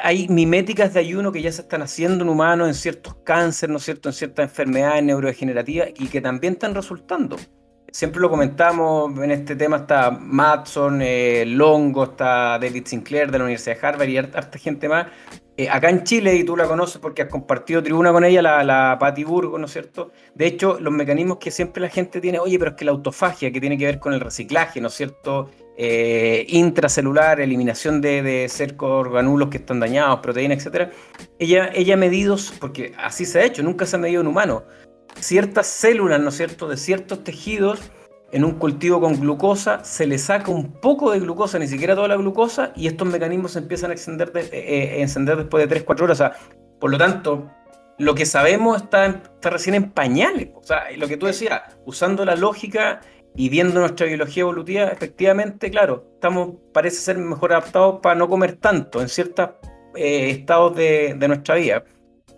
hay 0.05 0.29
miméticas 0.29 0.95
de 0.95 1.01
ayuno 1.01 1.33
que 1.33 1.43
ya 1.43 1.51
se 1.51 1.63
están 1.63 1.83
haciendo 1.83 2.23
en 2.23 2.31
humanos 2.31 2.69
en 2.69 2.75
ciertos 2.75 3.17
cánceres, 3.25 3.73
¿no 3.73 3.79
es 3.79 3.85
cierto?, 3.85 4.09
en 4.09 4.13
ciertas 4.13 4.45
enfermedades 4.45 5.03
neurodegenerativas 5.03 5.89
y 5.99 6.07
que 6.07 6.21
también 6.21 6.53
están 6.53 6.77
resultando 6.77 7.37
siempre 7.91 8.21
lo 8.21 8.31
comentamos, 8.31 9.17
en 9.19 9.31
este 9.31 9.57
tema 9.57 9.79
está 9.79 10.11
Matson, 10.11 11.01
eh, 11.03 11.45
Longo, 11.47 12.05
está 12.05 12.59
David 12.59 12.87
Sinclair 12.87 13.31
de 13.31 13.39
la 13.39 13.45
Universidad 13.45 13.81
de 13.81 13.87
Harvard 13.87 14.09
y 14.09 14.17
harta 14.19 14.59
gente 14.59 14.89
más. 14.89 15.07
Eh, 15.61 15.69
acá 15.69 15.91
en 15.91 16.05
Chile, 16.05 16.37
y 16.37 16.45
tú 16.45 16.57
la 16.57 16.67
conoces 16.67 16.99
porque 16.99 17.23
has 17.23 17.29
compartido 17.29 17.83
tribuna 17.83 18.13
con 18.13 18.25
ella, 18.25 18.41
la, 18.41 18.63
la 18.63 18.97
Burgo, 19.27 19.59
¿no 19.59 19.67
es 19.67 19.73
cierto? 19.73 20.13
De 20.33 20.47
hecho, 20.47 20.79
los 20.79 20.93
mecanismos 20.93 21.39
que 21.39 21.51
siempre 21.51 21.83
la 21.83 21.89
gente 21.89 22.21
tiene, 22.21 22.39
oye, 22.39 22.61
pero 22.61 22.71
es 22.71 22.77
que 22.77 22.85
la 22.85 22.93
autofagia, 22.93 23.51
que 23.51 23.61
tiene 23.61 23.77
que 23.77 23.85
ver 23.85 23.99
con 23.99 24.13
el 24.13 24.21
reciclaje, 24.21 24.81
¿no 24.81 24.87
es 24.87 24.95
cierto? 24.95 25.51
Eh, 25.77 26.47
intracelular, 26.51 27.41
eliminación 27.41 28.01
de, 28.01 28.23
de 28.23 28.49
cercos 28.49 28.89
organulos 28.89 29.49
que 29.49 29.57
están 29.57 29.81
dañados, 29.81 30.21
proteínas, 30.21 30.65
etc. 30.65 30.93
Ella, 31.41 31.71
ella 31.75 31.95
ha 31.95 31.97
medido, 31.97 32.37
porque 32.61 32.93
así 32.97 33.25
se 33.25 33.41
ha 33.41 33.45
hecho, 33.45 33.65
nunca 33.65 33.85
se 33.85 33.97
ha 33.97 33.99
medido 33.99 34.21
en 34.21 34.29
humano, 34.29 34.63
ciertas 35.21 35.67
células, 35.67 36.21
¿no 36.21 36.29
es 36.29 36.37
cierto?, 36.37 36.69
de 36.69 36.77
ciertos 36.77 37.25
tejidos 37.25 37.81
en 38.31 38.45
un 38.45 38.53
cultivo 38.53 39.01
con 39.01 39.19
glucosa, 39.19 39.85
se 39.85 40.07
le 40.07 40.19
saca 40.19 40.51
un 40.51 40.73
poco 40.73 41.11
de 41.11 41.21
glucosa, 41.21 41.59
ni 41.59 41.67
siquiera 41.67 41.95
toda 41.95 42.09
la 42.09 42.17
glucosa, 42.17 42.73
y 42.77 42.87
estos 42.87 43.09
mecanismos 43.09 43.53
se 43.53 43.61
empiezan 43.61 43.91
a 43.91 43.95
encender, 43.95 44.33
eh, 44.35 44.49
eh, 44.53 45.01
encender 45.01 45.37
después 45.37 45.67
de 45.67 45.85
3-4 45.85 46.03
horas. 46.03 46.23
por 46.79 46.91
lo 46.91 46.99
tanto, 46.99 47.51
lo 47.99 48.15
que 48.15 48.27
sabemos 48.27 48.83
está, 48.83 49.07
está, 49.07 49.51
recién 49.51 49.75
en 49.75 49.91
pañales. 49.91 50.51
O 50.55 50.63
sea, 50.63 50.85
lo 50.97 51.09
que 51.09 51.17
tú 51.17 51.27
decías, 51.27 51.63
usando 51.85 52.25
la 52.25 52.37
lógica 52.37 53.01
y 53.35 53.49
viendo 53.49 53.81
nuestra 53.81 54.07
biología 54.07 54.43
evolutiva, 54.43 54.85
efectivamente, 54.85 55.71
claro, 55.71 56.05
estamos, 56.15 56.51
parece 56.73 56.97
ser 56.99 57.19
mejor 57.19 57.53
adaptados 57.53 58.01
para 58.01 58.15
no 58.15 58.29
comer 58.29 58.57
tanto 58.57 59.01
en 59.01 59.09
ciertos 59.09 59.51
eh, 59.97 60.31
estados 60.31 60.77
de, 60.77 61.15
de 61.19 61.29
nuestra 61.29 61.57
vida. 61.57 61.85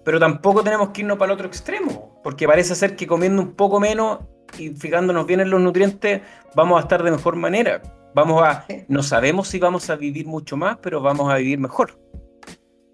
Pero 0.04 0.18
tampoco 0.18 0.62
tenemos 0.62 0.90
que 0.90 1.02
irnos 1.02 1.18
para 1.18 1.32
el 1.32 1.34
otro 1.34 1.46
extremo, 1.46 2.09
porque 2.22 2.46
parece 2.46 2.74
ser 2.74 2.96
que 2.96 3.06
comiendo 3.06 3.42
un 3.42 3.54
poco 3.54 3.80
menos 3.80 4.20
y 4.58 4.70
fijándonos 4.70 5.26
bien 5.26 5.40
en 5.40 5.50
los 5.50 5.60
nutrientes, 5.60 6.22
vamos 6.54 6.78
a 6.78 6.82
estar 6.82 7.02
de 7.02 7.10
mejor 7.10 7.36
manera. 7.36 7.82
Vamos 8.14 8.42
a, 8.42 8.66
no 8.88 9.02
sabemos 9.02 9.48
si 9.48 9.58
vamos 9.58 9.88
a 9.88 9.96
vivir 9.96 10.26
mucho 10.26 10.56
más, 10.56 10.78
pero 10.82 11.00
vamos 11.00 11.32
a 11.32 11.36
vivir 11.36 11.58
mejor. 11.58 11.96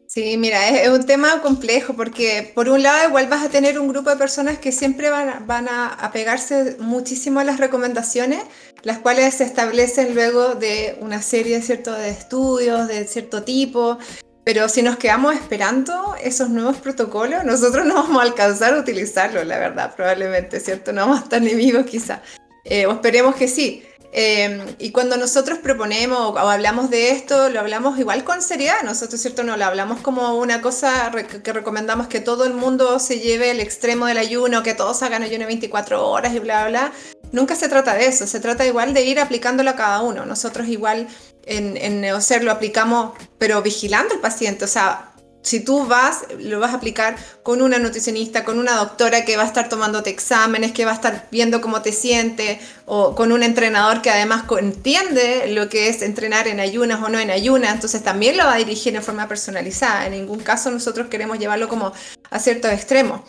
Sí, 0.09 0.37
mira, 0.37 0.69
es, 0.69 0.89
un 0.89 1.05
tema 1.05 1.43
complejo 1.43 1.95
porque 1.95 2.53
por 2.55 2.69
un 2.69 2.83
lado 2.83 3.09
igual 3.09 3.27
vas 3.27 3.45
a 3.45 3.51
tener 3.51 3.79
un 3.79 3.89
grupo 3.89 4.09
de 4.09 4.17
personas 4.17 4.59
que 4.59 4.73
siempre 4.73 5.11
van 5.11 5.29
a, 5.29 5.39
van 5.41 5.69
a 5.69 5.89
apegarse 5.89 6.77
muchísimo 6.79 7.41
a 7.41 7.45
las 7.45 7.59
recomendaciones, 7.59 8.43
las 8.83 8.99
cuales 8.99 9.35
se 9.35 9.45
establecen 9.45 10.15
luego 10.15 10.55
de 10.55 10.97
una 11.01 11.21
serie 11.21 11.61
¿cierto? 11.61 11.93
de 11.93 12.09
estudios 12.09 12.89
de 12.89 13.05
cierto 13.07 13.43
tipo, 13.43 13.99
pero 14.47 14.69
si 14.69 14.81
nos 14.81 14.97
quedamos 14.97 15.35
esperando 15.35 16.15
esos 16.23 16.51
nuevos 16.51 16.77
protocolos, 16.77 17.43
nosotros 17.45 17.85
no 17.85 17.95
vamos 17.95 18.23
a 18.23 18.23
alcanzar 18.23 18.75
a 18.75 18.79
utilizarlos, 18.79 19.45
la 19.45 19.59
verdad, 19.59 19.93
probablemente, 19.97 20.61
¿cierto? 20.61 20.93
No 20.93 21.01
vamos 21.01 21.19
a 21.19 21.23
estar 21.25 21.43
ni 21.43 21.53
vivos 21.53 21.85
quizá. 21.85 22.23
Eh, 22.63 22.87
o 22.87 22.93
esperemos 22.93 23.35
que 23.35 23.49
sí. 23.49 23.83
Em, 24.13 24.61
y 24.79 24.93
cuando 24.93 25.17
nosotros 25.17 25.59
proponemos 25.59 26.21
o, 26.21 26.39
hablamos 26.39 26.91
de 26.91 27.11
esto, 27.11 27.49
lo 27.49 27.59
hablamos 27.59 27.99
igual 27.99 28.23
con 28.23 28.41
seriedad. 28.41 28.85
Nosotros, 28.85 29.21
¿cierto? 29.21 29.43
No 29.43 29.57
lo 29.57 29.65
hablamos 29.65 30.01
como 30.01 30.39
una 30.39 30.63
cosa 30.63 31.11
que 31.43 31.53
recomendamos 31.53 32.07
que 32.07 32.21
todo 32.21 32.45
el 32.45 32.55
mundo 32.55 33.01
se 33.01 33.19
lleve 33.19 33.51
el 33.51 33.59
extremo 33.59 34.07
del 34.07 34.19
ayuno, 34.19 34.63
que 34.63 34.75
todos 34.75 35.03
hagan 35.03 35.25
ayuno 35.25 35.47
24 35.47 36.09
horas 36.09 36.33
y 36.33 36.39
bla, 36.39 36.69
bla. 36.69 36.93
Nunca 37.33 37.57
se 37.57 37.69
trata 37.69 37.95
de 37.95 38.07
eso. 38.07 38.29
Se 38.29 38.39
trata 38.39 38.65
igual 38.65 38.95
de 38.95 39.03
ir 39.03 39.19
aplicándolo 39.19 39.71
a 39.71 39.75
cada 39.75 40.03
uno. 40.03 40.25
Nosotros 40.25 40.69
igual 40.69 41.09
en, 41.47 41.77
en 41.77 42.01
Neocer 42.01 42.45
lo 42.45 42.53
aplicamos, 42.53 43.13
pero 43.39 43.63
vigilando 43.63 44.15
al 44.15 44.21
paciente. 44.21 44.65
O 44.65 44.69
sea, 44.69 45.13
si 45.47 45.61
tú 45.61 45.87
vas, 45.87 46.25
lo 46.41 46.59
vas 46.59 46.73
a 46.73 46.79
aplicar 46.79 47.15
con 47.45 47.63
una 47.63 47.79
nutricionista, 47.79 48.45
con 48.45 48.59
una 48.59 48.75
doctora 48.75 49.25
que 49.25 49.37
va 49.37 49.45
a 49.45 49.47
estar 49.47 49.69
tomándote 49.69 50.11
exámenes, 50.11 50.73
que 50.73 50.85
va 50.85 50.91
a 50.91 50.95
estar 50.95 51.29
viendo 51.31 51.61
cómo 51.61 51.83
te 51.83 51.93
sientes, 51.93 52.59
o 52.85 53.15
con 53.15 53.31
un 53.31 53.45
entrenador 53.45 54.03
que 54.03 54.11
además 54.11 54.43
entiende 54.59 55.47
lo 55.53 55.69
que 55.69 55.89
es 55.89 56.03
entrenar 56.03 56.49
en 56.49 56.59
ayunas 56.59 57.01
o 57.01 57.09
no 57.09 57.21
en 57.21 57.31
ayunas, 57.31 57.75
entonces 57.75 58.03
también 58.03 58.37
lo 58.37 58.45
va 58.45 58.55
a 58.55 58.59
dirigir 58.59 58.97
en 58.97 59.05
forma 59.05 59.29
personalizada. 59.29 60.07
En 60.07 60.13
ningún 60.15 60.41
caso 60.41 60.69
nosotros 60.73 61.07
queremos 61.07 61.39
llevarlo 61.39 61.69
como 61.69 61.93
a 62.29 62.39
ciertos 62.41 62.73
extremos. 62.73 63.21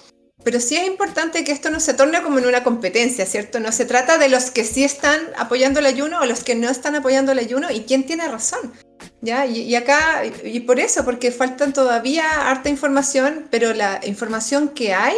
Pero 0.47 0.61
sí 0.61 0.77
es 0.77 0.87
importante 0.87 1.43
que 1.43 1.51
esto 1.51 1.69
no 1.69 1.81
se 1.81 1.93
torne 1.93 2.23
como 2.23 2.39
en 2.39 2.45
una 2.45 2.63
competencia, 2.63 3.25
¿cierto? 3.25 3.59
No 3.59 3.73
se 3.73 3.83
trata 3.83 4.17
de 4.17 4.29
los 4.29 4.49
que 4.49 4.63
sí 4.63 4.85
están 4.85 5.19
apoyando 5.35 5.81
el 5.81 5.85
ayuno 5.85 6.21
o 6.21 6.25
los 6.25 6.45
que 6.45 6.55
no 6.55 6.69
están 6.69 6.95
apoyando 6.95 7.33
el 7.33 7.39
ayuno 7.39 7.69
y 7.69 7.81
quién 7.81 8.05
tiene 8.05 8.29
razón. 8.29 8.71
¿Ya? 9.19 9.45
Y, 9.45 9.75
acá, 9.75 10.23
y 10.45 10.61
por 10.61 10.79
eso, 10.79 11.03
porque 11.03 11.33
faltan 11.33 11.73
todavía 11.73 12.49
harta 12.49 12.69
información, 12.69 13.49
pero 13.51 13.73
la 13.73 13.99
información 14.05 14.69
que 14.69 14.93
hay 14.93 15.17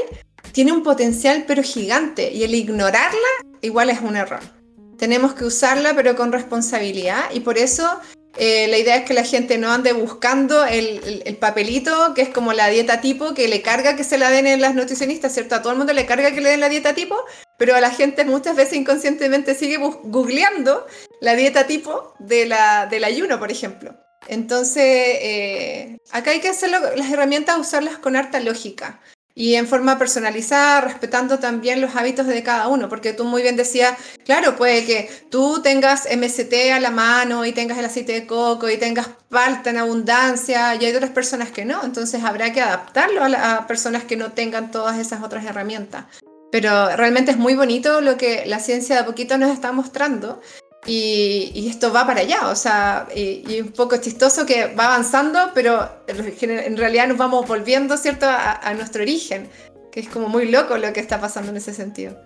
tiene 0.52 0.72
un 0.72 0.82
potencial 0.82 1.44
pero 1.46 1.62
gigante 1.62 2.32
y 2.34 2.42
el 2.42 2.56
ignorarla 2.56 3.30
igual 3.62 3.92
es 3.92 4.02
un 4.02 4.16
error. 4.16 4.42
Tenemos 4.98 5.36
que 5.36 5.46
usarla 5.46 5.94
pero 5.94 6.16
con 6.16 6.32
responsabilidad 6.32 7.26
y 7.36 7.42
por 7.42 7.60
eso 7.60 8.00
eh, 8.40 8.68
la 8.70 8.78
idea 8.78 8.96
es 8.96 9.04
que 9.04 9.14
la 9.14 9.26
gente 9.26 9.58
no 9.58 9.70
ande 9.70 9.92
buscando 9.92 10.66
el, 10.66 11.36
papelito, 11.42 12.14
que 12.14 12.22
es 12.22 12.30
como 12.30 12.54
la 12.54 12.70
dieta 12.70 13.02
tipo, 13.02 13.34
que 13.34 13.50
le 13.50 13.62
carga 13.62 13.98
que 13.98 14.06
se 14.06 14.18
la 14.18 14.30
den 14.30 14.48
en 14.48 14.62
las 14.62 14.76
nutricionistas, 14.76 15.34
¿cierto? 15.34 15.56
A 15.56 15.62
todo 15.62 15.74
el 15.74 15.78
mundo 15.78 15.92
le 15.92 16.06
carga 16.06 16.32
que 16.32 16.40
le 16.40 16.52
den 16.52 16.62
la 16.62 16.70
dieta 16.70 16.94
tipo, 16.94 17.18
pero 17.58 17.76
a 17.76 17.82
la 17.82 17.92
gente 17.92 18.24
muchas 18.24 18.56
veces 18.56 18.76
inconscientemente 18.76 19.56
sigue 19.56 19.78
googleando 19.78 20.88
la 21.20 21.36
dieta 21.36 21.68
tipo 21.68 22.14
del 22.20 22.54
ayuno, 23.04 23.40
por 23.40 23.52
ejemplo. 23.52 23.98
Entonces, 24.28 24.86
eh, 24.86 25.98
acá 26.12 26.32
hay 26.32 26.40
que 26.40 26.50
hacer 26.50 26.70
las 26.70 27.12
herramientas, 27.12 27.58
usarlas 27.58 27.98
con 27.98 28.16
harta 28.16 28.40
lógica 28.40 29.02
y 29.40 29.56
en 29.56 29.68
forma 29.68 29.98
personalizada, 29.98 30.82
respetando 30.82 31.40
también 31.40 31.80
los 31.80 31.96
hábitos 31.96 32.28
de 32.28 32.44
cada 32.44 32.68
uno, 32.68 32.90
porque 32.90 33.14
tú 33.14 33.24
muy 33.24 33.42
bien 33.42 33.56
decías, 33.56 33.98
claro, 34.26 34.58
puede 34.58 34.86
que 34.86 35.10
tú 35.30 35.62
tengas 35.62 36.10
MST 36.14 36.54
a 36.74 36.82
la 36.82 36.92
mano 36.92 37.46
y 37.46 37.54
tengas 37.54 37.78
el 37.78 37.86
aceite 37.86 38.12
de 38.12 38.28
coco 38.28 38.70
y 38.70 38.76
tengas 38.76 39.08
falta 39.32 39.70
en 39.70 39.78
abundancia 39.78 40.76
y 40.76 40.84
hay 40.84 40.94
otras 40.94 41.12
personas 41.12 41.52
que 41.52 41.64
no, 41.64 41.86
entonces 41.86 42.22
habrá 42.22 42.52
que 42.52 42.60
adaptarlo 42.60 43.24
a, 43.24 43.56
a 43.56 43.66
personas 43.66 44.04
que 44.04 44.18
no 44.18 44.34
tengan 44.34 44.72
todas 44.72 45.00
esas 45.00 45.24
otras 45.24 45.46
herramientas. 45.46 46.04
Pero 46.52 46.98
realmente 46.98 47.32
es 47.32 47.38
muy 47.38 47.56
bonito 47.56 48.02
lo 48.02 48.18
que 48.18 48.44
la 48.46 48.60
ciencia 48.60 48.98
de 48.98 49.04
poquito 49.06 49.38
nos 49.38 49.52
está 49.52 49.72
mostrando 49.72 50.42
y, 50.90 51.68
esto 51.70 51.94
va 51.94 52.06
para 52.06 52.22
allá, 52.22 52.50
o 52.50 52.56
sea, 52.56 53.08
y, 53.16 53.62
un 53.62 53.72
poco 53.72 53.98
chistoso 53.98 54.46
que 54.46 54.74
va 54.74 54.86
avanzando, 54.86 55.40
pero 55.54 55.88
en 56.08 56.78
realidad 56.78 57.08
nos 57.08 57.18
vamos 57.18 57.48
volviendo, 57.48 57.96
¿cierto?, 57.96 58.26
a, 58.28 58.74
nuestro 58.74 59.04
origen, 59.04 59.48
que 59.92 60.00
es 60.00 60.10
como 60.10 60.30
muy 60.30 60.50
loco 60.50 60.78
lo 60.78 60.92
que 60.92 61.00
está 61.00 61.22
pasando 61.22 61.52
en 61.52 61.58
ese 61.58 61.74
sentido. 61.74 62.18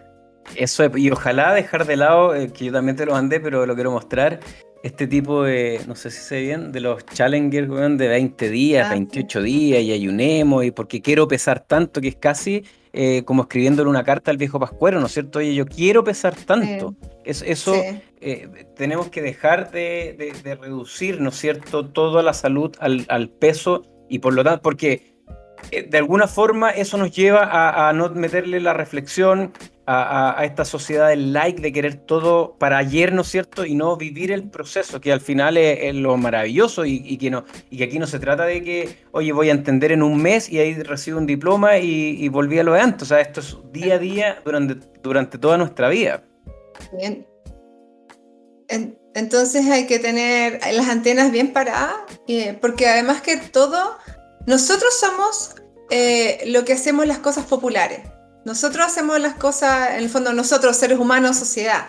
Eso, 0.55 0.85
y 0.95 1.09
ojalá 1.09 1.53
dejar 1.53 1.85
de 1.85 1.97
lado, 1.97 2.35
eh, 2.35 2.51
que 2.51 2.65
yo 2.65 2.71
también 2.71 2.95
te 2.95 3.05
lo 3.05 3.13
mandé, 3.13 3.39
pero 3.39 3.65
lo 3.65 3.75
quiero 3.75 3.91
mostrar, 3.91 4.39
este 4.83 5.07
tipo 5.07 5.43
de, 5.43 5.81
no 5.87 5.95
sé 5.95 6.11
si 6.11 6.19
sé 6.19 6.41
bien, 6.41 6.71
de 6.71 6.81
los 6.81 7.05
challengers, 7.05 7.69
de 7.97 8.07
20 8.07 8.49
días, 8.49 8.89
28 8.89 9.39
ah, 9.39 9.41
días, 9.41 9.81
y 9.81 9.91
ayunemos, 9.91 10.63
y 10.63 10.71
porque 10.71 11.01
quiero 11.01 11.27
pesar 11.27 11.61
tanto 11.61 12.01
que 12.01 12.09
es 12.09 12.15
casi 12.15 12.63
eh, 12.95 13.23
como 13.25 13.41
escribiéndole 13.41 13.89
una 13.89 14.03
carta 14.03 14.29
al 14.29 14.37
viejo 14.37 14.59
Pascuero, 14.59 14.99
¿no 14.99 15.07
es 15.07 15.13
cierto? 15.13 15.39
Oye, 15.39 15.55
yo 15.55 15.65
quiero 15.65 16.03
pesar 16.03 16.35
tanto. 16.35 16.95
eso 17.25 17.73
eh, 18.21 18.67
tenemos 18.75 19.09
que 19.09 19.23
dejar 19.23 19.71
de, 19.71 20.31
reducir, 20.61 21.19
¿no 21.19 21.29
es 21.29 21.35
cierto?, 21.35 21.87
toda 21.87 22.21
la 22.21 22.33
salud 22.33 22.71
al, 22.79 23.29
peso 23.29 23.81
y 24.09 24.19
por 24.19 24.35
lo 24.35 24.43
tanto, 24.43 24.61
porque 24.61 25.15
eh, 25.71 25.87
de 25.89 25.97
alguna 25.97 26.27
forma 26.27 26.69
eso 26.69 26.99
nos 26.99 27.11
lleva 27.15 27.87
a, 27.89 27.91
no 27.93 28.11
meterle 28.11 28.59
la 28.59 28.73
reflexión 28.73 29.53
a, 29.85 30.43
esta 30.43 30.65
sociedad 30.65 31.09
del 31.09 31.33
like, 31.33 31.61
de 31.61 31.73
querer 31.73 31.95
todo 31.95 32.55
para 32.57 32.77
ayer, 32.77 33.13
¿no 33.13 33.21
es 33.21 33.27
cierto? 33.27 33.65
Y 33.65 33.75
no 33.75 33.97
vivir 33.97 34.31
el 34.31 34.49
proceso, 34.49 35.01
que 35.01 35.11
al 35.11 35.21
final 35.21 35.57
es, 35.57 35.93
lo 35.95 36.15
maravilloso 36.17 36.85
y, 36.85 37.17
que 37.17 37.29
no, 37.29 37.45
y 37.69 37.77
que 37.77 37.83
aquí 37.85 37.99
no 37.99 38.07
se 38.07 38.19
trata 38.19 38.45
de 38.45 38.63
que, 38.63 38.97
oye, 39.11 39.31
voy 39.33 39.49
a 39.49 39.53
entender 39.53 39.91
en 39.91 40.03
un 40.03 40.21
mes 40.21 40.49
y 40.49 40.59
ahí 40.59 40.73
recibo 40.81 41.17
un 41.17 41.25
diploma 41.25 41.77
y, 41.77 42.27
volví 42.29 42.59
a 42.59 42.63
lo 42.63 42.73
de 42.73 42.81
antes. 42.81 43.03
O 43.03 43.05
sea, 43.05 43.21
esto 43.21 43.41
es 43.41 43.57
día 43.71 43.95
a 43.95 43.99
día 43.99 44.41
durante, 44.43 44.75
durante 45.01 45.37
toda 45.37 45.57
nuestra 45.57 45.89
vida. 45.89 46.23
Bien. 46.97 47.27
entonces 49.13 49.69
hay 49.69 49.85
que 49.85 49.99
tener 49.99 50.59
las 50.73 50.87
antenas 50.87 51.31
bien 51.31 51.53
paradas, 51.53 51.95
porque 52.61 52.87
además 52.87 53.21
que 53.21 53.37
todo, 53.37 53.97
nosotros 54.47 54.97
somos 54.99 55.55
eh, 55.89 56.43
lo 56.47 56.65
que 56.65 56.73
hacemos 56.73 57.05
las 57.05 57.19
cosas 57.19 57.45
populares. 57.45 57.99
Nosotros 58.45 58.85
hacemos 58.85 59.19
las 59.19 59.35
cosas, 59.35 59.91
en 59.91 60.03
el 60.03 60.09
fondo, 60.09 60.33
nosotros, 60.33 60.75
seres 60.75 60.99
humanos, 60.99 61.37
sociedad. 61.37 61.87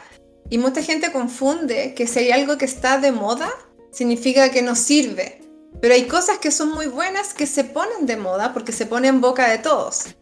Y 0.51 0.59
mucha 0.59 0.83
gente 0.83 1.11
confunde 1.11 1.95
que 1.95 2.07
si 2.07 2.21
hay 2.21 2.31
algo 2.31 2.59
que 2.59 2.65
está 2.65 2.99
de 2.99 3.13
moda, 3.13 3.51
significa 3.91 4.51
que 4.51 4.63
no 4.63 4.77
sirve. 4.77 5.41
Pero 5.81 5.95
hay 5.95 6.07
cosas 6.07 6.39
que 6.39 6.51
son 6.51 6.71
muy 6.71 6.87
buenas 6.87 7.35
que 7.35 7.47
se 7.47 7.65
ponen 7.65 8.07
de 8.07 8.17
moda 8.17 8.53
porque 8.53 8.73
se 8.73 8.87
ponen 8.87 9.17
en 9.17 9.21
boca 9.21 9.49
de 9.49 9.59
todos. 9.59 10.15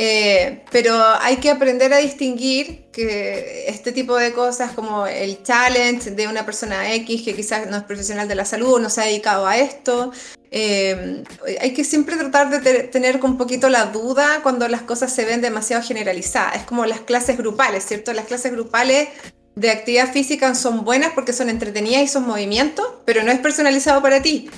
Eh, 0.00 0.62
pero 0.70 0.96
hay 1.20 1.38
que 1.38 1.50
aprender 1.50 1.92
a 1.92 1.96
distinguir 1.96 2.84
que 2.92 3.64
este 3.66 3.90
tipo 3.90 4.16
de 4.16 4.32
cosas 4.32 4.70
como 4.70 5.08
el 5.08 5.42
challenge 5.42 6.12
de 6.12 6.28
una 6.28 6.46
persona 6.46 6.94
X 6.94 7.22
que 7.24 7.34
quizás 7.34 7.68
no 7.68 7.76
es 7.76 7.82
profesional 7.82 8.28
de 8.28 8.36
la 8.36 8.44
salud, 8.44 8.80
no 8.80 8.90
se 8.90 9.00
ha 9.00 9.04
dedicado 9.06 9.44
a 9.44 9.58
esto, 9.58 10.12
eh, 10.52 11.24
hay 11.60 11.72
que 11.72 11.82
siempre 11.82 12.14
tratar 12.14 12.48
de 12.48 12.84
tener 12.84 13.18
un 13.24 13.36
poquito 13.36 13.68
la 13.68 13.86
duda 13.86 14.38
cuando 14.44 14.68
las 14.68 14.82
cosas 14.82 15.12
se 15.12 15.24
ven 15.24 15.40
demasiado 15.40 15.82
generalizadas. 15.82 16.58
Es 16.58 16.62
como 16.62 16.86
las 16.86 17.00
clases 17.00 17.36
grupales, 17.36 17.84
¿cierto? 17.84 18.12
Las 18.12 18.26
clases 18.26 18.52
grupales 18.52 19.08
de 19.56 19.70
actividad 19.70 20.12
física 20.12 20.54
son 20.54 20.84
buenas 20.84 21.10
porque 21.12 21.32
son 21.32 21.50
entretenidas 21.50 22.02
y 22.02 22.06
son 22.06 22.24
movimientos, 22.24 22.86
pero 23.04 23.24
no 23.24 23.32
es 23.32 23.40
personalizado 23.40 24.00
para 24.00 24.22
ti. 24.22 24.48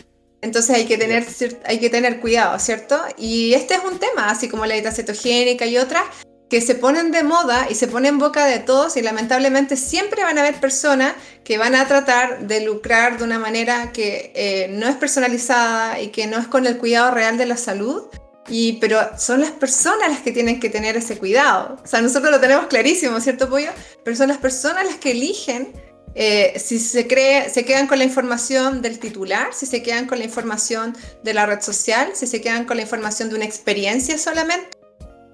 Entonces 0.42 0.74
hay 0.74 0.86
que 0.86 0.96
tener, 0.96 1.26
hay 1.64 1.78
que 1.78 1.90
tener 1.90 2.20
cuidado, 2.20 2.58
¿cierto? 2.58 2.98
Y 3.18 3.54
este 3.54 3.74
es 3.74 3.80
un 3.84 3.98
tema, 3.98 4.30
así 4.30 4.48
como 4.48 4.66
la 4.66 4.74
dieta 4.74 4.92
cetogénica 4.92 5.66
y 5.66 5.76
otras, 5.76 6.04
que 6.50 6.60
se 6.60 6.74
ponen 6.74 7.12
de 7.12 7.22
moda 7.22 7.68
y 7.70 7.76
se 7.76 7.86
ponen 7.86 8.14
en 8.14 8.18
boca 8.18 8.44
de 8.44 8.58
todos 8.58 8.96
y 8.96 9.02
lamentablemente 9.02 9.76
siempre 9.76 10.24
van 10.24 10.36
a 10.36 10.40
haber 10.40 10.58
personas 10.60 11.14
que 11.44 11.58
van 11.58 11.76
a 11.76 11.86
tratar 11.86 12.48
de 12.48 12.60
lucrar 12.62 13.18
de 13.18 13.24
una 13.24 13.38
manera 13.38 13.92
que 13.92 14.32
eh, 14.34 14.66
no 14.68 14.88
es 14.88 14.96
personalizada 14.96 16.00
y 16.00 16.08
que 16.08 16.26
no 16.26 16.38
es 16.38 16.48
con 16.48 16.66
el 16.66 16.76
cuidado 16.76 17.12
real 17.12 17.38
de 17.38 17.46
la 17.46 17.56
salud. 17.56 18.08
Y, 18.48 18.78
pero 18.80 18.98
son 19.16 19.42
las 19.42 19.52
personas 19.52 20.08
las 20.08 20.20
que 20.22 20.32
tienen 20.32 20.58
que 20.58 20.70
tener 20.70 20.96
ese 20.96 21.16
cuidado. 21.18 21.78
O 21.84 21.86
sea, 21.86 22.00
nosotros 22.00 22.32
lo 22.32 22.40
tenemos 22.40 22.66
clarísimo, 22.66 23.20
¿cierto, 23.20 23.48
Pollo? 23.48 23.70
Pero 24.02 24.16
son 24.16 24.26
las 24.26 24.38
personas 24.38 24.84
las 24.86 24.96
que 24.96 25.12
eligen 25.12 25.72
eh, 26.14 26.58
si 26.58 26.78
se, 26.78 27.06
cree, 27.06 27.48
se 27.48 27.64
quedan 27.64 27.86
con 27.86 27.98
la 27.98 28.04
información 28.04 28.82
del 28.82 28.98
titular, 28.98 29.54
si 29.54 29.66
se 29.66 29.82
quedan 29.82 30.06
con 30.06 30.18
la 30.18 30.24
información 30.24 30.96
de 31.22 31.34
la 31.34 31.46
red 31.46 31.60
social, 31.60 32.10
si 32.14 32.26
se 32.26 32.40
quedan 32.40 32.64
con 32.64 32.76
la 32.76 32.82
información 32.82 33.28
de 33.28 33.36
una 33.36 33.44
experiencia 33.44 34.18
solamente. 34.18 34.68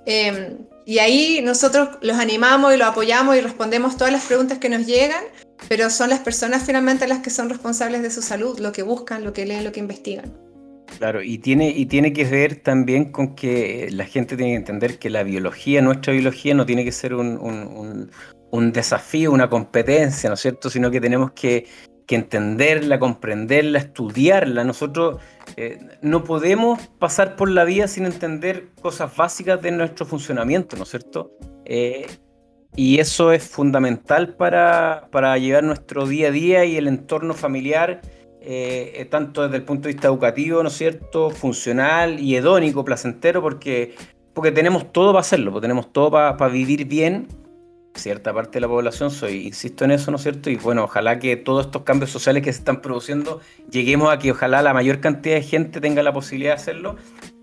Em, 0.05 0.59
y 0.85 0.99
ahí 0.99 1.41
nosotros 1.43 1.89
los 2.03 2.19
animamos 2.19 2.75
y 2.75 2.77
los 2.77 2.89
apoyamos 2.89 3.37
y 3.37 3.41
respondemos 3.41 3.97
todas 3.97 4.13
las 4.13 4.25
preguntas 4.25 4.59
que 4.59 4.69
nos 4.69 4.87
llegan, 4.87 5.25
pero 5.69 5.91
son 5.91 6.11
las 6.11 6.21
personas 6.21 6.63
finalmente 6.65 7.09
las 7.09 7.21
que 7.21 7.31
son 7.31 7.49
responsables 7.49 8.03
de 8.03 8.11
su 8.11 8.23
salud, 8.23 8.59
lo 8.61 8.71
que 8.73 8.83
buscan, 8.83 9.25
lo 9.25 9.33
que 9.33 9.47
leen, 9.47 9.65
lo 9.65 9.73
que 9.73 9.81
investigan. 9.81 10.33
Claro, 10.99 11.23
y 11.23 11.39
tiene, 11.39 11.71
y 11.71 11.87
tiene 11.87 12.13
que 12.13 12.25
ver 12.25 12.57
también 12.57 13.11
con 13.11 13.35
que 13.35 13.89
la 13.91 14.05
gente 14.05 14.37
tiene 14.37 14.53
que 14.53 14.59
entender 14.59 14.99
que 14.99 15.11
la 15.11 15.25
biología, 15.25 15.83
nuestra 15.83 16.13
biología, 16.13 16.55
no 16.55 16.65
tiene 16.65 16.85
que 16.85 16.93
ser 16.93 17.15
un, 17.15 17.37
un 17.39 18.11
desafío, 18.73 19.33
una 19.33 19.49
competencia, 19.49 20.29
¿no 20.31 20.35
es 20.35 20.41
cierto? 20.41 20.71
Sino 20.71 20.91
que 20.91 21.01
tenemos 21.01 21.33
que 21.33 21.67
que 22.07 22.15
entenderla, 22.15 22.99
comprenderla, 22.99 23.79
estudiarla. 23.79 24.65
Nosotros 24.65 25.21
eh, 25.57 25.79
no 26.03 26.25
podemos 26.25 26.81
pasar 26.99 27.37
por 27.37 27.51
la 27.51 27.65
vida 27.65 27.89
sin 27.89 28.07
entender 28.07 28.69
cosas 28.81 29.15
básicas 29.15 29.61
de 29.61 29.73
nuestro 29.73 30.07
funcionamiento, 30.07 30.77
¿no 30.77 30.85
es 30.85 30.91
cierto? 30.91 31.33
Eh, 31.65 32.07
y 32.77 33.01
eso 33.01 33.33
es 33.33 33.43
fundamental 33.43 34.35
para, 34.35 35.09
para, 35.11 35.37
llevar 35.39 35.65
nuestro 35.65 36.07
día 36.07 36.29
a 36.29 36.31
día 36.31 36.65
y 36.65 36.77
el 36.77 36.87
entorno 36.87 37.35
familiar, 37.35 38.03
eh, 38.41 39.07
tanto 39.11 39.43
desde 39.43 39.57
el 39.57 39.65
punto 39.65 39.89
de 39.89 39.95
vista 39.95 40.09
educativo, 40.09 40.63
¿no 40.63 40.69
es 40.69 40.77
cierto?, 40.77 41.31
funcional 41.31 42.21
y 42.21 42.37
hedónico, 42.37 42.85
placentero, 42.85 43.43
porque, 43.43 43.95
porque 44.35 44.53
tenemos 44.53 44.93
todo 44.93 45.09
para 45.09 45.21
hacerlo, 45.21 45.51
porque 45.51 45.65
tenemos 45.65 45.93
todo 45.93 46.11
para 46.11 46.49
vivir 46.49 46.85
bien 46.85 47.27
cierta 47.99 48.33
parte 48.33 48.55
de 48.55 48.61
la 48.61 48.69
población, 48.69 49.11
soy, 49.11 49.47
insisto 49.47 49.85
en 49.85 49.93
eso, 49.93 50.11
¿no 50.11 50.17
es 50.17 50.23
cierto? 50.23 50.51
Y 50.51 50.57
bueno, 50.57 50.85
ojalá 50.85 51.19
que 51.19 51.37
todos 51.37 51.67
estos 51.67 51.83
cambios 51.83 52.11
sociales 52.11 52.43
que 52.43 52.53
se 52.53 52.59
están 52.59 52.81
produciendo, 52.81 53.41
lleguemos 53.71 54.13
a 54.13 54.19
que 54.19 54.31
ojalá 54.31 54.63
la 54.63 54.75
mayor 54.75 55.01
cantidad 55.01 55.37
de 55.37 55.43
gente 55.43 55.81
tenga 55.81 56.03
la 56.03 56.13
posibilidad 56.13 56.53
de 56.53 56.61
hacerlo, 56.61 56.97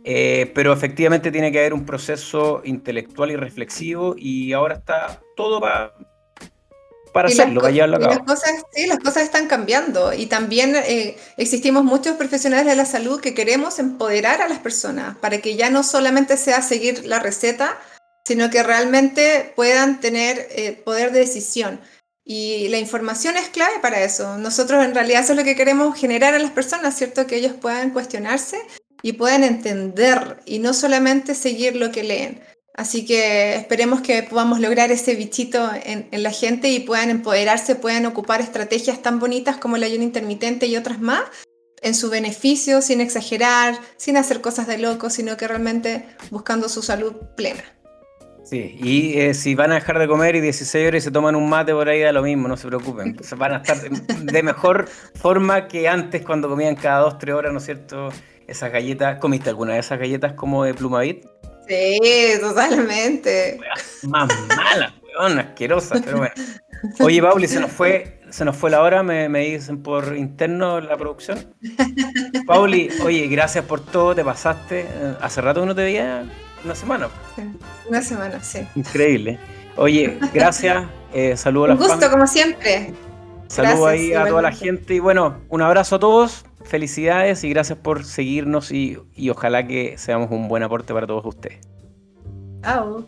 eh, 0.04 0.52
pero 0.54 0.74
efectivamente 0.74 1.32
tiene 1.32 1.52
que 1.52 1.60
haber 1.60 1.74
un 1.74 1.86
proceso 1.86 2.62
intelectual 2.66 3.32
y 3.32 3.36
reflexivo 3.36 4.16
y 4.18 4.54
ahora 4.54 4.76
está 4.76 5.22
todo 5.36 5.62
para 5.62 5.94
para 7.14 7.30
hacerlo, 7.30 7.62
para 7.62 7.72
llevarlo 7.72 7.98
a 7.98 8.00
cabo. 8.00 8.14
Las 8.16 8.24
cosas, 8.24 8.64
sí, 8.74 8.88
las 8.88 8.98
cosas 8.98 9.24
están 9.24 9.48
cambiando 9.48 10.12
y 10.14 10.26
también 10.26 10.76
eh, 10.76 11.16
existimos 11.38 11.84
muchos 11.84 12.18
profesionales 12.18 12.66
de 12.66 12.76
la 12.76 12.86
salud 12.86 13.22
que 13.22 13.34
queremos 13.36 13.80
empoderar 13.80 14.42
a 14.42 14.50
las 14.50 14.60
personas 14.60 15.16
para 15.18 15.38
que 15.38 15.56
ya 15.56 15.70
no 15.70 15.84
solamente 15.84 16.36
sea 16.36 16.62
seguir 16.62 17.06
la 17.06 17.20
receta, 17.20 17.78
sino 18.26 18.50
que 18.50 18.64
realmente 18.64 19.54
puedan 19.56 20.00
tener 20.00 20.48
eh, 20.52 20.74
poder 20.74 21.12
de 21.12 21.20
decisión. 21.20 21.80
Y 22.26 22.70
la 22.70 22.80
información 22.80 23.36
es 23.36 23.50
clave 23.50 23.80
para 23.82 24.02
eso. 24.02 24.38
Nosotros 24.38 24.84
en 24.86 24.96
realidad 24.96 25.24
eso 25.24 25.34
es 25.34 25.38
lo 25.38 25.44
que 25.44 25.58
queremos 25.58 25.98
generar 25.98 26.34
a 26.34 26.40
las 26.40 26.52
personas, 26.52 26.96
¿cierto? 26.96 27.28
Que 27.28 27.36
ellos 27.36 27.54
puedan 27.54 27.90
cuestionarse 27.90 28.58
y 29.02 29.14
puedan 29.14 29.44
entender 29.44 30.40
y 30.46 30.60
no 30.60 30.74
solamente 30.74 31.36
seguir 31.36 31.76
lo 31.76 31.92
que 31.92 32.04
leen. 32.04 32.42
Así 32.76 33.06
que 33.06 33.56
esperemos 33.56 34.02
que 34.02 34.24
podamos 34.24 34.60
lograr 34.60 34.92
ese 34.92 35.14
bichito 35.14 35.70
en, 35.84 36.08
la 36.12 36.32
gente 36.32 36.70
y 36.70 36.80
puedan 36.80 37.12
empoderarse, 37.12 37.76
puedan 37.76 38.06
ocupar 38.08 38.42
estrategias 38.42 39.02
tan 39.02 39.20
bonitas 39.20 39.58
como 39.58 39.76
el 39.76 39.84
ayuno 39.84 40.04
intermitente 40.04 40.66
y 40.66 40.76
otras 40.76 41.00
más 41.00 41.24
en 41.84 41.94
su 41.94 42.10
beneficio, 42.10 42.82
sin 42.82 43.02
exagerar, 43.02 43.78
sin 43.98 44.18
hacer 44.18 44.42
cosas 44.42 44.66
de 44.66 44.78
loco, 44.78 45.10
sino 45.10 45.38
que 45.38 45.48
realmente 45.48 46.08
buscando 46.32 46.70
su 46.70 46.82
salud 46.82 47.14
plena. 47.36 47.64
Sí, 48.44 48.78
y 48.82 49.20
eh, 49.20 49.34
si 49.34 49.56
van 49.56 49.72
a 49.72 49.76
dejar 49.76 50.00
de 50.00 50.08
comer 50.08 50.36
y 50.36 50.42
16 50.42 50.88
horas 50.88 51.04
y 51.04 51.06
se 51.06 51.12
toman 51.12 51.36
un 51.36 51.50
mate 51.50 51.72
por 51.74 51.88
ahí, 51.88 52.02
da 52.02 52.12
lo 52.12 52.22
mismo, 52.22 52.48
no 52.48 52.58
se 52.58 52.68
preocupen. 52.68 53.18
van 53.38 53.54
a 53.54 53.58
estar 53.58 53.78
de 53.80 54.44
mejor 54.44 54.88
forma 55.16 55.68
que 55.68 55.88
antes 55.88 56.24
cuando 56.24 56.50
comían 56.50 56.76
cada 56.76 57.00
2, 57.00 57.18
3 57.20 57.36
horas, 57.36 57.54
¿no 57.54 57.60
es 57.60 57.66
cierto? 57.66 58.10
Esas 58.46 58.72
galletas, 58.72 59.20
¿comiste 59.20 59.50
alguna 59.50 59.74
de 59.74 59.80
esas 59.80 59.98
galletas 59.98 60.34
como 60.34 60.66
de 60.66 60.74
plumavit? 60.74 61.26
Sí, 61.68 62.00
totalmente. 62.42 63.60
Más 64.04 64.28
mala, 64.50 64.94
weón, 65.18 65.40
asquerosa, 65.40 66.02
pero 66.04 66.18
bueno. 66.18 66.34
Oye, 67.00 67.22
Pauli, 67.22 67.48
se 67.48 67.62
nos 67.62 67.72
fue, 67.72 68.20
se 68.30 68.44
nos 68.44 68.58
fue 68.58 68.70
la 68.70 68.82
hora, 68.82 69.04
me, 69.04 69.30
me 69.30 69.40
dicen 69.40 69.82
por 69.82 70.18
interno 70.18 70.82
la 70.82 70.98
producción. 70.98 71.56
Pauli, 72.46 72.90
oye, 73.06 73.28
gracias 73.28 73.64
por 73.64 73.80
todo, 73.80 74.14
te 74.14 74.24
pasaste. 74.26 74.82
Eh, 74.82 75.14
hace 75.22 75.40
rato 75.40 75.62
que 75.62 75.68
no 75.68 75.76
te 75.76 75.84
veía, 75.84 76.26
una 76.64 76.76
semana. 76.76 77.10
una 77.88 78.02
semana, 78.02 78.44
sí. 78.44 78.68
Increíble. 78.76 79.40
Oye, 79.78 80.18
gracias. 80.34 80.86
Eh, 81.16 81.38
saludos 81.38 81.66
a 81.66 81.76
la 81.76 81.80
Un 81.80 81.88
gusto, 81.88 82.10
como 82.10 82.26
siempre. 82.26 82.92
Saludos 83.46 83.88
ahí 83.88 84.14
a 84.16 84.26
toda 84.26 84.42
la 84.42 84.52
gente 84.52 84.96
y 84.96 85.00
bueno, 85.00 85.38
un 85.48 85.62
abrazo 85.62 85.98
a 85.98 86.00
todos 86.00 86.44
felicidades 86.64 87.44
y 87.44 87.50
gracias 87.50 87.78
por 87.78 88.04
seguirnos 88.04 88.72
y, 88.72 88.98
y 89.16 89.30
ojalá 89.30 89.68
que 89.68 89.96
seamos 90.00 90.32
un 90.32 90.48
buen 90.48 90.64
aporte 90.64 90.92
para 90.92 91.06
todos 91.06 91.24
ustedes. 91.24 91.60
Chao. 92.64 93.06